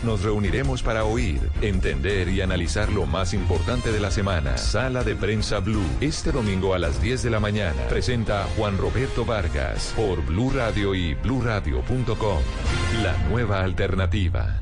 nos 0.03 0.23
reuniremos 0.23 0.83
para 0.83 1.05
oír, 1.05 1.39
entender 1.61 2.29
y 2.29 2.41
analizar 2.41 2.91
lo 2.91 3.05
más 3.05 3.33
importante 3.33 3.91
de 3.91 3.99
la 3.99 4.11
semana. 4.11 4.57
Sala 4.57 5.03
de 5.03 5.15
prensa 5.15 5.59
Blue. 5.59 5.85
Este 5.99 6.31
domingo 6.31 6.73
a 6.73 6.79
las 6.79 7.01
10 7.01 7.23
de 7.23 7.29
la 7.29 7.39
mañana 7.39 7.81
presenta 7.87 8.47
Juan 8.57 8.77
Roberto 8.77 9.25
Vargas 9.25 9.93
por 9.95 10.25
Blue 10.25 10.51
Radio 10.51 10.95
y 10.95 11.13
bluradio.com. 11.13 12.39
La 13.03 13.17
nueva 13.29 13.61
alternativa. 13.61 14.61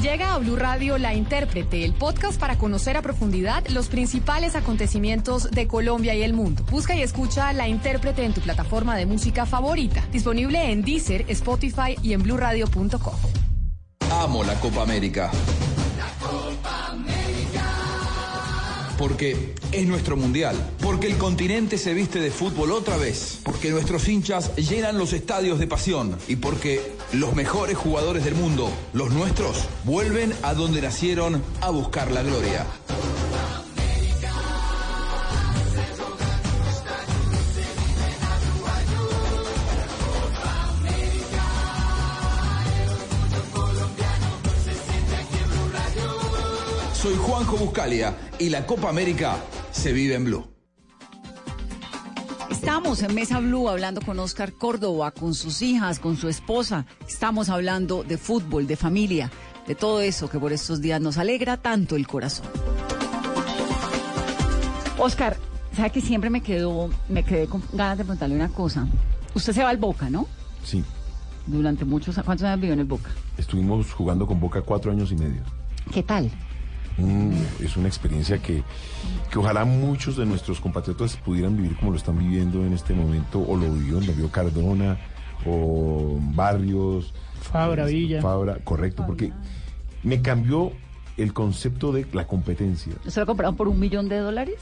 Llega 0.00 0.34
a 0.34 0.38
Blue 0.38 0.56
Radio 0.56 0.96
La 0.98 1.14
Intérprete, 1.14 1.84
el 1.84 1.92
podcast 1.92 2.38
para 2.38 2.56
conocer 2.56 2.96
a 2.96 3.02
profundidad 3.02 3.66
los 3.68 3.88
principales 3.88 4.54
acontecimientos 4.54 5.50
de 5.50 5.66
Colombia 5.66 6.14
y 6.14 6.22
el 6.22 6.34
mundo. 6.34 6.64
Busca 6.70 6.94
y 6.94 7.02
escucha 7.02 7.52
La 7.52 7.68
Intérprete 7.68 8.24
en 8.24 8.32
tu 8.32 8.40
plataforma 8.40 8.96
de 8.96 9.06
música 9.06 9.44
favorita, 9.44 10.06
disponible 10.12 10.70
en 10.70 10.82
Deezer, 10.82 11.24
Spotify 11.28 11.96
y 12.02 12.12
en 12.12 12.22
bluradio.com. 12.22 13.47
Amo 14.10 14.42
la 14.42 14.58
Copa 14.58 14.82
América. 14.82 15.30
Porque 18.96 19.54
es 19.70 19.86
nuestro 19.86 20.16
mundial. 20.16 20.56
Porque 20.80 21.06
el 21.06 21.18
continente 21.18 21.78
se 21.78 21.94
viste 21.94 22.18
de 22.18 22.30
fútbol 22.30 22.72
otra 22.72 22.96
vez. 22.96 23.38
Porque 23.44 23.70
nuestros 23.70 24.08
hinchas 24.08 24.56
llenan 24.56 24.98
los 24.98 25.12
estadios 25.12 25.58
de 25.58 25.66
pasión. 25.66 26.18
Y 26.26 26.36
porque 26.36 26.80
los 27.12 27.34
mejores 27.34 27.76
jugadores 27.76 28.24
del 28.24 28.34
mundo, 28.34 28.70
los 28.92 29.12
nuestros, 29.12 29.58
vuelven 29.84 30.34
a 30.42 30.54
donde 30.54 30.82
nacieron 30.82 31.42
a 31.60 31.70
buscar 31.70 32.10
la 32.10 32.22
gloria. 32.22 32.66
Soy 47.00 47.14
Juanjo 47.14 47.56
Buscalia 47.56 48.16
y 48.40 48.48
la 48.48 48.66
Copa 48.66 48.88
América 48.88 49.36
se 49.70 49.92
vive 49.92 50.16
en 50.16 50.24
Blue. 50.24 50.44
Estamos 52.50 53.04
en 53.04 53.14
Mesa 53.14 53.38
Blue 53.38 53.68
hablando 53.68 54.00
con 54.00 54.18
Oscar 54.18 54.52
Córdoba, 54.52 55.12
con 55.12 55.32
sus 55.32 55.62
hijas, 55.62 56.00
con 56.00 56.16
su 56.16 56.28
esposa. 56.28 56.86
Estamos 57.06 57.50
hablando 57.50 58.02
de 58.02 58.18
fútbol, 58.18 58.66
de 58.66 58.74
familia, 58.74 59.30
de 59.68 59.76
todo 59.76 60.00
eso 60.00 60.28
que 60.28 60.40
por 60.40 60.52
estos 60.52 60.80
días 60.80 61.00
nos 61.00 61.18
alegra 61.18 61.56
tanto 61.56 61.94
el 61.94 62.08
corazón. 62.08 62.46
Oscar, 64.98 65.36
¿sabe 65.76 65.90
que 65.90 66.00
siempre 66.00 66.30
me 66.30 66.42
quedo, 66.42 66.90
me 67.08 67.22
quedé 67.24 67.46
con 67.46 67.62
ganas 67.74 67.98
de 67.98 68.02
preguntarle 68.02 68.34
una 68.34 68.48
cosa? 68.48 68.88
Usted 69.34 69.52
se 69.52 69.62
va 69.62 69.68
al 69.68 69.76
Boca, 69.76 70.10
¿no? 70.10 70.26
Sí, 70.64 70.82
Durante 71.46 71.84
muchos, 71.84 72.16
¿cuántos 72.24 72.44
años 72.44 72.60
vivió 72.60 72.74
en 72.74 72.80
el 72.80 72.86
Boca? 72.86 73.10
estuvimos 73.36 73.92
jugando 73.92 74.26
con 74.26 74.40
Boca 74.40 74.62
cuatro 74.62 74.90
años 74.90 75.12
y 75.12 75.14
medio. 75.14 75.42
¿Qué 75.92 76.02
tal? 76.02 76.28
Mm, 76.98 77.32
es 77.64 77.76
una 77.76 77.86
experiencia 77.88 78.38
que, 78.38 78.62
que 79.30 79.38
ojalá 79.38 79.64
muchos 79.64 80.16
de 80.16 80.26
nuestros 80.26 80.60
compatriotas 80.60 81.16
pudieran 81.16 81.56
vivir 81.56 81.76
como 81.76 81.92
lo 81.92 81.96
están 81.96 82.18
viviendo 82.18 82.64
en 82.66 82.72
este 82.72 82.92
momento, 82.92 83.40
o 83.40 83.56
lo 83.56 83.72
vivió, 83.72 84.00
lo 84.00 84.12
vio 84.12 84.30
Cardona, 84.30 84.98
o 85.46 86.18
Barrios. 86.34 87.14
Fabra, 87.40 87.88
eh, 87.88 87.92
Villa. 87.92 88.20
Fabra, 88.20 88.58
correcto, 88.64 89.04
porque 89.06 89.32
me 90.02 90.20
cambió 90.22 90.72
el 91.16 91.32
concepto 91.32 91.92
de 91.92 92.06
la 92.12 92.26
competencia. 92.26 92.94
¿Se 93.06 93.20
lo 93.20 93.26
compraron 93.26 93.56
por 93.56 93.68
un 93.68 93.78
millón 93.78 94.08
de 94.08 94.18
dólares? 94.18 94.56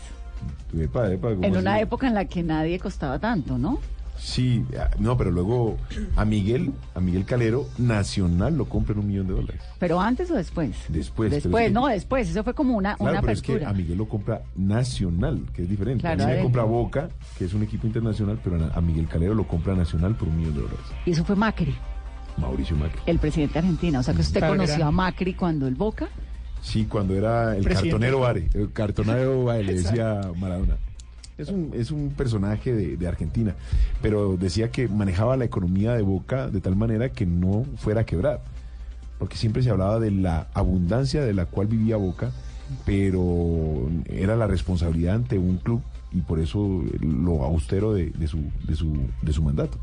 Epa, 0.79 1.11
epa, 1.11 1.31
¿cómo 1.31 1.45
En 1.45 1.57
una 1.57 1.75
así? 1.75 1.83
época 1.83 2.07
en 2.07 2.15
la 2.15 2.27
que 2.27 2.43
nadie 2.43 2.79
costaba 2.79 3.19
tanto, 3.19 3.57
¿no? 3.57 3.79
Sí, 4.19 4.65
ah, 4.79 4.91
no, 4.99 5.17
pero 5.17 5.31
luego 5.31 5.77
a 6.17 6.25
Miguel, 6.25 6.73
a 6.95 7.01
Miguel 7.01 7.25
Calero, 7.25 7.67
Nacional 7.79 8.57
lo 8.57 8.65
compra 8.67 8.95
en 8.95 9.01
un 9.01 9.07
millón 9.09 9.27
de 9.27 9.35
dólares. 9.35 9.61
¿Pero 9.79 10.01
antes 10.01 10.31
o 10.31 10.35
después? 10.35 10.71
Después. 10.89 11.31
Después, 11.31 11.65
es 11.65 11.69
que- 11.69 11.75
no, 11.75 11.87
después. 11.87 12.29
Eso 12.29 12.43
fue 12.45 12.55
como 12.55 12.77
una, 12.77 12.97
Claro, 12.97 13.13
una 13.13 13.21
pero 13.21 13.33
es 13.33 13.43
que 13.43 13.53
apertura. 13.53 13.71
a 13.71 13.75
Miguel 13.75 13.99
lo 13.99 14.09
compra 14.09 14.43
Nacional, 14.57 15.43
que 15.53 15.63
es 15.63 15.69
diferente. 15.69 16.01
Claro, 16.03 16.15
a 16.15 16.17
mí 16.17 16.25
me 16.25 16.25
adentro. 16.41 16.45
compra 16.45 16.63
Boca, 16.65 17.09
que 17.39 17.45
es 17.45 17.55
un 17.55 17.63
equipo 17.63 17.87
internacional, 17.87 18.39
pero 18.43 18.57
a 18.65 18.77
a 18.77 18.81
Miguel 18.81 19.07
Calero 19.09 19.35
lo 19.35 19.47
compra 19.47 19.75
Nacional 19.75 20.15
por 20.17 20.29
un 20.29 20.37
millón 20.39 20.55
de 20.55 20.61
dólares. 20.61 20.81
Y 21.07 21.11
eso 21.13 21.25
fue 21.25 21.35
Macri, 21.37 21.75
Mauricio 22.37 22.77
Macri. 22.77 23.01
el 23.07 23.19
presidente 23.19 23.55
de 23.55 23.59
Argentina. 23.61 24.01
O 24.01 24.03
sea 24.03 24.13
que 24.15 24.21
usted 24.21 24.41
Claro, 24.41 24.55
conoció 24.55 24.77
era- 24.77 24.87
a 24.89 24.91
Macri 24.91 25.35
cuando 25.35 25.67
el 25.67 25.75
Boca. 25.75 26.09
Sí, 26.63 26.85
cuando 26.87 27.15
era 27.15 27.57
el 27.57 27.63
Presidente. 27.63 27.91
cartonero 27.91 28.21
Vare. 28.21 28.49
El 28.55 28.73
cartonero 28.73 29.45
Vare, 29.45 29.63
le 29.65 29.75
decía 29.75 30.21
Maradona. 30.39 30.77
Es 31.39 31.49
un, 31.51 31.71
es 31.75 31.91
un 31.91 32.11
personaje 32.17 32.73
de, 32.73 32.97
de 32.97 33.07
Argentina, 33.07 33.55
pero 34.01 34.39
decía 34.39 34.71
que 34.71 34.89
manejaba 34.89 35.37
la 35.37 35.45
economía 35.45 35.93
de 35.93 36.01
Boca 36.01 36.49
de 36.49 36.63
tal 36.63 36.77
manera 36.77 37.11
que 37.11 37.27
no 37.27 37.67
fuera 37.77 38.03
a 38.03 38.07
quebrar. 38.07 38.43
Porque 39.19 39.37
siempre 39.37 39.63
se 39.63 39.71
hablaba 39.71 40.01
de 40.01 40.11
la 40.11 40.49
abundancia 40.55 41.23
de 41.23 41.35
la 41.35 41.45
cual 41.45 41.67
vivía 41.67 41.97
Boca, 41.97 42.33
pero 42.87 43.89
era 44.07 44.35
la 44.37 44.47
responsabilidad 44.47 45.17
ante 45.17 45.39
un 45.39 45.59
club 45.59 45.83
y 46.13 46.23
por 46.23 46.39
eso 46.39 46.83
lo 47.01 47.45
austero 47.45 47.93
de, 47.93 48.11
de 48.11 48.27
su, 48.29 48.39
de, 48.67 48.75
su, 48.75 48.97
de 49.21 49.33
su 49.33 49.43
mandato. 49.43 49.79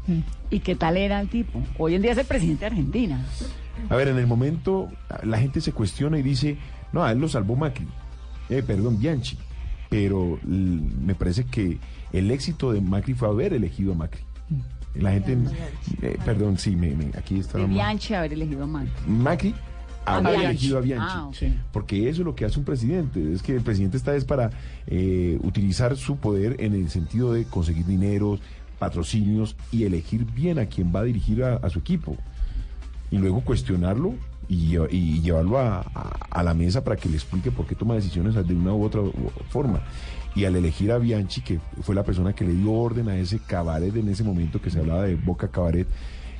¿Y 0.49 0.59
qué 0.59 0.75
tal 0.75 0.97
era 0.97 1.21
el 1.21 1.29
tipo? 1.29 1.61
Hoy 1.77 1.93
en 1.95 2.01
día 2.01 2.13
es 2.13 2.17
el 2.17 2.25
presidente 2.25 2.61
de 2.61 2.67
Argentina. 2.67 3.23
A 3.89 3.95
ver, 3.95 4.07
en 4.07 4.17
el 4.17 4.25
momento 4.25 4.89
la 5.23 5.37
gente 5.37 5.61
se 5.61 5.71
cuestiona 5.71 6.17
y 6.17 6.23
dice, 6.23 6.57
no, 6.91 7.03
a 7.03 7.11
él 7.11 7.19
lo 7.19 7.27
salvó 7.27 7.55
Macri, 7.55 7.87
eh, 8.49 8.63
perdón, 8.65 8.99
Bianchi, 8.99 9.37
pero 9.93 10.39
me 10.43 11.13
parece 11.15 11.43
que 11.45 11.77
el 12.11 12.31
éxito 12.31 12.71
de 12.71 12.81
Macri 12.81 13.13
fue 13.13 13.27
haber 13.27 13.53
elegido 13.53 13.91
a 13.91 13.95
Macri. 13.95 14.21
La 14.95 15.11
gente, 15.11 15.37
eh, 16.01 16.17
perdón, 16.25 16.57
sí, 16.57 16.75
me, 16.75 16.95
me- 16.95 17.11
aquí 17.17 17.39
está. 17.39 17.57
De 17.59 17.65
Bianchi 17.65 18.13
haber 18.13 18.33
elegido 18.33 18.63
a 18.63 18.67
Macri. 18.67 18.91
Macri 19.07 19.55
haber 20.05 20.31
Bianchi. 20.39 20.45
elegido 20.45 20.77
a 20.77 20.81
Bianchi. 20.81 21.45
Ah. 21.47 21.63
Porque 21.71 22.09
eso 22.09 22.21
es 22.21 22.25
lo 22.25 22.35
que 22.35 22.45
hace 22.45 22.59
un 22.59 22.65
presidente. 22.65 23.33
Es 23.33 23.41
que 23.41 23.55
el 23.55 23.61
presidente 23.61 23.97
está 23.97 24.15
es 24.15 24.25
para 24.25 24.51
eh, 24.87 25.39
utilizar 25.43 25.95
su 25.97 26.17
poder 26.17 26.55
en 26.59 26.73
el 26.73 26.89
sentido 26.89 27.33
de 27.33 27.45
conseguir 27.45 27.85
dineros, 27.85 28.39
patrocinios 28.79 29.55
y 29.71 29.83
elegir 29.85 30.25
bien 30.25 30.59
a 30.59 30.65
quien 30.67 30.93
va 30.93 30.99
a 30.99 31.03
dirigir 31.03 31.43
a, 31.43 31.55
a 31.55 31.69
su 31.69 31.79
equipo. 31.79 32.15
Y 33.11 33.17
luego 33.17 33.41
cuestionarlo 33.41 34.13
y, 34.47 34.71
lle- 34.75 34.87
y 34.91 35.21
llevarlo 35.21 35.57
a, 35.59 35.79
a- 35.81 36.17
a 36.29 36.43
la 36.43 36.53
mesa 36.53 36.83
para 36.83 36.95
que 36.95 37.09
le 37.09 37.15
explique 37.15 37.51
por 37.51 37.65
qué 37.65 37.75
toma 37.75 37.95
decisiones 37.95 38.35
de 38.35 38.53
una 38.55 38.73
u 38.73 38.83
otra 38.83 39.01
forma. 39.49 39.81
Y 40.35 40.45
al 40.45 40.55
elegir 40.55 40.91
a 40.91 40.97
Bianchi, 40.97 41.41
que 41.41 41.59
fue 41.81 41.93
la 41.93 42.03
persona 42.03 42.33
que 42.33 42.43
le 42.45 42.53
dio 42.53 42.71
orden 42.71 43.07
a 43.09 43.17
ese 43.17 43.39
cabaret 43.39 43.95
en 43.95 44.09
ese 44.09 44.23
momento 44.23 44.59
que 44.61 44.69
se 44.71 44.79
hablaba 44.79 45.03
de 45.03 45.15
Boca 45.15 45.47
Cabaret, 45.49 45.87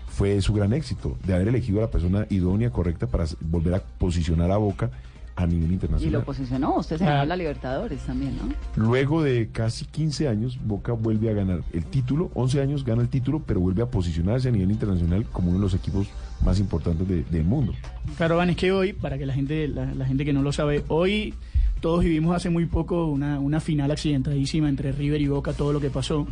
fue 0.08 0.42
su 0.42 0.54
gran 0.54 0.74
éxito, 0.74 1.18
de 1.26 1.34
haber 1.34 1.48
elegido 1.48 1.80
a 1.80 1.84
la 1.84 1.92
persona 1.92 2.26
idónea, 2.30 2.70
correcta, 2.72 3.08
para 3.08 3.26
volver 3.42 3.76
a 3.76 3.84
posicionar 3.98 4.52
a 4.52 4.58
Boca 4.58 4.90
a 5.36 5.48
nivel 5.48 5.64
Y 5.64 5.68
lo 5.68 5.74
internacional. 5.74 6.24
posicionó. 6.24 6.76
Usted 6.78 6.98
se 6.98 7.06
Ah. 7.06 7.14
ganó 7.14 7.26
la 7.26 7.36
Libertadores 7.36 8.02
también, 8.02 8.36
¿no? 8.38 8.54
Luego 8.76 9.24
de 9.24 9.50
casi 9.52 9.86
15 9.86 10.28
años, 10.28 10.60
Boca 10.64 10.94
vuelve 10.94 11.30
a 11.30 11.34
ganar 11.34 11.62
el 11.74 11.86
título, 11.86 12.30
11 12.36 12.62
años 12.62 12.86
gana 12.86 13.02
el 13.02 13.10
título, 13.10 13.42
pero 13.46 13.60
vuelve 13.60 13.82
a 13.82 13.88
posicionarse 13.88 14.50
a 14.50 14.52
nivel 14.52 14.70
internacional 14.72 15.26
como 15.32 15.50
uno 15.50 15.58
de 15.58 15.64
los 15.64 15.74
equipos 15.74 16.08
más 16.44 16.60
importantes 16.60 17.08
de- 17.08 17.24
del 17.24 17.44
mundo. 17.46 17.74
Claro, 18.18 18.38
Van, 18.38 18.50
es 18.52 18.58
que 18.58 18.72
hoy, 18.72 18.94
para 18.94 19.18
que 19.18 19.26
la 19.26 19.34
gente, 19.34 19.68
la, 19.68 19.86
la 19.96 20.06
gente 20.06 20.24
que 20.26 20.34
no 20.34 20.42
lo 20.44 20.52
sabe, 20.52 20.84
hoy 20.88 21.34
todos 21.82 22.04
vivimos 22.04 22.36
hace 22.36 22.50
muy 22.50 22.66
poco 22.68 23.08
una, 23.08 23.40
una 23.40 23.60
final 23.60 23.90
accidentadísima 23.92 24.70
entre 24.70 24.92
River 24.92 25.20
y 25.22 25.28
Boca, 25.28 25.54
todo 25.54 25.74
lo 25.74 25.80
que 25.82 25.90
pasó. 25.90 26.28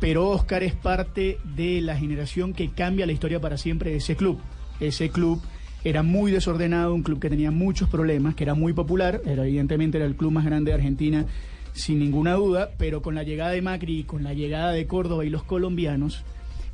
Pero 0.00 0.28
Oscar 0.28 0.62
es 0.62 0.74
parte 0.74 1.38
de 1.56 1.80
la 1.80 1.96
generación 1.96 2.52
que 2.52 2.70
cambia 2.70 3.04
la 3.04 3.12
historia 3.12 3.40
para 3.40 3.56
siempre 3.58 3.90
de 3.90 3.96
ese 3.96 4.14
club. 4.14 4.38
Ese 4.78 5.10
club 5.10 5.42
era 5.84 6.02
muy 6.02 6.32
desordenado, 6.32 6.94
un 6.94 7.02
club 7.02 7.20
que 7.20 7.30
tenía 7.30 7.50
muchos 7.50 7.88
problemas, 7.88 8.34
que 8.34 8.44
era 8.44 8.54
muy 8.54 8.72
popular, 8.72 9.20
era, 9.24 9.46
evidentemente 9.46 9.98
era 9.98 10.06
el 10.06 10.16
club 10.16 10.32
más 10.32 10.44
grande 10.44 10.70
de 10.70 10.76
Argentina, 10.76 11.26
sin 11.72 11.98
ninguna 11.98 12.34
duda, 12.34 12.70
pero 12.76 13.02
con 13.02 13.14
la 13.14 13.22
llegada 13.22 13.52
de 13.52 13.62
Macri 13.62 14.02
con 14.04 14.24
la 14.24 14.34
llegada 14.34 14.72
de 14.72 14.86
Córdoba 14.86 15.24
y 15.24 15.30
los 15.30 15.44
colombianos, 15.44 16.24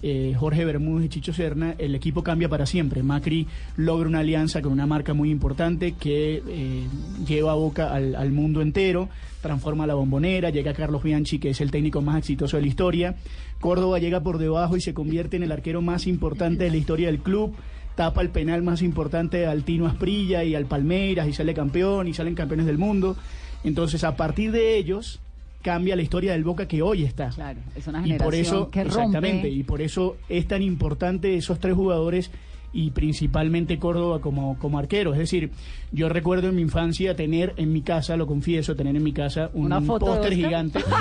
eh, 0.02 0.34
Jorge 0.38 0.64
Bermúdez 0.64 1.06
y 1.06 1.08
Chicho 1.08 1.32
Serna, 1.32 1.74
el 1.78 1.94
equipo 1.94 2.22
cambia 2.22 2.48
para 2.48 2.66
siempre. 2.66 3.02
Macri 3.02 3.46
logra 3.76 4.08
una 4.08 4.20
alianza 4.20 4.60
con 4.60 4.72
una 4.72 4.86
marca 4.86 5.14
muy 5.14 5.30
importante 5.30 5.92
que 5.92 6.42
eh, 6.46 6.82
lleva 7.26 7.52
a 7.52 7.54
Boca 7.54 7.94
al 7.94 8.30
mundo 8.32 8.60
entero, 8.60 9.08
transforma 9.40 9.86
la 9.86 9.94
bombonera, 9.94 10.50
llega 10.50 10.72
Carlos 10.72 11.02
Bianchi, 11.02 11.38
que 11.38 11.50
es 11.50 11.60
el 11.60 11.70
técnico 11.70 12.02
más 12.02 12.18
exitoso 12.18 12.56
de 12.56 12.62
la 12.62 12.68
historia. 12.68 13.16
Córdoba 13.60 13.98
llega 13.98 14.22
por 14.22 14.38
debajo 14.38 14.76
y 14.76 14.80
se 14.80 14.94
convierte 14.94 15.36
en 15.36 15.42
el 15.42 15.52
arquero 15.52 15.80
más 15.80 16.06
importante 16.06 16.64
de 16.64 16.70
la 16.70 16.76
historia 16.76 17.06
del 17.06 17.20
club. 17.20 17.54
Tapa 17.94 18.22
el 18.22 18.30
penal 18.30 18.62
más 18.62 18.82
importante 18.82 19.46
al 19.46 19.64
Tino 19.64 19.86
Asprilla 19.86 20.42
y 20.44 20.54
al 20.54 20.66
Palmeiras 20.66 21.28
y 21.28 21.32
sale 21.32 21.54
campeón 21.54 22.08
y 22.08 22.14
salen 22.14 22.34
campeones 22.34 22.66
del 22.66 22.78
mundo. 22.78 23.16
Entonces, 23.62 24.04
a 24.04 24.16
partir 24.16 24.50
de 24.52 24.76
ellos, 24.76 25.20
cambia 25.62 25.96
la 25.96 26.02
historia 26.02 26.32
del 26.32 26.44
Boca 26.44 26.68
que 26.68 26.82
hoy 26.82 27.04
está. 27.04 27.30
Claro, 27.30 27.60
es 27.74 27.86
una 27.86 28.00
Y 28.06 28.12
por 28.18 28.34
generación 28.34 28.40
eso, 28.40 28.70
que 28.70 28.82
exactamente, 28.82 29.48
y 29.48 29.62
por 29.62 29.80
eso 29.80 30.16
es 30.28 30.46
tan 30.46 30.62
importante 30.62 31.36
esos 31.36 31.58
tres 31.58 31.74
jugadores 31.74 32.30
y 32.74 32.90
principalmente 32.90 33.78
Córdoba 33.78 34.20
como, 34.20 34.58
como 34.58 34.78
arquero. 34.78 35.12
Es 35.12 35.18
decir, 35.20 35.52
yo 35.92 36.08
recuerdo 36.08 36.48
en 36.48 36.56
mi 36.56 36.62
infancia 36.62 37.14
tener 37.14 37.54
en 37.56 37.72
mi 37.72 37.82
casa, 37.82 38.16
lo 38.16 38.26
confieso, 38.26 38.74
tener 38.74 38.96
en 38.96 39.02
mi 39.02 39.12
casa 39.12 39.50
un 39.54 39.66
¿Una 39.66 39.80
foto 39.80 40.06
de 40.06 40.12
póster 40.12 40.34
gigante. 40.34 40.84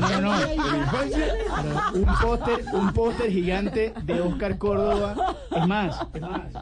No, 0.00 0.20
no, 0.20 0.20
no. 0.20 0.32
Un 1.94 2.06
póster, 2.20 2.64
un 2.72 2.92
póster 2.92 3.30
gigante 3.30 3.92
de 4.02 4.20
Oscar 4.20 4.58
Córdoba. 4.58 5.36
Es 5.54 5.66
más, 5.66 6.06
es 6.12 6.20
más. 6.20 6.52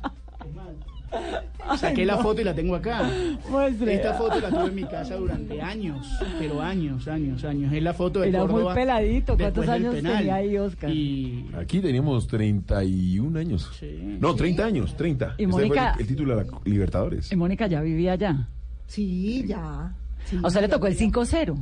Saqué 1.78 2.04
la 2.06 2.16
foto 2.18 2.40
y 2.40 2.44
la 2.44 2.54
tengo 2.54 2.74
acá. 2.74 3.08
Muestre. 3.50 3.94
Esta 3.94 4.14
foto 4.14 4.40
la 4.40 4.48
tuve 4.48 4.66
en 4.66 4.74
mi 4.74 4.84
casa 4.84 5.16
durante 5.16 5.60
años, 5.60 6.06
pero 6.38 6.60
años, 6.62 7.06
años, 7.08 7.44
años. 7.44 7.72
Es 7.72 7.82
la 7.82 7.92
foto 7.94 8.20
de 8.20 8.28
Era 8.30 8.40
muy 8.44 8.48
Córdoba. 8.52 8.74
peladito. 8.74 9.36
¿Cuántos 9.36 9.68
años 9.68 9.94
tenía 9.94 10.34
ahí 10.34 10.56
Oscar? 10.56 10.90
Y 10.90 11.46
Aquí 11.58 11.80
teníamos 11.80 12.26
31 12.26 13.38
años. 13.38 13.70
No, 14.20 14.34
30 14.34 14.64
años, 14.64 14.96
30. 14.96 15.34
Y 15.38 15.42
Este 15.44 15.52
fue 15.52 15.62
Mónica- 15.66 15.92
el, 15.94 16.00
el 16.00 16.06
título 16.06 16.36
de 16.36 16.44
la 16.44 16.50
Libertadores. 16.64 17.30
Y 17.32 17.36
Mónica 17.36 17.66
ya 17.66 17.80
vivía 17.82 18.12
allá. 18.12 18.48
Sí, 18.86 19.44
ya. 19.46 19.92
Sí, 20.24 20.38
O 20.42 20.50
sea, 20.50 20.60
le 20.62 20.68
tocó 20.68 20.86
el 20.86 20.94
ya. 20.94 21.06
5-0. 21.06 21.56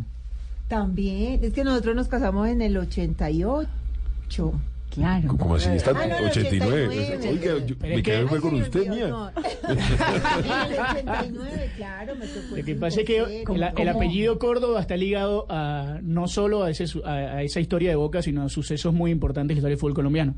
También. 0.69 1.43
Es 1.45 1.53
que 1.53 1.65
nosotros 1.65 1.95
nos 1.97 2.09
casamos 2.09 2.49
en 2.49 2.61
el 2.63 2.77
88. 2.77 4.53
Claro. 4.91 5.28
Como 5.37 5.57
así, 5.57 5.68
está 5.70 5.91
Ah, 5.91 6.07
no, 6.07 6.16
el 6.16 6.24
89. 6.26 6.87
89. 6.89 7.28
Oiga, 7.28 7.66
yo- 7.66 7.76
me 7.82 8.03
quedé 8.03 8.26
fue 8.26 8.41
con 8.41 8.55
usted, 8.55 8.89
mía. 8.89 9.09
no. 9.09 9.30
El 9.37 9.78
89, 9.78 11.70
claro, 11.76 12.14
me 12.16 12.26
tocó 12.26 12.57
Lo 12.57 12.64
que 12.64 12.70
el 12.72 12.78
pasa 12.78 13.01
es 13.01 13.07
que 13.07 13.45
5-0. 13.45 13.72
el, 13.76 13.80
el 13.82 13.89
apellido 13.89 14.39
Córdoba 14.39 14.80
está 14.80 14.97
ligado 14.97 15.45
a 15.51 15.99
no 16.03 16.28
solo 16.28 16.62
a, 16.62 16.70
ese, 16.70 16.84
a, 17.05 17.11
a 17.11 17.43
esa 17.43 17.61
historia 17.61 17.91
de 17.91 17.97
Boca, 17.97 18.22
sino 18.22 18.43
a 18.43 18.49
sucesos 18.49 18.95
muy 18.95 19.11
importantes 19.11 19.51
en 19.51 19.57
la 19.57 19.59
historia 19.59 19.72
del 19.74 19.80
fútbol 19.80 19.95
colombiano. 19.95 20.34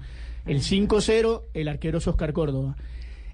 El 0.46 0.60
5-0, 0.60 1.42
el 1.54 1.68
arquero 1.68 1.98
es 1.98 2.06
Oscar 2.08 2.32
Córdoba. 2.32 2.74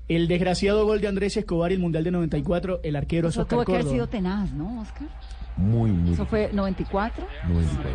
El 0.08 0.28
desgraciado 0.28 0.84
gol 0.84 1.00
de 1.00 1.08
Andrés 1.08 1.36
Escobar 1.38 1.70
y 1.70 1.74
el 1.74 1.80
Mundial 1.80 2.04
de 2.04 2.10
94, 2.10 2.80
el 2.82 2.96
arquero 2.96 3.28
es 3.28 3.34
Eso 3.34 3.42
Oscar 3.42 3.56
tuvo 3.60 3.64
que 3.64 3.72
haber 3.72 3.86
sido 3.86 4.06
tenaz, 4.08 4.52
¿no, 4.52 4.80
Oscar? 4.82 5.08
Muy, 5.56 5.90
muy. 5.90 6.12
Eso 6.12 6.26
fue 6.26 6.50
94. 6.52 7.26
94. 7.48 7.90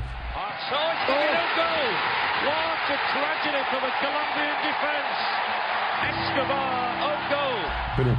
What 2.46 2.79
a 2.90 2.98
tragedy 3.14 3.62
for 3.70 3.80
the 3.86 3.92
Colombian 4.02 4.56
defense. 4.66 5.20
Escobar, 6.10 7.18
goal. 7.30 7.60
Pero 7.98 8.12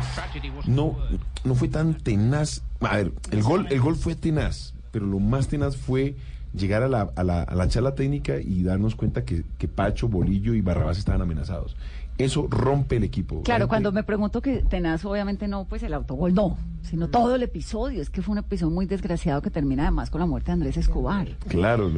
no, 0.66 0.96
no 1.44 1.54
fue 1.54 1.68
tan 1.68 1.94
tenaz. 1.94 2.62
A 2.80 2.96
ver, 2.96 3.12
el 3.30 3.42
gol, 3.42 3.66
el 3.70 3.80
gol 3.80 3.96
fue 3.96 4.14
tenaz, 4.14 4.74
pero 4.92 5.06
lo 5.06 5.18
más 5.18 5.48
tenaz 5.48 5.76
fue 5.76 6.14
llegar 6.54 6.82
a 6.82 6.88
la, 6.88 7.10
a 7.16 7.24
la, 7.24 7.42
a 7.42 7.54
la 7.54 7.68
charla 7.68 7.94
técnica 7.94 8.38
y 8.40 8.62
darnos 8.62 8.94
cuenta 8.94 9.24
que, 9.24 9.44
que 9.58 9.68
Pacho, 9.68 10.08
Bolillo 10.08 10.54
y 10.54 10.60
Barrabás 10.60 10.98
estaban 10.98 11.22
amenazados. 11.22 11.76
Eso 12.18 12.46
rompe 12.50 12.96
el 12.96 13.04
equipo. 13.04 13.42
Claro, 13.42 13.66
cuando 13.66 13.92
me 13.92 14.02
pregunto 14.02 14.42
que 14.42 14.62
tenaz, 14.62 15.04
obviamente 15.06 15.48
no, 15.48 15.64
pues 15.64 15.82
el 15.82 15.94
autogol 15.94 16.34
no, 16.34 16.58
sino 16.82 17.08
todo 17.08 17.34
el 17.34 17.42
episodio. 17.42 18.02
Es 18.02 18.10
que 18.10 18.20
fue 18.20 18.32
un 18.32 18.38
episodio 18.38 18.74
muy 18.74 18.84
desgraciado 18.84 19.40
que 19.40 19.50
termina 19.50 19.84
además 19.84 20.10
con 20.10 20.20
la 20.20 20.26
muerte 20.26 20.48
de 20.48 20.52
Andrés 20.52 20.76
Escobar. 20.76 21.28
Claro, 21.48 21.90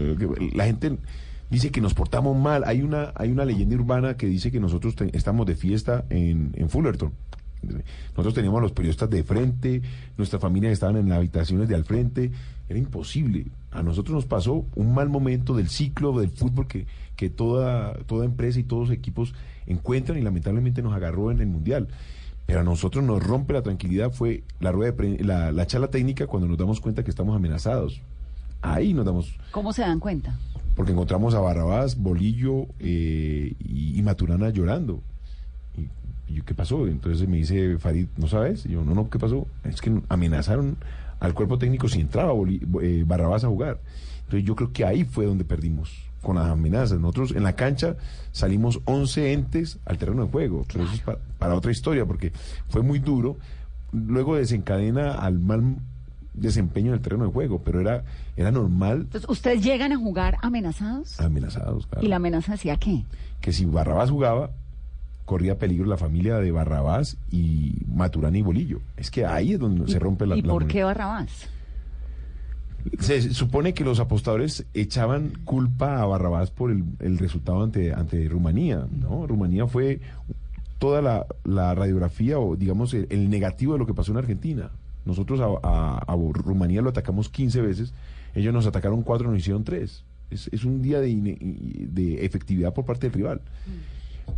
la 0.55 0.64
gente 0.64 0.97
dice 1.53 1.70
que 1.70 1.80
nos 1.80 1.94
portamos 1.94 2.36
mal. 2.36 2.64
Hay 2.64 2.82
una, 2.82 3.12
hay 3.14 3.30
una 3.30 3.44
leyenda 3.44 3.76
urbana 3.76 4.16
que 4.16 4.26
dice 4.26 4.50
que 4.50 4.59
nosotros 4.59 4.94
estamos 5.12 5.46
de 5.46 5.55
fiesta 5.55 6.05
en, 6.11 6.50
en 6.55 6.68
Fullerton. 6.68 7.12
Nosotros 8.11 8.34
teníamos 8.34 8.59
a 8.59 8.62
los 8.62 8.72
periodistas 8.72 9.09
de 9.09 9.22
frente, 9.22 9.82
nuestras 10.18 10.42
familias 10.42 10.72
estaban 10.72 10.96
en 10.96 11.09
las 11.09 11.18
habitaciones 11.18 11.68
de 11.68 11.76
al 11.76 11.84
frente. 11.84 12.32
Era 12.68 12.78
imposible. 12.78 13.46
A 13.70 13.82
nosotros 13.82 14.14
nos 14.16 14.24
pasó 14.26 14.64
un 14.74 14.94
mal 14.94 15.09
momento 15.09 15.55
del 15.55 15.68
ciclo 15.68 16.18
del 16.18 16.30
fútbol 16.30 16.66
que, 16.66 16.86
que 17.14 17.30
toda, 17.30 17.94
toda 18.07 18.24
empresa 18.24 18.59
y 18.59 18.64
todos 18.64 18.88
los 18.88 18.96
equipos 18.98 19.34
encuentran 19.66 20.18
y 20.18 20.22
lamentablemente 20.22 20.82
nos 20.82 20.94
agarró 20.94 21.30
en 21.30 21.40
el 21.40 21.46
Mundial. 21.46 21.86
Pero 22.46 22.61
a 22.61 22.64
nosotros 22.64 23.05
nos 23.05 23.22
rompe 23.22 23.53
la 23.53 23.62
tranquilidad 23.62 24.11
fue 24.11 24.42
la, 24.59 24.72
rueda 24.72 24.90
de 24.90 24.96
pre- 24.96 25.24
la, 25.24 25.53
la 25.53 25.66
charla 25.66 25.88
técnica 25.88 26.26
cuando 26.26 26.48
nos 26.48 26.59
damos 26.59 26.80
cuenta 26.80 27.05
que 27.05 27.11
estamos 27.11 27.36
amenazados. 27.36 28.00
Ahí 28.62 28.92
nos 28.94 29.05
damos 29.05 29.32
¿Cómo 29.53 29.72
se 29.72 29.82
dan 29.82 30.00
cuenta? 30.00 30.36
Porque 30.75 30.93
encontramos 30.93 31.35
a 31.35 31.41
Barrabás, 31.41 31.97
Bolillo 31.99 32.66
eh, 32.79 33.55
y, 33.61 34.01
Maturana 34.03 34.51
llorando. 34.51 35.03
Y, 35.77 36.35
yo, 36.35 36.45
¿qué 36.45 36.55
pasó? 36.55 36.87
Entonces 36.87 37.29
me 37.29 37.37
dice 37.39 37.79
Farid, 37.79 38.07
¿no 38.16 38.27
sabes? 38.27 38.64
Y 38.66 38.70
yo, 38.70 38.85
no, 38.85 38.95
no, 38.95 39.11
¿qué 39.11 39.18
pasó? 39.18 39.47
Es 39.64 39.81
que 39.81 40.01
amenazaron 40.09 40.77
al 41.20 41.35
cuerpo 41.35 41.59
técnico 41.59 41.89
si 41.89 42.01
entraba 42.01 42.33
eh, 42.83 43.05
Barrabás 43.07 43.45
a 43.45 43.49
jugar. 43.49 43.81
Entonces 44.25 44.45
yo 44.47 44.57
creo 44.57 44.73
que 44.73 44.85
ahí 44.85 45.05
fue 45.05 45.27
donde 45.27 45.45
perdimos 45.45 45.93
con 46.23 46.37
las 46.37 46.47
amenazas. 46.49 46.99
Nosotros 47.01 47.33
en 47.33 47.43
la 47.43 47.55
cancha 47.55 47.97
salimos 48.33 48.81
11 48.87 49.33
entes 49.33 49.79
al 49.85 49.99
terreno 49.99 50.25
de 50.25 50.31
juego, 50.31 50.64
pero 50.73 50.85
eso 50.85 50.95
es 50.95 51.01
pa- 51.01 51.18
para 51.39 51.55
otra 51.55 51.70
historia 51.73 52.07
porque 52.07 52.33
fue 52.68 52.83
muy 52.83 52.99
duro. 52.99 53.37
Luego 53.93 54.37
desencadena 54.37 55.12
al 55.16 55.39
mal 55.39 55.77
desempeño 56.35 56.89
en 56.89 56.95
el 56.95 57.01
terreno 57.01 57.26
de 57.26 57.33
juego, 57.33 57.61
pero 57.62 57.80
era, 57.80 58.05
era 58.37 58.51
normal 58.51 59.03
Entonces, 59.03 59.28
¿ustedes 59.28 59.62
llegan 59.62 59.93
a 59.93 59.97
jugar 59.97 60.37
amenazados? 60.43 61.20
amenazados. 61.20 61.87
claro. 61.87 62.05
¿Y 62.05 62.09
la 62.09 62.16
amenaza 62.16 62.53
decía 62.53 62.76
qué? 62.76 63.05
que 63.41 63.53
si 63.53 63.64
Barrabás 63.64 64.11
jugaba, 64.11 64.51
corría 65.24 65.59
peligro 65.59 65.87
la 65.87 65.97
familia 65.97 66.37
de 66.39 66.53
Barrabás 66.53 67.16
y 67.30 67.74
Maturana 67.93 68.39
y 68.39 68.43
Bolillo. 68.43 68.80
Es 68.97 69.11
que 69.11 69.26
ahí 69.26 69.55
es 69.55 69.59
donde 69.59 69.91
se 69.91 69.99
rompe 69.99 70.26
la... 70.26 70.37
¿Y 70.37 70.43
por 70.43 70.66
qué 70.66 70.85
Barrabás? 70.85 71.49
Se 72.99 73.33
supone 73.33 73.74
que 73.74 73.85
los 73.85 74.01
apostadores 74.01 74.64
echaban 74.74 75.33
culpa 75.45 76.01
a 76.03 76.07
Barrabás 76.07 76.51
por 76.51 76.70
el, 76.72 76.85
el 76.99 77.18
resultado 77.18 77.62
ante, 77.62 77.93
ante 77.93 78.28
Rumanía, 78.28 78.87
¿no? 78.91 79.26
Rumanía 79.26 79.66
fue 79.68 80.01
toda 80.78 81.01
la, 81.01 81.26
la 81.45 81.74
radiografía 81.76 82.41
o 82.41 82.57
digamos 82.57 82.93
el, 82.95 83.07
el 83.11 83.30
negativo 83.30 83.74
de 83.74 83.78
lo 83.78 83.87
que 83.87 83.95
pasó 83.95 84.11
en 84.11 84.18
Argentina. 84.18 84.70
Nosotros 85.05 85.40
a, 85.40 85.46
a- 85.66 85.98
a 86.07 86.16
Rumanía 86.16 86.82
lo 86.82 86.90
atacamos 86.90 87.28
15 87.28 87.61
veces, 87.62 87.92
ellos 88.34 88.53
nos 88.55 88.66
atacaron 88.66 89.03
4, 89.03 89.30
nos 89.30 89.38
hicieron 89.40 89.64
3. 89.64 90.05
Es, 90.30 90.48
es 90.53 90.64
un 90.64 90.80
día 90.82 91.00
de, 91.00 92.24
efectividad 92.24 92.72
por 92.72 92.84
parte 92.84 93.07
del 93.09 93.12
rival. 93.14 93.40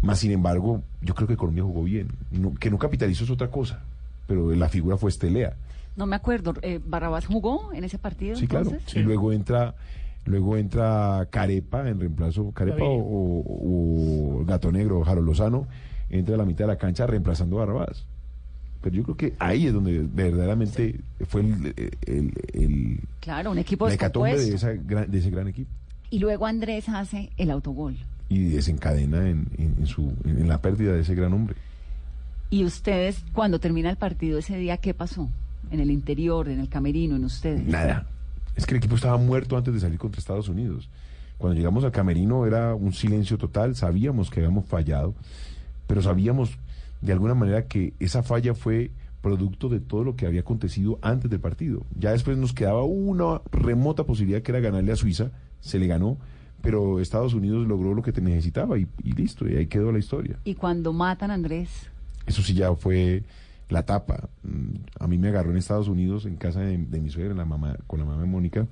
Más 0.03 0.19
sin 0.19 0.33
embargo, 0.33 0.83
yo 1.03 1.15
creo 1.15 1.29
que 1.29 1.37
Colombia 1.37 1.63
jugó 1.63 1.85
bien. 1.85 2.09
No- 2.31 2.55
que 2.55 2.71
no 2.71 2.79
capitalizó 2.79 3.25
es 3.25 3.31
otra 3.31 3.51
cosa, 3.51 3.81
pero 4.27 4.51
la 4.55 4.69
figura 4.69 4.97
fue 4.97 5.11
Estelea. 5.11 5.55
No 5.97 6.07
me 6.07 6.17
acuerdo. 6.17 6.55
eh, 6.63 6.81
¿Barrabás 6.85 7.27
jugó 7.27 7.73
en 7.73 7.85
ese 7.85 7.99
partido? 7.99 8.35
Sí, 8.37 8.47
claro. 8.49 8.71
Y 8.99 9.03
luego 9.05 9.33
entra, 9.33 9.75
luego 10.25 10.57
entra 10.57 11.29
Carepa 11.31 11.89
en 11.89 12.01
reemplazo, 12.01 12.51
Carepa 12.53 12.83
o, 12.83 12.99
o- 12.99 14.41
o 14.41 14.45
Gato 14.45 14.73
Negro, 14.73 15.05
Jaro 15.05 15.23
Lozano, 15.23 15.69
entra 16.11 16.35
a 16.35 16.39
la 16.39 16.45
mitad 16.45 16.65
de 16.65 16.69
la 16.73 16.79
cancha 16.79 17.07
reemplazando 17.07 17.59
a 17.59 17.67
Barrabás. 17.67 18.05
Pero 18.85 18.97
yo 18.97 19.03
creo 19.03 19.17
que 19.17 19.33
ahí 19.39 19.67
es 19.67 19.73
donde 19.73 20.07
verdaderamente 20.13 21.01
fue 21.27 21.41
el, 21.41 21.75
el, 22.07 22.33
el- 22.53 23.01
Claro, 23.21 23.51
un 23.53 23.57
equipo 23.59 23.89
la 23.89 23.95
hecatombe 23.95 24.33
de, 24.37 24.37
descompuesto. 24.51 24.71
esa 24.71 24.83
gran- 24.87 25.11
de 25.11 25.19
ese 25.19 25.31
gran 25.31 25.49
equipo. 25.49 25.71
Y 26.11 26.19
luego 26.19 26.45
Andrés 26.45 26.87
hace 26.91 27.31
el 27.39 27.51
autogol. 27.51 27.97
Y 28.29 28.41
desencadena 28.51 29.27
en, 29.27 29.47
en- 29.57 29.75
en 29.79 29.87
su, 29.87 30.13
en 30.27 30.47
la 30.49 30.61
pérdida 30.61 30.93
de 30.93 31.01
ese 31.01 31.15
gran 31.15 31.33
hombre. 31.33 31.57
Y 32.51 32.65
ustedes, 32.65 33.25
cuando 33.33 33.59
termina 33.59 33.89
el 33.89 33.97
partido 33.97 34.39
ese 34.39 34.59
día, 34.59 34.77
¿qué 34.77 34.93
pasó? 34.93 35.31
En 35.71 35.81
el 35.81 35.91
interior, 35.91 36.51
en 36.51 36.61
el 36.61 36.69
camerino, 36.69 37.17
en 37.17 37.25
ustedes. 37.25 37.67
Nada. 37.67 38.07
Es 38.55 38.67
que 38.67 38.75
el 38.75 38.79
equipo 38.79 38.97
estaba 38.97 39.17
muerto 39.17 39.57
antes 39.57 39.73
de 39.73 39.81
salir 39.81 39.99
contra 39.99 40.19
Estados 40.21 40.51
Unidos. 40.51 40.91
Cuando 41.39 41.57
llegamos 41.57 41.85
al 41.85 41.91
camerino 41.91 42.45
era 42.47 42.75
un 42.75 42.93
silencio 42.93 43.39
total, 43.39 43.75
sabíamos 43.75 44.29
que 44.31 44.41
habíamos 44.41 44.67
fallado, 44.67 45.15
pero 45.87 46.03
sabíamos 46.03 46.51
de 47.05 47.13
alguna 47.13 47.35
manera 47.35 47.67
que 47.67 47.93
esa 48.01 48.23
falla 48.23 48.55
fue 48.55 48.91
producto 49.21 49.69
de 49.69 49.81
todo 49.81 50.05
lo 50.05 50.17
que 50.17 50.27
había 50.27 50.41
acontecido 50.41 50.99
antes 51.03 51.31
del 51.31 51.41
partido. 51.41 51.85
Ya 51.99 52.13
después 52.13 52.37
nos 52.39 52.53
quedaba 52.53 52.83
una 52.85 53.43
remota 53.53 54.05
posibilidad 54.05 54.43
que 54.43 54.53
era 54.53 54.61
ganarle 54.61 54.93
a 54.93 54.97
Suiza, 54.97 55.31
se 55.61 55.79
le 55.79 55.87
ganó, 55.87 56.19
pero 56.63 57.01
Estados 57.01 57.35
Unidos 57.35 57.67
logró 57.67 57.95
lo 57.95 58.03
que 58.03 58.13
te 58.13 58.21
necesitaba 58.23 58.79
y, 58.79 58.87
y 59.03 59.13
listo, 59.13 59.47
y 59.49 59.57
ahí 59.57 59.67
quedó 59.67 59.93
la 59.93 59.99
historia. 59.99 60.39
Y 60.45 60.55
cuando 60.55 60.93
matan 60.93 61.31
a 61.31 61.35
Andrés, 61.35 61.91
Eso 62.27 62.41
sí 62.43 62.55
ya 62.55 62.75
fue 62.75 63.23
la 63.69 63.85
tapa. 63.85 64.31
Mm, 64.43 64.77
A 64.99 65.07
mí 65.07 65.19
me 65.19 65.29
agarró 65.29 65.51
en 65.51 65.59
Estados 65.59 65.89
Unidos, 65.89 66.25
en 66.25 66.37
casa 66.37 66.61
de, 66.61 66.79
de 66.79 67.01
mi 67.01 67.11
suegra, 67.11 67.35
la 67.35 67.45
mamá, 67.45 67.77
con 67.87 67.99
la 68.01 68.07
mamá 68.07 68.23
de 68.23 68.29
Mónica, 68.29 68.67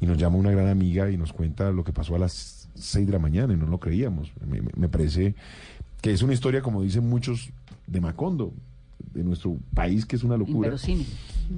y 0.00 0.06
nos 0.06 0.16
llama 0.16 0.36
una 0.36 0.50
gran 0.50 0.68
amiga 0.68 1.10
y 1.10 1.18
nos 1.18 1.32
cuenta 1.34 1.70
lo 1.72 1.84
que 1.84 1.92
pasó 1.92 2.16
a 2.16 2.18
las 2.18 2.70
6 2.74 3.06
de 3.06 3.12
la 3.12 3.18
mañana 3.18 3.52
y 3.52 3.56
no 3.56 3.66
lo 3.66 3.78
creíamos. 3.78 4.32
Me 4.76 4.88
parece 4.88 5.34
que 6.00 6.12
es 6.12 6.22
una 6.22 6.32
historia, 6.32 6.62
como 6.62 6.82
dicen 6.82 7.08
muchos, 7.08 7.50
de 7.86 8.00
Macondo, 8.00 8.52
de 9.12 9.24
nuestro 9.24 9.58
país, 9.74 10.06
que 10.06 10.16
es 10.16 10.24
una 10.24 10.36
locura. 10.36 10.68
inverosímil. 10.68 11.06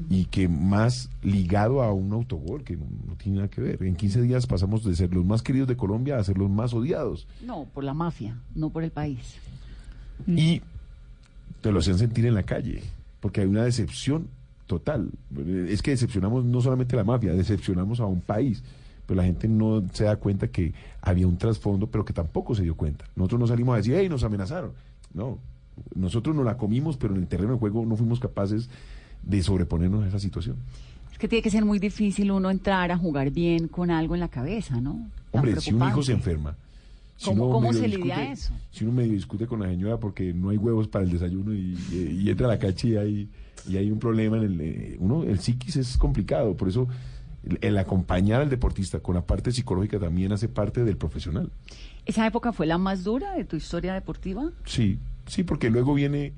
Y 0.09 0.25
que 0.27 0.49
más 0.49 1.11
ligado 1.23 1.83
a 1.83 1.93
un 1.93 2.13
autogol, 2.13 2.65
que 2.65 2.77
no, 2.77 2.87
no 3.07 3.15
tiene 3.17 3.37
nada 3.37 3.49
que 3.49 3.61
ver. 3.61 3.83
En 3.83 3.95
15 3.95 4.23
días 4.23 4.47
pasamos 4.47 4.85
de 4.85 4.97
ser 4.97 5.13
los 5.13 5.25
más 5.25 5.43
queridos 5.43 5.69
de 5.69 5.77
Colombia 5.77 6.17
a 6.19 6.25
ser 6.25 6.39
los 6.39 6.49
más 6.49 6.73
odiados. 6.73 7.27
No, 7.45 7.67
por 7.75 7.85
la 7.85 7.93
mafia, 7.93 8.39
no 8.55 8.71
por 8.71 8.85
el 8.85 8.91
país. 8.91 9.37
y 10.27 10.63
te 11.61 11.71
lo 11.71 11.79
hacían 11.79 11.99
sentir 11.99 12.27
en 12.27 12.35
la 12.35 12.43
calle, 12.43 12.83
porque 13.21 13.43
hay 13.43 13.47
una 13.47 13.65
decepción 13.65 14.29
total. 14.67 15.11
Es 15.69 15.83
que 15.83 15.93
decepcionamos 15.93 16.45
no 16.45 16.61
solamente 16.61 16.97
a 16.97 16.99
la 16.99 17.05
mafia, 17.05 17.33
decepcionamos 17.35 18.01
a 18.01 18.07
un 18.07 18.21
país, 18.21 18.63
pero 19.07 19.17
la 19.19 19.25
gente 19.25 19.49
no 19.49 19.83
se 19.93 20.05
da 20.05 20.17
cuenta 20.17 20.49
que 20.49 20.73
había 21.01 21.27
un 21.27 21.37
trasfondo, 21.39 21.87
pero 21.89 22.05
que 22.05 22.13
tampoco 22.13 22.55
se 22.55 22.63
dio 22.63 22.75
cuenta. 22.77 23.05
Nosotros 23.17 23.41
no 23.41 23.47
salimos 23.47 23.75
a 23.75 23.77
decir, 23.79 23.95
hey, 23.97 24.09
nos 24.09 24.23
amenazaron. 24.25 24.73
No, 25.15 25.39
nosotros 25.95 26.35
nos 26.37 26.45
la 26.45 26.57
comimos, 26.57 26.97
pero 26.97 27.15
en 27.15 27.21
el 27.23 27.27
terreno 27.27 27.53
de 27.55 27.59
juego 27.59 27.85
no 27.85 27.97
fuimos 27.97 28.21
capaces 28.21 28.69
de 29.23 29.43
sobreponernos 29.43 30.05
a 30.05 30.09
esa 30.09 30.19
situación. 30.19 30.57
Es 31.13 31.19
que 31.19 31.29
tiene 31.29 31.43
que 31.43 31.51
ser 31.51 31.65
muy 31.65 31.79
difícil 31.79 32.31
uno 32.31 32.51
entrar 32.51 32.91
a 32.93 32.97
jugar 32.99 33.31
bien 33.31 33.69
con 33.69 33.91
algo 33.91 34.15
en 34.15 34.21
la 34.21 34.29
cabeza, 34.29 34.81
¿no? 34.81 34.93
Tan 35.31 35.41
Hombre, 35.41 35.61
si 35.61 35.73
un 35.73 35.87
hijo 35.87 36.03
se 36.03 36.13
enferma. 36.13 36.57
¿Cómo- 37.25 37.45
uno 37.45 37.53
cómo 37.55 37.73
se 37.73 37.87
lidia 37.87 38.33
eso? 38.33 38.53
Si 38.73 38.85
uno 38.85 38.95
medio 38.95 39.13
discute 39.13 39.47
con 39.47 39.61
la 39.61 39.67
señora 39.69 39.99
porque 39.99 40.33
no 40.35 40.49
hay 40.49 40.57
huevos 40.57 40.89
para 40.89 41.05
el 41.05 41.11
desayuno 41.13 41.55
y, 41.55 41.77
y- 41.93 42.21
y 42.25 42.31
entra 42.31 42.47
a 42.47 42.51
la 42.51 42.59
cacha 42.59 42.89
y 42.89 42.97
hay, 42.97 43.29
y 43.69 43.77
hay 43.77 43.91
un 43.93 43.99
problema 44.01 44.39
en 44.39 44.43
el... 44.45 44.61
eh, 44.61 44.97
uno, 44.99 45.23
el 45.23 45.39
psiquis 45.39 45.77
es 45.77 45.97
complicado, 45.97 46.57
por 46.57 46.69
eso 46.69 46.89
el, 47.61 47.79
acompañar 47.79 48.41
al 48.43 48.51
deportista 48.51 49.01
con 49.01 49.15
la 49.15 49.23
parte 49.27 49.53
psicológica 49.53 49.99
también 49.99 50.33
hace 50.33 50.49
parte 50.49 50.85
del 50.85 50.97
profesional. 50.97 51.51
¿Esa 52.07 52.27
época 52.27 52.53
fue 52.53 52.67
la 52.67 52.79
más 52.79 53.05
dura 53.05 53.33
de 53.35 53.45
tu 53.45 53.57
historia 53.57 53.95
deportiva? 53.95 54.51
Sí, 54.65 54.99
sí, 55.27 55.43
porque 55.45 55.71
luego 55.71 55.95
viene 55.95 56.33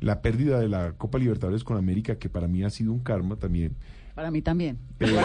la 0.00 0.20
pérdida 0.22 0.58
de 0.60 0.68
la 0.68 0.92
Copa 0.92 1.18
Libertadores 1.18 1.64
con 1.64 1.76
América, 1.76 2.16
que 2.18 2.28
para 2.28 2.48
mí 2.48 2.62
ha 2.64 2.70
sido 2.70 2.92
un 2.92 3.00
karma 3.00 3.36
también. 3.36 3.74
Para 4.14 4.30
mí 4.30 4.40
también. 4.42 4.78
Pero- 4.98 5.16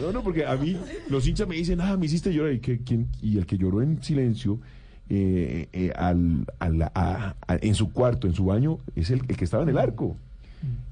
No, 0.00 0.12
no, 0.12 0.22
porque 0.22 0.46
a 0.46 0.54
mí 0.56 0.76
los 1.08 1.26
hinchas 1.26 1.48
me 1.48 1.56
dicen, 1.56 1.80
ah, 1.80 1.96
me 1.96 2.06
hiciste 2.06 2.32
llorar. 2.32 2.52
¿Y, 2.52 2.60
que, 2.60 2.78
quién? 2.82 3.08
y 3.20 3.38
el 3.38 3.46
que 3.46 3.58
lloró 3.58 3.82
en 3.82 4.02
silencio 4.02 4.60
eh, 5.08 5.68
eh, 5.72 5.92
al, 5.96 6.46
al- 6.58 6.82
a- 6.82 7.34
a- 7.46 7.58
en 7.60 7.74
su 7.74 7.90
cuarto, 7.92 8.26
en 8.26 8.34
su 8.34 8.44
baño, 8.44 8.78
es 8.94 9.10
el, 9.10 9.22
el 9.28 9.36
que 9.36 9.44
estaba 9.44 9.62
en 9.62 9.70
el 9.70 9.78
arco. 9.78 10.16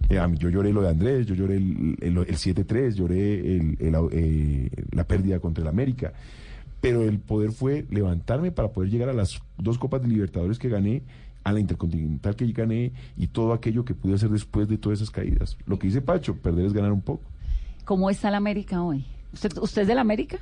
Eh, 0.09 0.19
a 0.19 0.29
mí, 0.29 0.39
yo 0.39 0.49
lloré 0.49 0.73
lo 0.73 0.83
de 0.83 0.89
Andrés, 0.91 1.27
yo 1.27 1.35
lloré 1.35 1.57
el, 1.57 1.97
el, 2.01 2.17
el 2.19 2.37
7-3, 2.37 2.95
lloré 2.95 3.57
el- 3.57 3.77
eh, 4.13 4.71
la 4.93 5.05
pérdida 5.05 5.41
contra 5.41 5.63
el 5.63 5.69
América. 5.69 6.13
Pero 6.81 7.03
el 7.03 7.19
poder 7.19 7.51
fue 7.53 7.87
levantarme 7.91 8.53
para 8.53 8.69
poder 8.69 8.91
llegar 8.91 9.09
a 9.09 9.13
las 9.13 9.41
dos 9.59 9.79
Copas 9.79 10.03
de 10.03 10.09
Libertadores 10.09 10.59
que 10.59 10.69
gané, 10.69 11.03
a 11.43 11.53
la 11.53 11.61
Intercontinental 11.61 12.37
que 12.37 12.47
gané 12.53 12.93
y 13.17 13.29
todo 13.29 13.53
aquello 13.53 13.85
que 13.85 13.95
pude 13.95 14.15
hacer 14.15 14.29
después 14.31 14.69
de 14.69 14.79
todas 14.79 14.99
esas 15.01 15.11
caídas. 15.11 15.57
Lo 15.67 15.79
que 15.79 15.87
dice 15.89 16.03
Pacho, 16.03 16.37
perder 16.37 16.67
es 16.67 16.73
ganar 16.73 16.93
un 16.93 17.03
poco. 17.03 17.23
¿Cómo 17.85 18.11
está 18.11 18.31
la 18.31 18.37
América 18.37 18.83
hoy? 18.83 19.05
¿Usted, 19.33 19.57
usted 19.59 19.83
es 19.83 19.89
de 19.89 19.95
la 19.95 20.01
América? 20.03 20.39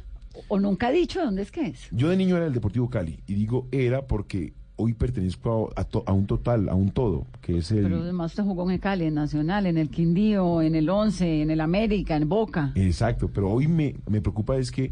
¿O 0.48 0.58
nunca 0.58 0.88
ha 0.88 0.90
dicho 0.90 1.20
de 1.20 1.26
dónde 1.26 1.42
es 1.42 1.50
que 1.50 1.66
es? 1.68 1.88
Yo 1.92 2.08
de 2.08 2.16
niño 2.16 2.36
era 2.36 2.46
del 2.46 2.54
Deportivo 2.54 2.90
Cali 2.90 3.20
y 3.26 3.34
digo 3.34 3.68
era 3.70 4.06
porque 4.06 4.52
hoy 4.76 4.92
pertenezco 4.92 5.70
a, 5.76 5.80
a 5.82 5.84
to- 5.84 6.02
a 6.06 6.12
un 6.12 6.26
total, 6.26 6.68
a 6.68 6.74
un 6.74 6.90
todo, 6.90 7.26
que 7.40 7.58
es 7.58 7.70
el... 7.70 7.82
Pero 7.82 8.00
además 8.02 8.32
usted 8.32 8.42
jugó 8.42 8.64
en 8.64 8.70
el 8.74 8.80
Cali, 8.80 9.04
en 9.04 9.14
Nacional, 9.14 9.66
en 9.66 9.78
el 9.78 9.88
Quindío, 9.88 10.62
en 10.62 10.74
el 10.74 10.88
Once, 10.90 11.42
en 11.42 11.50
el 11.50 11.60
América, 11.60 12.16
en 12.16 12.28
Boca. 12.28 12.72
Exacto, 12.74 13.30
pero 13.32 13.50
hoy 13.50 13.68
me, 13.68 13.94
me 14.08 14.20
preocupa 14.20 14.56
es 14.56 14.70
que 14.72 14.90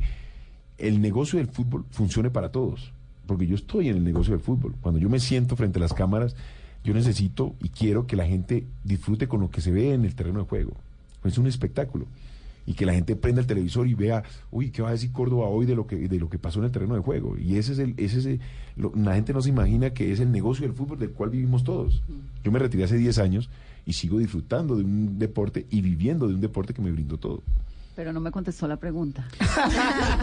el 0.79 1.01
negocio 1.01 1.39
del 1.39 1.49
fútbol 1.49 1.85
funcione 1.91 2.31
para 2.31 2.51
todos, 2.51 2.93
porque 3.27 3.47
yo 3.47 3.55
estoy 3.57 3.89
en 3.89 3.97
el 3.97 4.05
negocio 4.05 4.33
del 4.33 4.41
fútbol. 4.41 4.75
Cuando 4.81 5.01
yo 5.01 5.09
me 5.09 5.19
siento 5.21 5.57
frente 5.57 5.79
a 5.79 5.83
las 5.83 5.93
cámaras, 5.93 6.37
yo 6.85 6.95
necesito 6.95 7.55
y 7.63 7.69
quiero 7.69 8.07
que 8.07 8.17
la 8.17 8.27
gente 8.27 8.65
disfrute 8.85 9.29
con 9.29 9.41
lo 9.41 9.51
que 9.51 9.61
se 9.61 9.71
ve 9.71 9.95
en 9.95 10.05
el 10.05 10.15
terreno 10.15 10.41
de 10.41 10.47
juego. 10.47 10.73
Es 11.25 11.39
un 11.39 11.47
espectáculo. 11.47 12.07
Y 12.65 12.75
que 12.75 12.87
la 12.87 12.95
gente 12.95 13.17
prenda 13.17 13.41
el 13.41 13.47
televisor 13.47 13.89
y 13.89 13.95
vea, 13.95 14.23
uy, 14.51 14.71
¿qué 14.71 14.83
va 14.83 14.89
a 14.91 14.93
decir 14.93 15.11
Córdoba 15.11 15.47
hoy 15.49 15.67
de 15.67 15.75
lo 15.75 15.87
que, 15.87 15.97
de 16.09 16.19
lo 16.19 16.29
que 16.31 16.39
pasó 16.39 16.61
en 16.61 16.67
el 16.67 16.71
terreno 16.71 16.95
de 16.95 17.01
juego? 17.01 17.37
Y 17.37 17.57
ese 17.57 17.73
es 17.73 17.79
el, 17.81 17.95
ese 17.97 18.21
es 18.21 18.27
el- 18.27 18.41
lo- 18.77 18.93
la 18.95 19.15
gente 19.17 19.33
no 19.33 19.43
se 19.43 19.49
imagina 19.49 19.91
que 19.91 20.13
es 20.13 20.21
el 20.21 20.31
negocio 20.31 20.65
del 20.67 20.77
fútbol 20.77 20.99
del 20.99 21.11
cual 21.11 21.31
vivimos 21.31 21.65
todos. 21.65 22.03
Yo 22.45 22.53
me 22.53 22.59
retiré 22.61 22.85
hace 22.85 22.97
10 22.97 23.19
años 23.19 23.51
y 23.85 23.95
sigo 23.95 24.19
disfrutando 24.19 24.77
de 24.77 24.85
un 24.85 25.19
deporte 25.19 25.67
y 25.71 25.81
viviendo 25.81 26.29
de 26.29 26.35
un 26.35 26.41
deporte 26.41 26.73
que 26.73 26.83
me 26.83 26.93
brindó 26.93 27.19
todo. 27.19 27.43
Pero 27.97 28.13
no 28.13 28.21
me 28.21 28.31
contestó 28.31 28.69
la 28.69 28.77
pregunta. 28.77 29.27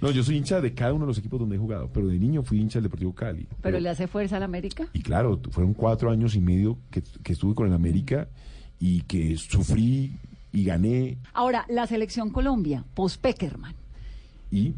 No, 0.00 0.12
yo 0.12 0.22
soy 0.22 0.36
hincha 0.36 0.60
de 0.60 0.74
cada 0.74 0.92
uno 0.92 1.04
de 1.06 1.08
los 1.08 1.18
equipos 1.18 1.40
donde 1.40 1.56
he 1.56 1.58
jugado, 1.58 1.90
pero 1.92 2.06
de 2.06 2.16
niño 2.20 2.44
fui 2.44 2.60
hincha 2.60 2.78
del 2.78 2.84
Deportivo 2.84 3.12
Cali. 3.14 3.48
¿Pero 3.60 3.80
le 3.80 3.88
hace 3.88 4.06
fuerza 4.06 4.36
a 4.36 4.38
la 4.38 4.44
América? 4.44 4.86
Y 4.92 5.00
claro, 5.02 5.40
fueron 5.50 5.74
cuatro 5.74 6.08
años 6.10 6.36
y 6.36 6.40
medio 6.40 6.78
que, 6.92 7.02
que 7.24 7.32
estuve 7.32 7.56
con 7.56 7.66
el 7.66 7.72
América 7.72 8.28
y 8.78 9.00
que 9.02 9.36
sufrí 9.36 10.12
y 10.52 10.64
gané 10.64 11.18
Ahora, 11.34 11.64
la 11.68 11.86
selección 11.86 12.30
Colombia, 12.30 12.84
post-Peckerman. 12.94 13.74
y 14.50 14.74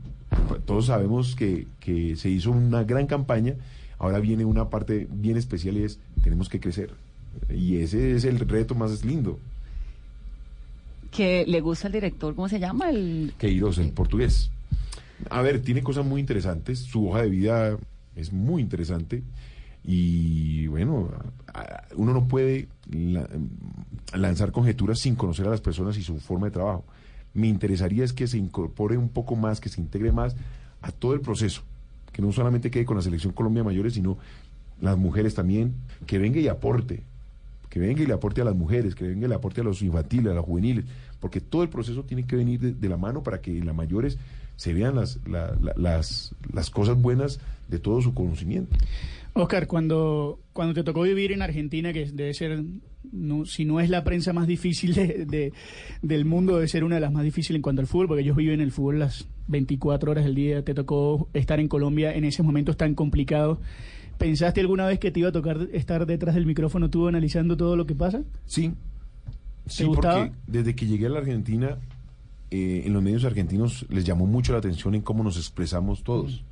pues, 0.48 0.64
todos 0.64 0.86
sabemos 0.86 1.34
que, 1.36 1.66
que 1.80 2.16
se 2.16 2.28
hizo 2.30 2.50
una 2.50 2.84
gran 2.84 3.06
campaña. 3.06 3.54
Ahora 3.98 4.18
viene 4.20 4.44
una 4.44 4.68
parte 4.70 5.06
bien 5.10 5.36
especial 5.36 5.76
y 5.76 5.84
es, 5.84 5.98
tenemos 6.22 6.48
que 6.48 6.60
crecer. 6.60 6.92
Y 7.48 7.76
ese 7.76 8.16
es 8.16 8.24
el 8.24 8.38
reto 8.40 8.74
más 8.74 9.04
lindo. 9.04 9.38
que 11.10 11.44
le 11.46 11.60
gusta 11.60 11.88
al 11.88 11.92
director, 11.92 12.34
¿cómo 12.34 12.48
se 12.48 12.60
llama? 12.60 12.90
El 12.90 13.32
Queiroz, 13.38 13.78
el 13.78 13.90
portugués. 13.92 14.50
A 15.28 15.42
ver, 15.42 15.60
tiene 15.62 15.82
cosas 15.82 16.06
muy 16.06 16.20
interesantes. 16.20 16.78
Su 16.78 17.08
hoja 17.08 17.22
de 17.22 17.30
vida 17.30 17.76
es 18.16 18.32
muy 18.32 18.62
interesante. 18.62 19.22
Y 19.84 20.66
bueno, 20.66 21.10
uno 21.96 22.12
no 22.12 22.28
puede 22.28 22.68
la- 22.90 23.28
lanzar 24.14 24.52
conjeturas 24.52 24.98
sin 25.00 25.14
conocer 25.16 25.46
a 25.46 25.50
las 25.50 25.60
personas 25.60 25.96
y 25.96 26.02
su 26.02 26.18
forma 26.20 26.46
de 26.46 26.52
trabajo. 26.52 26.84
Me 27.34 27.46
interesaría 27.48 28.04
es 28.04 28.12
que 28.12 28.26
se 28.26 28.38
incorpore 28.38 28.96
un 28.98 29.08
poco 29.08 29.36
más, 29.36 29.60
que 29.60 29.68
se 29.68 29.80
integre 29.80 30.12
más 30.12 30.36
a 30.82 30.92
todo 30.92 31.14
el 31.14 31.20
proceso. 31.20 31.62
Que 32.12 32.22
no 32.22 32.32
solamente 32.32 32.70
quede 32.70 32.84
con 32.84 32.96
la 32.96 33.02
selección 33.02 33.32
Colombia 33.32 33.62
mayores, 33.64 33.94
sino 33.94 34.18
las 34.80 34.98
mujeres 34.98 35.34
también, 35.34 35.74
que 36.06 36.18
venga 36.18 36.40
y 36.40 36.48
aporte 36.48 37.02
que 37.68 37.78
venga 37.78 38.02
y 38.02 38.06
le 38.06 38.12
aporte 38.14 38.40
a 38.40 38.44
las 38.44 38.56
mujeres, 38.56 38.96
que 38.96 39.06
venga 39.06 39.26
y 39.26 39.28
le 39.28 39.34
aporte 39.36 39.60
a 39.60 39.64
los 39.64 39.80
infantiles, 39.80 40.32
a 40.32 40.34
los 40.34 40.44
juveniles, 40.44 40.86
porque 41.20 41.40
todo 41.40 41.62
el 41.62 41.68
proceso 41.68 42.02
tiene 42.02 42.26
que 42.26 42.34
venir 42.34 42.58
de, 42.58 42.72
de 42.72 42.88
la 42.88 42.96
mano 42.96 43.22
para 43.22 43.40
que 43.40 43.56
en 43.56 43.64
las 43.64 43.76
mayores 43.76 44.18
se 44.56 44.74
vean 44.74 44.96
las, 44.96 45.20
la- 45.24 45.54
la- 45.62 45.74
las, 45.76 46.34
las 46.52 46.68
cosas 46.68 47.00
buenas 47.00 47.38
de 47.68 47.78
todo 47.78 48.02
su 48.02 48.12
conocimiento. 48.12 48.76
Oscar, 49.34 49.66
cuando, 49.66 50.40
cuando 50.52 50.74
te 50.74 50.82
tocó 50.82 51.02
vivir 51.02 51.32
en 51.32 51.42
Argentina, 51.42 51.92
que 51.92 52.06
debe 52.06 52.34
ser, 52.34 52.62
no, 53.12 53.44
si 53.44 53.64
no 53.64 53.80
es 53.80 53.88
la 53.88 54.02
prensa 54.04 54.32
más 54.32 54.46
difícil 54.46 54.94
de- 54.94 55.24
de- 55.24 55.52
del 56.02 56.24
mundo, 56.24 56.54
debe 56.56 56.68
ser 56.68 56.84
una 56.84 56.96
de 56.96 57.00
las 57.00 57.12
más 57.12 57.22
difíciles 57.24 57.56
en 57.56 57.62
cuanto 57.62 57.80
al 57.80 57.86
fútbol, 57.86 58.08
porque 58.08 58.22
ellos 58.22 58.36
viven 58.36 58.60
el 58.60 58.72
fútbol 58.72 58.98
las 58.98 59.28
24 59.48 60.10
horas 60.10 60.24
del 60.24 60.34
día. 60.34 60.64
Te 60.64 60.74
tocó 60.74 61.28
estar 61.32 61.60
en 61.60 61.68
Colombia 61.68 62.14
en 62.14 62.24
esos 62.24 62.44
momentos 62.44 62.76
tan 62.76 62.94
complicados. 62.94 63.58
¿Pensaste 64.18 64.60
alguna 64.60 64.86
vez 64.86 64.98
que 64.98 65.10
te 65.10 65.20
iba 65.20 65.30
a 65.30 65.32
tocar 65.32 65.68
estar 65.72 66.04
detrás 66.06 66.34
del 66.34 66.44
micrófono 66.44 66.90
tú 66.90 67.08
analizando 67.08 67.56
todo 67.56 67.76
lo 67.76 67.86
que 67.86 67.94
pasa? 67.94 68.22
Sí. 68.46 68.72
Sí, 69.66 69.84
gustaba? 69.84 70.26
porque 70.26 70.36
desde 70.46 70.74
que 70.74 70.86
llegué 70.86 71.06
a 71.06 71.10
la 71.10 71.18
Argentina, 71.20 71.78
eh, 72.50 72.82
en 72.84 72.92
los 72.92 73.02
medios 73.02 73.24
argentinos 73.24 73.86
les 73.88 74.04
llamó 74.04 74.26
mucho 74.26 74.52
la 74.52 74.58
atención 74.58 74.94
en 74.96 75.02
cómo 75.02 75.22
nos 75.22 75.36
expresamos 75.36 76.02
todos. 76.02 76.42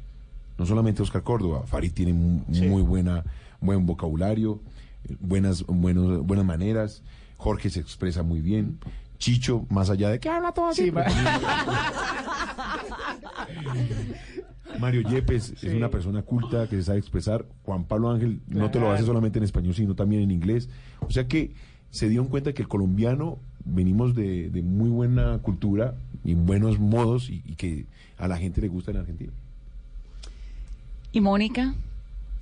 No 0.59 0.66
solamente 0.66 1.02
Oscar 1.02 1.22
Córdoba, 1.22 1.62
Farid 1.66 1.92
tiene 1.92 2.12
mu- 2.12 2.42
muy 2.68 2.82
buena, 2.82 3.24
buen 3.61 3.86
vocabulario, 3.86 4.61
eh, 5.09 5.16
buenas, 5.20 5.64
buenos, 5.66 6.24
buenas 6.26 6.44
maneras, 6.44 7.02
Jorge 7.36 7.70
se 7.70 7.80
expresa 7.80 8.22
muy 8.22 8.40
bien, 8.40 8.78
Chicho, 9.18 9.66
más 9.70 9.90
allá 9.90 10.11
de 10.11 10.20
que 10.20 10.28
habla 10.28 10.52
todo 10.52 10.66
así. 10.68 10.84
Sí, 10.84 10.92
Mario 14.78 15.00
Yepes 15.09 15.54
es 15.62 15.74
una 15.74 15.90
persona 15.90 16.22
culta 16.22 16.68
que 16.68 16.76
se 16.76 16.84
sabe 16.84 16.98
expresar. 16.98 17.46
Juan 17.64 17.84
Pablo 17.84 18.11
Ángel 18.11 18.40
no 18.46 18.70
te 18.70 18.78
lo 18.78 18.90
hace 18.92 19.00
solamente 19.06 19.38
en 19.38 19.44
español, 19.44 19.74
sino 19.74 19.94
también 19.94 20.22
en 20.22 20.30
inglés. 20.30 20.68
O 21.00 21.11
sea 21.11 21.26
que 21.26 21.52
se 21.90 22.09
dieron 22.09 22.28
cuenta 22.28 22.52
que 22.52 22.62
el 22.62 22.68
colombiano 22.68 23.38
venimos 23.64 24.14
de, 24.14 24.50
de 24.50 24.62
muy 24.62 24.88
buena 24.88 25.38
cultura 25.38 25.94
y 26.22 26.34
buenos 26.34 26.78
modos 26.78 27.28
y, 27.30 27.42
y 27.44 27.54
que 27.56 27.86
a 28.18 28.28
la 28.28 28.36
gente 28.36 28.61
le 28.61 28.68
gusta 28.68 28.90
en 28.92 28.98
Argentina. 28.98 29.32
¿Y 31.12 31.20
Mónica? 31.20 31.74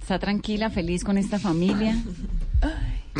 ¿Está 0.00 0.18
tranquila, 0.18 0.70
feliz 0.70 1.04
con 1.04 1.18
esta 1.18 1.38
familia? 1.38 1.96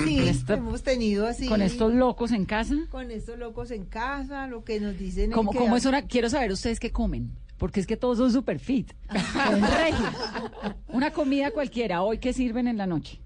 Sí, 0.05 0.19
esta- 0.21 0.55
hemos 0.55 0.83
tenido 0.83 1.27
así. 1.27 1.49
¿Con 1.49 1.63
estos 1.63 1.93
locos 1.93 2.31
en 2.33 2.45
casa? 2.45 2.75
Con 2.91 3.11
estos 3.11 3.39
locos 3.39 3.71
en 3.71 3.85
casa, 3.87 4.47
lo 4.47 4.63
que 4.65 4.79
nos 4.81 4.99
dicen 4.99 5.31
¿Cómo, 5.31 5.51
es 5.53 5.57
que... 5.57 5.63
cómo 5.65 5.77
es 5.77 5.85
una? 5.87 6.03
Quiero 6.03 6.29
saber 6.29 6.53
ustedes 6.53 6.79
qué 6.81 6.91
comen. 6.93 7.31
Porque 7.59 7.81
es 7.81 7.87
que 7.87 7.97
todos 7.97 8.19
son 8.19 8.31
super 8.31 8.59
fit. 8.59 8.93
Una 10.89 11.11
comida 11.13 11.51
cualquiera. 11.51 12.03
¿Hoy 12.03 12.19
qué 12.19 12.35
sirven 12.35 12.69
en 12.69 12.77
la 12.77 12.87
noche? 12.87 13.19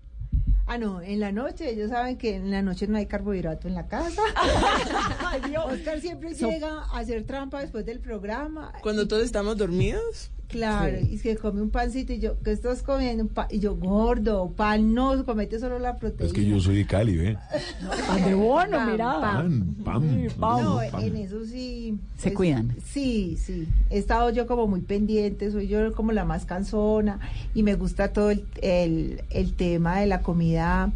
Ah, 0.68 0.78
no, 0.78 1.00
en 1.02 1.18
la 1.18 1.32
noche, 1.32 1.68
ellos 1.68 1.90
saben 1.90 2.16
que 2.16 2.36
en 2.36 2.52
la 2.52 2.62
noche 2.62 2.86
no 2.86 2.96
hay 2.96 3.06
carbohidrato 3.06 3.66
en 3.66 3.74
la 3.74 3.88
casa. 3.88 4.22
Oscar 5.66 6.00
siempre 6.00 6.32
So- 6.36 6.48
llega 6.48 6.84
a 6.84 6.98
hacer 7.00 7.24
trampa 7.26 7.60
después 7.60 7.84
del 7.84 7.98
programa. 7.98 8.72
Cuando 8.80 9.08
todos 9.08 9.24
estamos 9.24 9.56
dormidos. 9.56 10.30
Claro, 10.50 10.96
Sí. 11.00 11.08
y 11.12 11.18
se 11.18 11.36
come 11.36 11.62
un 11.62 11.70
pancito 11.70 12.12
y 12.12 12.18
yo, 12.18 12.34
¿qué 12.42 12.52
estás 12.52 12.82
comiendo? 12.82 13.22
Un 13.24 13.28
pa- 13.28 13.46
y 13.50 13.60
yo, 13.60 13.76
gordo, 13.76 14.50
pan 14.56 14.94
no, 14.94 15.24
comete 15.24 15.58
solo 15.60 15.78
la 15.78 15.96
proteína. 15.96 16.26
Es 16.26 16.32
que 16.32 16.44
yo 16.44 16.58
soy 16.60 16.76
de 16.76 16.86
Cali, 16.86 17.16
¿ve? 17.16 17.38
Pan 18.08 18.24
de 18.24 18.34
bono, 18.34 18.76
Pam, 18.76 18.90
mira. 18.92 19.20
Pan, 19.20 19.76
pan. 19.84 20.24
No, 20.64 20.80
pan. 20.90 21.02
en 21.02 21.16
eso 21.16 21.44
sí. 21.46 21.98
Se 22.18 22.30
es- 22.30 22.34
cuidan. 22.34 22.74
Sí, 22.84 23.38
sí. 23.40 23.68
He 23.90 23.98
estado 23.98 24.30
yo 24.30 24.46
como 24.46 24.66
muy 24.66 24.80
pendiente, 24.80 25.50
soy 25.52 25.68
yo 25.68 25.92
como 25.92 26.12
la 26.12 26.24
más 26.24 26.44
cansona 26.46 27.20
y 27.54 27.62
me 27.62 27.74
gusta 27.74 28.12
todo 28.12 28.30
el, 28.30 28.44
el, 28.62 29.22
el 29.30 29.54
tema 29.54 30.00
de 30.00 30.06
la 30.06 30.20
comida 30.22 30.92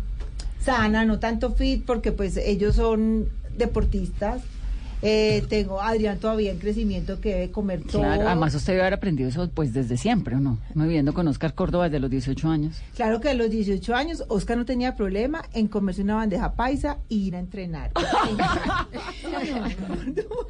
sana, 0.61 1.05
no 1.05 1.19
tanto 1.19 1.53
fit, 1.53 1.85
porque 1.85 2.11
pues 2.11 2.37
ellos 2.39 2.77
son 2.77 3.29
deportistas. 3.57 4.43
Eh, 5.07 5.45
tengo 5.51 5.81
a 5.81 5.89
Adrián 5.89 6.19
todavía 6.19 6.51
en 6.51 6.59
crecimiento 6.59 7.21
que 7.21 7.35
debe 7.35 7.51
comer 7.51 7.83
todo. 7.83 8.01
Claro, 8.03 8.27
además 8.27 8.55
usted 8.55 8.73
debe 8.73 8.83
haber 8.83 8.95
aprendido 8.95 9.29
eso 9.29 9.51
pues 9.53 9.75
desde 9.75 9.97
siempre, 9.99 10.35
¿o 10.37 10.41
no? 10.41 10.59
No 10.75 10.85
viviendo 10.85 11.13
con 11.13 11.29
Oscar 11.29 11.55
Córdoba 11.55 11.85
desde 11.85 12.01
los 12.01 12.11
18 12.11 12.49
años. 12.49 12.77
Claro 12.97 13.21
que 13.21 13.29
a 13.29 13.35
los 13.35 13.51
18 13.51 13.95
años 13.95 14.25
Oscar 14.29 14.57
no 14.57 14.65
tenía 14.65 14.97
problema 14.97 15.45
en 15.53 15.69
comerse 15.69 16.01
una 16.03 16.15
bandeja 16.17 16.55
paisa 16.55 16.97
e 17.11 17.15
ir 17.17 17.37
a 17.37 17.39
entrenar. 17.39 17.91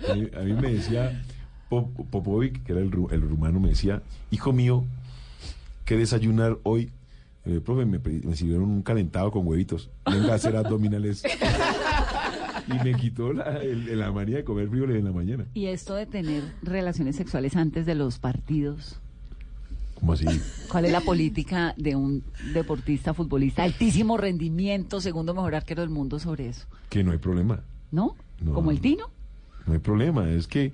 A 0.09 0.15
mí, 0.15 0.29
a 0.37 0.41
mí 0.41 0.53
me 0.53 0.73
decía 0.75 1.23
Pop- 1.69 2.07
Popovic, 2.11 2.63
que 2.65 2.73
era 2.73 2.81
el, 2.81 2.91
ru- 2.91 3.11
el 3.13 3.21
rumano, 3.23 3.59
me 3.61 3.71
decía, 3.71 4.03
hijo 4.31 4.53
mío, 4.53 4.85
¿qué 5.85 5.97
desayunar 5.97 6.59
hoy? 6.63 6.91
Eh, 7.47 7.61
profe, 7.65 7.85
me, 7.85 7.99
me 7.99 8.37
sirvieron 8.37 8.71
un 8.71 8.83
calentado 8.83 9.31
con 9.31 9.47
huevitos. 9.47 9.91
Venga 10.11 10.33
a 10.33 10.37
hacer 10.37 10.57
abdominales. 10.57 11.23
y 12.69 12.73
me 12.85 12.95
quitó 12.95 13.33
la, 13.33 13.59
el- 13.62 13.99
la 13.99 14.11
manía 14.12 14.37
de 14.37 14.45
comer 14.45 14.69
frijoles 14.69 14.97
en 14.99 15.05
la 15.05 15.12
mañana. 15.12 15.47
Y 15.55 15.67
esto 15.67 15.95
de 15.95 16.07
tener 16.07 16.43
relaciones 16.62 17.17
sexuales 17.17 17.57
antes 17.57 17.87
de 17.87 17.95
los 17.95 18.19
partidos. 18.19 19.01
¿Cómo 20.01 20.12
así? 20.15 20.27
¿Cuál 20.71 20.87
es 20.87 20.93
la 20.93 21.01
política 21.01 21.75
de 21.79 21.97
un 21.97 22.23
deportista, 22.53 23.15
futbolista, 23.15 23.62
altísimo 23.62 24.17
rendimiento, 24.17 25.01
segundo 25.01 25.35
mejor 25.35 25.55
arquero 25.55 25.83
del 25.83 25.91
mundo 25.91 26.19
sobre 26.19 26.49
eso? 26.49 26.67
Que 26.91 27.03
no 27.05 27.12
hay 27.12 27.19
problema. 27.19 27.61
¿No? 27.91 28.17
No. 28.41 28.53
Como 28.53 28.71
el 28.71 28.81
Tino. 28.81 29.09
No 29.67 29.73
hay 29.73 29.79
problema. 29.79 30.29
Es 30.31 30.47
que 30.47 30.73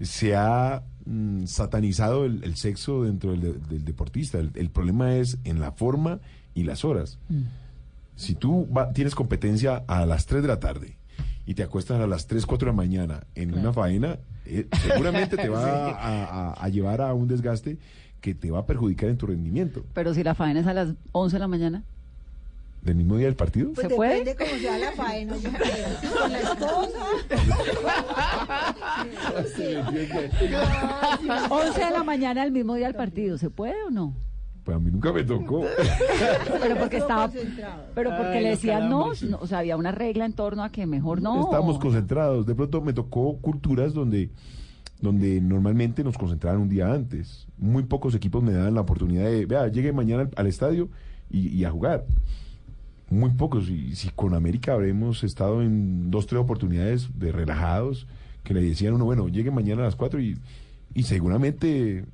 se 0.00 0.34
ha 0.34 0.82
mm, 1.04 1.44
satanizado 1.46 2.24
el, 2.24 2.42
el 2.42 2.56
sexo 2.56 3.04
dentro 3.04 3.32
del, 3.32 3.40
de- 3.40 3.52
del 3.52 3.84
deportista. 3.84 4.38
El, 4.38 4.50
el 4.54 4.70
problema 4.70 5.14
es 5.16 5.38
en 5.44 5.60
la 5.60 5.72
forma 5.72 6.18
y 6.54 6.64
las 6.64 6.84
horas. 6.84 7.18
Si 8.16 8.34
tú 8.34 8.66
va- 8.76 8.92
tienes 8.92 9.14
competencia 9.14 9.84
a 9.86 10.06
las 10.06 10.26
3 10.26 10.42
de 10.42 10.48
la 10.48 10.58
tarde 10.60 10.96
y 11.46 11.54
te 11.54 11.62
acuestas 11.62 12.00
a 12.00 12.06
las 12.06 12.26
3, 12.26 12.46
4 12.46 12.66
de 12.66 12.72
la 12.72 12.76
mañana 12.76 13.24
en 13.34 13.52
una 13.58 13.72
faena, 13.72 14.18
eh, 14.46 14.66
seguramente 14.82 15.36
te 15.36 15.48
va 15.50 15.62
Sí. 15.64 15.70
a, 15.98 16.24
a- 16.24 16.52
a 16.64 16.68
llevar 16.68 17.00
a 17.00 17.12
un 17.14 17.28
desgaste 17.28 17.78
que 18.20 18.34
te 18.34 18.50
va 18.50 18.60
a 18.60 18.66
perjudicar 18.66 19.08
en 19.08 19.16
tu 19.18 19.26
rendimiento. 19.26 19.84
Pero 19.94 20.14
si 20.14 20.22
la 20.22 20.34
faena 20.34 20.60
es 20.60 20.66
a 20.66 20.74
las 20.74 20.90
11 21.12 21.36
de 21.36 21.40
la 21.40 21.48
mañana. 21.48 21.82
¿Del 22.82 22.96
mismo 22.96 23.16
día 23.16 23.26
del 23.26 23.36
partido? 23.36 23.72
Pues 23.74 23.86
¿Se 23.88 23.94
puede? 23.94 24.24
depende 24.24 24.44
cómo 24.44 24.60
sea 24.60 24.76
la 24.78 24.90
faena. 24.92 25.34
Con 25.36 26.32
la 26.32 26.40
esposa. 26.40 26.98
11 31.50 31.84
de 31.84 31.90
la 31.90 32.02
mañana 32.04 32.42
el 32.44 32.50
mismo 32.52 32.74
día 32.74 32.86
del 32.86 32.96
partido. 32.96 33.38
¿Se 33.38 33.50
puede 33.50 33.76
o 33.86 33.90
no? 33.90 34.14
Pues 34.64 34.76
a 34.76 34.80
mí 34.80 34.90
nunca 34.90 35.12
me 35.12 35.24
tocó. 35.24 35.64
Pero 36.62 36.76
porque 36.78 36.98
estaba. 36.98 37.28
Pero 37.94 38.10
porque 38.16 38.38
Ay, 38.38 38.42
le 38.44 38.48
decían 38.50 38.88
no, 38.88 39.12
O 39.40 39.46
sea, 39.46 39.58
había 39.58 39.76
una 39.76 39.90
regla 39.90 40.24
en 40.24 40.34
torno 40.34 40.62
a 40.62 40.70
que 40.70 40.86
mejor 40.86 41.20
no. 41.20 41.42
Estábamos 41.42 41.78
concentrados. 41.78 42.46
De 42.46 42.54
pronto 42.54 42.80
me 42.80 42.92
tocó 42.92 43.38
culturas 43.38 43.92
donde, 43.92 44.30
donde 45.00 45.40
normalmente 45.40 46.04
nos 46.04 46.16
concentraban 46.16 46.60
un 46.60 46.68
día 46.68 46.92
antes. 46.92 47.48
Muy 47.58 47.82
pocos 47.82 48.14
equipos 48.14 48.42
me 48.42 48.52
daban 48.52 48.74
la 48.74 48.82
oportunidad 48.82 49.24
de, 49.24 49.46
vea, 49.46 49.66
llegue 49.66 49.92
mañana 49.92 50.22
al, 50.22 50.30
al 50.36 50.46
estadio 50.46 50.88
y, 51.28 51.48
y 51.48 51.64
a 51.64 51.70
jugar. 51.70 52.04
Muy 53.10 53.30
pocos. 53.30 53.68
Y 53.68 53.96
si 53.96 54.10
con 54.10 54.32
América 54.34 54.74
habremos 54.74 55.24
estado 55.24 55.60
en 55.62 56.10
dos, 56.10 56.26
tres 56.28 56.40
oportunidades 56.40 57.08
de 57.18 57.32
relajados 57.32 58.06
que 58.44 58.54
le 58.54 58.62
decían 58.62 58.92
a 58.92 58.96
uno, 58.96 59.04
bueno, 59.06 59.28
llegue 59.28 59.50
mañana 59.50 59.82
a 59.82 59.84
las 59.86 59.96
cuatro 59.96 60.20
y, 60.20 60.38
y 60.94 61.02
seguramente 61.02 62.04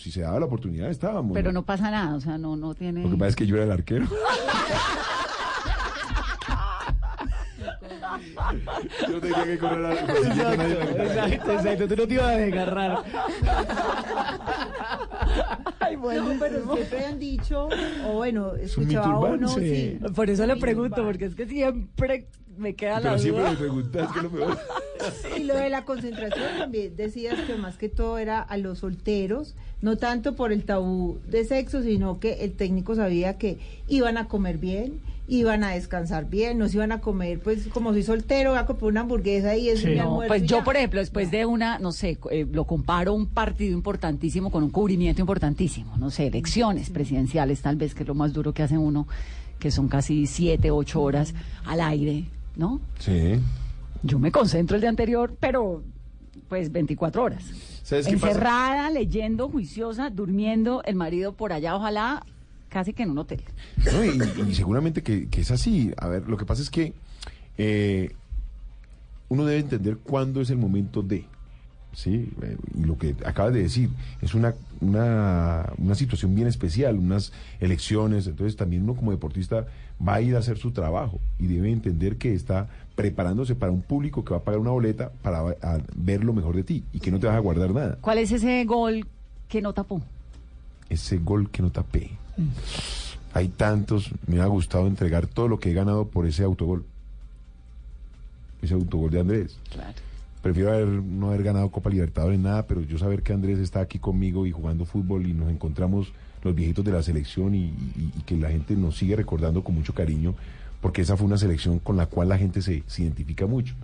si 0.00 0.10
se 0.10 0.22
daba 0.22 0.40
la 0.40 0.46
oportunidad 0.46 0.90
estábamos. 0.90 1.34
Pero 1.34 1.52
no 1.52 1.64
pasa 1.64 1.90
nada, 1.90 2.14
o 2.16 2.20
sea, 2.20 2.38
no, 2.38 2.56
no 2.56 2.74
tiene. 2.74 3.02
Lo 3.02 3.10
que 3.10 3.16
pasa 3.16 3.28
es 3.28 3.36
que 3.36 3.46
yo 3.46 3.56
era 3.56 3.64
el 3.64 3.72
arquero. 3.72 4.06
Yo 9.08 9.20
tenía 9.20 9.44
que 9.44 9.58
correr 9.58 9.86
a 9.86 9.92
Exacto, 9.94 11.52
exacto. 11.52 11.88
Tú 11.88 11.96
no 11.96 12.06
te 12.08 12.14
ibas 12.14 12.26
a 12.26 12.36
desgarrar. 12.36 13.04
Ay, 15.78 15.96
bueno, 15.96 16.32
pero 16.38 16.74
siempre 16.74 17.04
han 17.04 17.18
dicho, 17.18 17.68
o 18.06 18.12
bueno, 18.14 18.54
escuchaba 18.56 19.18
uno, 19.20 19.48
sí. 19.48 19.98
sí. 20.00 20.12
Por 20.14 20.30
eso 20.30 20.46
le 20.46 20.56
pregunto, 20.56 21.04
porque 21.04 21.26
es 21.26 21.34
que 21.34 21.46
siempre 21.46 22.28
me 22.56 22.74
queda 22.74 23.00
la 23.00 23.10
Pero 23.10 23.18
siempre 23.18 23.42
duda. 23.42 23.50
me 23.52 23.56
preguntas 23.56 24.12
qué 24.12 24.18
es 24.18 24.22
lo 24.24 24.30
peor. 24.30 24.58
Y 25.38 25.44
lo 25.44 25.56
de 25.56 25.70
la 25.70 25.84
concentración 25.84 26.58
también 26.58 26.96
decías 26.96 27.38
que 27.46 27.54
más 27.56 27.76
que 27.76 27.88
todo 27.88 28.18
era 28.18 28.40
a 28.40 28.56
los 28.56 28.78
solteros, 28.80 29.54
no 29.82 29.96
tanto 29.96 30.34
por 30.36 30.52
el 30.52 30.64
tabú 30.64 31.18
de 31.28 31.44
sexo, 31.44 31.82
sino 31.82 32.20
que 32.20 32.44
el 32.44 32.52
técnico 32.52 32.94
sabía 32.94 33.38
que 33.38 33.58
iban 33.88 34.16
a 34.18 34.28
comer 34.28 34.58
bien, 34.58 35.00
iban 35.28 35.62
a 35.62 35.70
descansar 35.70 36.28
bien, 36.28 36.58
no 36.58 36.68
se 36.68 36.76
iban 36.76 36.90
a 36.90 37.00
comer, 37.00 37.38
pues 37.38 37.68
como 37.68 37.92
soy 37.92 38.02
soltero, 38.02 38.50
voy 38.50 38.58
a 38.58 38.66
comprar 38.66 38.90
una 38.90 39.02
hamburguesa 39.02 39.56
y 39.56 39.68
es 39.68 39.84
mi 39.84 39.94
No, 39.94 40.02
almuerzo. 40.02 40.28
pues 40.28 40.42
yo, 40.42 40.58
ya. 40.58 40.64
por 40.64 40.76
ejemplo, 40.76 40.98
después 41.00 41.30
de 41.30 41.46
una, 41.46 41.78
no 41.78 41.92
sé, 41.92 42.18
eh, 42.32 42.46
lo 42.50 42.64
comparo 42.64 43.14
un 43.14 43.26
partido 43.26 43.72
importantísimo 43.72 44.50
con 44.50 44.64
un 44.64 44.70
cubrimiento 44.70 45.20
importantísimo, 45.20 45.96
no 45.98 46.10
sé, 46.10 46.26
elecciones 46.26 46.90
presidenciales, 46.90 47.62
tal 47.62 47.76
vez, 47.76 47.94
que 47.94 48.02
es 48.02 48.08
lo 48.08 48.14
más 48.16 48.32
duro 48.32 48.52
que 48.52 48.64
hace 48.64 48.76
uno, 48.76 49.06
que 49.60 49.70
son 49.70 49.88
casi 49.88 50.26
siete, 50.26 50.70
ocho 50.72 51.00
horas 51.00 51.32
al 51.64 51.80
aire, 51.80 52.24
¿no? 52.56 52.80
Sí. 52.98 53.38
Yo 54.02 54.18
me 54.18 54.32
concentro 54.32 54.76
el 54.76 54.80
día 54.80 54.90
anterior, 54.90 55.36
pero 55.38 55.82
pues 56.48 56.72
24 56.72 57.22
horas. 57.22 57.44
¿Sabes 57.82 58.06
pasa? 58.06 58.28
Encerrada, 58.28 58.90
leyendo, 58.90 59.48
juiciosa, 59.48 60.10
durmiendo, 60.10 60.82
el 60.84 60.96
marido 60.96 61.32
por 61.32 61.52
allá, 61.52 61.76
ojalá, 61.76 62.24
casi 62.68 62.92
que 62.92 63.02
en 63.02 63.10
un 63.10 63.18
hotel. 63.18 63.42
No, 63.92 64.04
y, 64.04 64.48
y 64.48 64.54
seguramente 64.54 65.02
que, 65.02 65.28
que 65.28 65.42
es 65.42 65.50
así. 65.50 65.92
A 65.96 66.08
ver, 66.08 66.28
lo 66.28 66.36
que 66.36 66.46
pasa 66.46 66.62
es 66.62 66.70
que 66.70 66.92
eh, 67.58 68.12
uno 69.28 69.44
debe 69.44 69.60
entender 69.60 69.98
cuándo 69.98 70.40
es 70.40 70.50
el 70.50 70.58
momento 70.58 71.02
de. 71.02 71.26
Sí, 71.92 72.30
Eh, 72.42 72.56
y 72.78 72.84
lo 72.84 72.96
que 72.96 73.16
acabas 73.26 73.52
de 73.52 73.62
decir 73.62 73.90
es 74.22 74.34
una, 74.34 74.54
una, 74.80 75.72
una 75.76 75.96
situación 75.96 76.36
bien 76.36 76.46
especial, 76.46 76.96
unas 76.96 77.32
elecciones, 77.58 78.28
entonces 78.28 78.54
también 78.56 78.84
uno 78.84 78.94
como 78.94 79.10
deportista 79.10 79.66
va 80.06 80.14
a 80.14 80.20
ir 80.20 80.36
a 80.36 80.38
hacer 80.38 80.56
su 80.56 80.70
trabajo 80.70 81.20
y 81.40 81.48
debe 81.48 81.72
entender 81.72 82.16
que 82.16 82.32
está 82.32 82.68
preparándose 83.00 83.54
para 83.54 83.72
un 83.72 83.82
público 83.82 84.24
que 84.24 84.30
va 84.32 84.38
a 84.38 84.42
pagar 84.44 84.60
una 84.60 84.70
boleta 84.70 85.10
para 85.22 85.42
ver 85.96 86.22
lo 86.24 86.32
mejor 86.32 86.54
de 86.56 86.64
ti 86.64 86.84
y 86.92 87.00
que 87.00 87.10
no 87.10 87.18
te 87.18 87.26
vas 87.26 87.36
a 87.36 87.40
guardar 87.40 87.70
nada. 87.72 87.98
¿Cuál 88.00 88.18
es 88.18 88.30
ese 88.32 88.64
gol 88.64 89.06
que 89.48 89.60
no 89.62 89.72
tapó? 89.72 90.00
Ese 90.88 91.18
gol 91.18 91.50
que 91.50 91.62
no 91.62 91.70
tapé. 91.70 92.10
Hay 93.32 93.48
tantos, 93.48 94.10
me 94.26 94.40
ha 94.40 94.46
gustado 94.46 94.86
entregar 94.86 95.26
todo 95.26 95.46
lo 95.48 95.58
que 95.60 95.70
he 95.70 95.74
ganado 95.74 96.06
por 96.08 96.26
ese 96.26 96.42
autogol. 96.42 96.84
Ese 98.62 98.74
autogol 98.74 99.10
de 99.10 99.20
Andrés. 99.20 99.56
Claro. 99.72 99.94
Prefiero 100.42 100.72
haber, 100.72 100.86
no 100.88 101.28
haber 101.28 101.42
ganado 101.42 101.70
Copa 101.70 101.90
Libertadores, 101.90 102.38
nada, 102.40 102.66
pero 102.66 102.80
yo 102.82 102.98
saber 102.98 103.22
que 103.22 103.32
Andrés 103.32 103.58
está 103.58 103.80
aquí 103.80 103.98
conmigo 103.98 104.46
y 104.46 104.52
jugando 104.52 104.84
fútbol 104.86 105.26
y 105.26 105.32
nos 105.34 105.50
encontramos 105.50 106.12
los 106.42 106.54
viejitos 106.54 106.82
de 106.84 106.92
la 106.92 107.02
selección 107.02 107.54
y, 107.54 107.64
y- 107.66 108.12
y 108.18 108.22
que 108.24 108.36
la 108.36 108.48
gente 108.50 108.74
nos 108.74 108.96
sigue 108.96 109.16
recordando 109.16 109.62
con 109.62 109.74
mucho 109.74 109.94
cariño, 109.94 110.34
porque 110.80 111.02
esa 111.02 111.16
fue 111.16 111.26
una 111.26 111.38
selección 111.38 111.78
con 111.78 111.96
la 111.96 112.06
cual 112.06 112.28
la 112.28 112.38
gente 112.38 112.62
se, 112.62 112.82
identifica 112.98 113.46
mucho. 113.46 113.74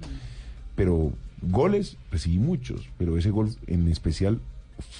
Pero 0.75 1.13
goles, 1.43 1.97
recibí 2.11 2.39
muchos, 2.39 2.89
pero 2.99 3.17
ese 3.19 3.31
gol 3.31 3.51
en 3.67 3.89
especial 3.89 4.41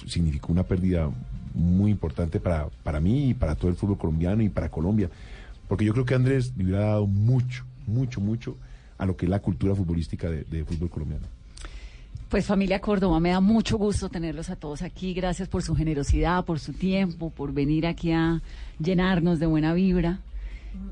significó 0.07 0.51
una 0.51 0.63
pérdida 0.63 1.09
muy 1.53 1.91
importante 1.91 2.39
para, 2.39 2.67
para 2.83 2.99
mí 2.99 3.29
y 3.29 3.33
para 3.33 3.55
todo 3.55 3.69
el 3.69 3.77
fútbol 3.77 3.97
colombiano 3.97 4.43
y 4.43 4.49
para 4.49 4.69
Colombia. 4.69 5.09
Porque 5.67 5.85
yo 5.85 5.93
creo 5.93 6.05
que 6.05 6.15
Andrés 6.15 6.53
le 6.55 6.65
hubiera 6.65 6.85
dado 6.85 7.07
mucho, 7.07 7.65
mucho, 7.85 8.21
mucho 8.21 8.55
a 8.97 9.05
lo 9.05 9.15
que 9.15 9.25
es 9.25 9.29
la 9.29 9.39
cultura 9.39 9.75
futbolística 9.75 10.29
de, 10.29 10.43
de 10.43 10.65
fútbol 10.65 10.89
colombiano. 10.89 11.25
Pues 12.29 12.45
familia 12.45 12.79
Córdoba, 12.81 13.19
me 13.21 13.29
da 13.29 13.39
mucho 13.39 13.77
gusto 13.77 14.09
tenerlos 14.09 14.49
a 14.49 14.57
todos 14.57 14.81
aquí. 14.81 15.13
Gracias 15.13 15.47
por 15.47 15.63
su 15.63 15.75
generosidad, 15.75 16.43
por 16.43 16.59
su 16.59 16.73
tiempo, 16.73 17.29
por 17.29 17.53
venir 17.53 17.87
aquí 17.87 18.11
a 18.11 18.41
llenarnos 18.79 19.39
de 19.39 19.45
buena 19.45 19.73
vibra 19.73 20.19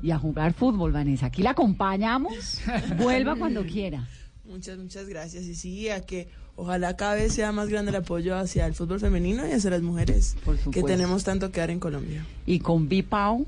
y 0.02 0.10
a 0.10 0.18
jugar 0.18 0.52
fútbol, 0.52 0.92
Vanessa. 0.92 1.26
Aquí 1.26 1.42
la 1.42 1.50
acompañamos. 1.50 2.60
Vuelva 2.98 3.36
cuando 3.36 3.64
quiera. 3.64 4.08
Muchas, 4.44 4.78
muchas 4.78 5.08
gracias. 5.08 5.44
Y 5.44 5.54
sí, 5.54 5.88
a 5.88 6.00
que 6.00 6.28
ojalá 6.54 6.96
cada 6.96 7.14
vez 7.14 7.34
sea 7.34 7.52
más 7.52 7.68
grande 7.68 7.90
el 7.90 7.96
apoyo 7.96 8.36
hacia 8.36 8.66
el 8.66 8.74
fútbol 8.74 9.00
femenino 9.00 9.46
y 9.46 9.52
hacia 9.52 9.70
las 9.70 9.82
mujeres 9.82 10.36
que 10.70 10.82
tenemos 10.82 11.24
tanto 11.24 11.50
que 11.50 11.60
dar 11.60 11.70
en 11.70 11.80
Colombia. 11.80 12.24
Y 12.46 12.60
con 12.60 12.88
Bipau, 12.88 13.46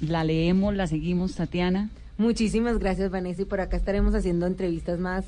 la 0.00 0.24
leemos, 0.24 0.74
la 0.74 0.86
seguimos, 0.86 1.34
Tatiana. 1.34 1.90
Muchísimas 2.18 2.78
gracias, 2.78 3.10
Vanessa. 3.10 3.42
Y 3.42 3.44
por 3.44 3.60
acá 3.60 3.76
estaremos 3.76 4.14
haciendo 4.14 4.46
entrevistas 4.46 4.98
más 4.98 5.24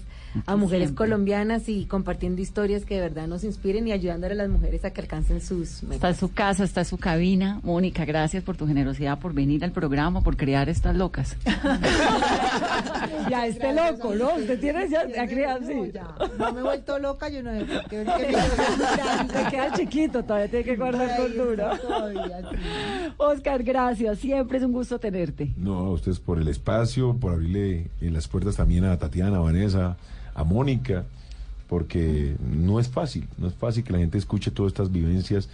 a 0.46 0.56
mujeres 0.56 0.88
siempre. 0.88 1.06
colombianas 1.06 1.68
y 1.68 1.86
compartiendo 1.86 2.40
historias 2.40 2.84
que 2.84 2.94
de 2.94 3.00
verdad 3.02 3.26
nos 3.26 3.44
inspiren 3.44 3.86
y 3.88 3.92
ayudándole 3.92 4.34
a 4.34 4.36
las 4.36 4.48
mujeres 4.48 4.84
a 4.84 4.90
que 4.90 5.00
alcancen 5.00 5.40
sus 5.40 5.82
metas. 5.82 5.96
Está 5.96 6.08
en 6.08 6.14
su 6.16 6.32
casa, 6.32 6.64
está 6.64 6.80
en 6.80 6.86
su 6.86 6.98
cabina. 6.98 7.60
Mónica, 7.62 8.04
gracias 8.04 8.42
por 8.42 8.56
tu 8.56 8.66
generosidad, 8.66 9.18
por 9.18 9.34
venir 9.34 9.64
al 9.64 9.72
programa, 9.72 10.22
por 10.22 10.36
crear 10.36 10.68
estas 10.68 10.96
locas. 10.96 11.36
ya, 13.30 13.46
este 13.46 13.72
loco, 13.74 14.14
¿no? 14.14 14.34
Usted 14.36 14.58
tiene 14.60 14.88
ya, 14.88 15.06
ya 15.08 15.26
creado, 15.26 15.66
sí. 15.66 15.92
No 16.38 16.52
me 16.52 16.60
he 16.60 16.62
vuelto 16.62 16.98
loca, 16.98 17.28
yo 17.28 17.42
no 17.42 17.50
sé 17.52 17.64
por 17.64 17.84
qué. 17.88 17.98
Te 19.32 19.50
queda 19.50 19.72
chiquito, 19.74 20.22
todavía 20.22 20.48
tiene 20.48 20.64
que 20.64 20.76
guardar 20.76 21.16
cordura. 21.16 21.78
Oscar, 23.16 23.62
gracias. 23.62 24.18
Siempre 24.18 24.58
es 24.58 24.64
un 24.64 24.72
gusto 24.72 24.98
tenerte. 24.98 25.52
No, 25.56 25.78
a 25.78 25.90
ustedes 25.92 26.20
por 26.20 26.38
el 26.38 26.48
espacio, 26.48 26.77
por 27.20 27.32
abrirle 27.32 27.86
eh, 28.00 28.10
las 28.10 28.28
puertas 28.28 28.56
también 28.56 28.84
a 28.84 28.96
Tatiana, 28.98 29.36
a 29.36 29.40
Vanessa, 29.40 29.96
a 30.34 30.44
Mónica, 30.44 31.04
porque 31.68 32.36
no 32.50 32.78
es 32.80 32.88
fácil, 32.88 33.26
no 33.36 33.46
es 33.48 33.54
fácil 33.54 33.84
que 33.84 33.92
la 33.92 33.98
gente 33.98 34.16
escuche 34.18 34.50
todas 34.50 34.70
estas 34.72 34.90
vivencias. 34.92 35.48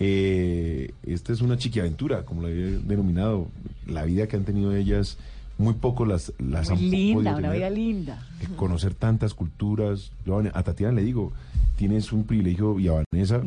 Eh, 0.00 0.92
esta 1.06 1.32
es 1.32 1.40
una 1.40 1.56
chiquiaventura, 1.56 2.24
como 2.24 2.42
la 2.42 2.48
he 2.48 2.78
denominado. 2.78 3.48
La 3.86 4.04
vida 4.04 4.26
que 4.26 4.36
han 4.36 4.44
tenido 4.44 4.74
ellas, 4.74 5.18
muy 5.58 5.74
pocos 5.74 6.06
las, 6.08 6.32
las 6.38 6.70
han 6.70 6.76
Muy 6.78 7.12
po- 7.14 7.20
linda, 7.20 7.36
una 7.36 7.52
vida 7.52 7.70
linda. 7.70 8.26
Eh, 8.40 8.46
conocer 8.56 8.94
tantas 8.94 9.34
culturas. 9.34 10.10
Yo 10.26 10.38
a 10.52 10.62
Tatiana 10.62 10.92
le 10.94 11.02
digo, 11.04 11.32
tienes 11.76 12.12
un 12.12 12.24
privilegio 12.24 12.78
y 12.80 12.88
a 12.88 13.04
Vanessa, 13.12 13.42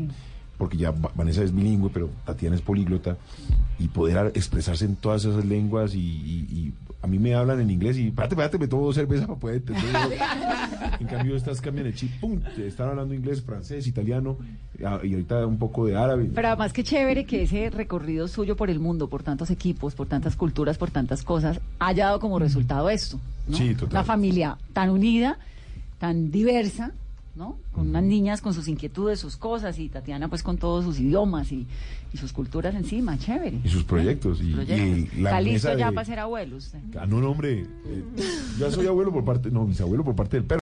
porque 0.58 0.78
ya 0.78 0.92
Va- 0.92 1.12
Vanessa 1.16 1.44
es 1.44 1.54
bilingüe, 1.54 1.90
pero 1.94 2.10
Tatiana 2.26 2.56
es 2.56 2.62
políglota, 2.62 3.18
y 3.80 3.90
poder 3.90 4.32
expresarse 4.36 4.86
en 4.86 4.96
todas 4.96 5.26
esas 5.26 5.44
lenguas 5.46 5.94
y, 5.96 6.00
y- 6.00 6.48
y 6.50 6.74
a 7.08 7.10
mí 7.10 7.20
me 7.20 7.34
hablan 7.34 7.62
en 7.62 7.72
inglés 7.72 7.98
y, 7.98 8.08
espérate, 8.08 8.36
espérate, 8.36 8.58
me 8.58 8.68
tomo 8.68 8.86
dos 8.86 8.96
cervezas 8.96 9.28
para 9.28 9.40
poder 9.40 9.56
entender. 9.58 10.20
en 11.00 11.08
cambio, 11.08 11.38
estas 11.38 11.62
cambian 11.62 11.88
el 11.88 11.96
chip, 11.96 12.12
pum, 12.20 12.42
te 12.56 12.68
están 12.68 12.90
hablando 12.90 13.14
inglés, 13.14 13.42
francés, 13.42 13.88
italiano, 13.88 14.38
ah, 14.86 15.00
y 15.02 15.14
ahorita 15.14 15.48
un 15.48 15.58
poco 15.58 15.86
de 15.86 15.96
árabe. 15.96 16.30
Pero 16.36 16.50
además 16.50 16.74
que 16.74 16.84
chévere 16.84 17.26
que 17.26 17.44
ese 17.44 17.70
recorrido 17.70 18.28
suyo 18.28 18.58
por 18.58 18.70
el 18.70 18.80
mundo, 18.80 19.08
por 19.08 19.24
tantos 19.24 19.50
equipos, 19.50 19.96
por 19.96 20.08
tantas 20.08 20.36
culturas, 20.36 20.78
por 20.78 20.92
tantas 20.92 21.24
cosas, 21.24 21.62
haya 21.80 22.08
dado 22.08 22.20
como 22.20 22.40
resultado 22.40 22.90
esto. 22.90 23.20
¿no? 23.48 23.56
Sí, 23.56 23.74
total. 23.74 23.92
Una 23.92 24.04
familia 24.04 24.58
tan 24.74 24.90
unida, 24.90 25.40
tan 26.00 26.30
diversa, 26.30 26.92
¿no? 27.38 27.58
Con 27.72 27.90
unas 27.90 28.04
niñas 28.04 28.42
con 28.42 28.54
sus 28.54 28.68
inquietudes, 28.68 29.20
sus 29.20 29.38
cosas, 29.38 29.78
y 29.80 29.88
Tatiana 29.90 30.28
pues 30.28 30.42
con 30.44 30.58
todos 30.58 30.84
sus 30.84 31.00
idiomas 31.00 31.52
y, 31.52 31.68
y 32.14 32.18
sus 32.18 32.34
culturas 32.34 32.74
encima, 32.76 33.18
chévere. 33.18 33.60
Y 33.64 33.70
sus 33.70 33.84
proyectos. 33.84 34.42
Y, 34.42 34.52
Proyectos. 34.54 35.14
y 35.14 35.22
la 35.22 35.30
Está 35.30 35.42
listo 35.42 35.78
ya 35.78 35.88
de- 35.90 35.94
para 35.94 36.06
ser 36.06 36.20
abuelo 36.20 36.58
usted. 36.58 36.80
Ah, 37.00 37.06
no, 37.06 37.22
no, 37.22 37.32
hombre. 37.32 37.62
eh, 37.86 38.04
ya 38.60 38.72
soy 38.72 38.88
abuelo 38.88 39.12
por 39.14 39.24
parte, 39.24 39.52
no, 39.52 39.66
mis 39.68 39.80
abuelos 39.80 40.04
por 40.06 40.16
parte 40.16 40.38
del 40.38 40.46
perro. 40.46 40.56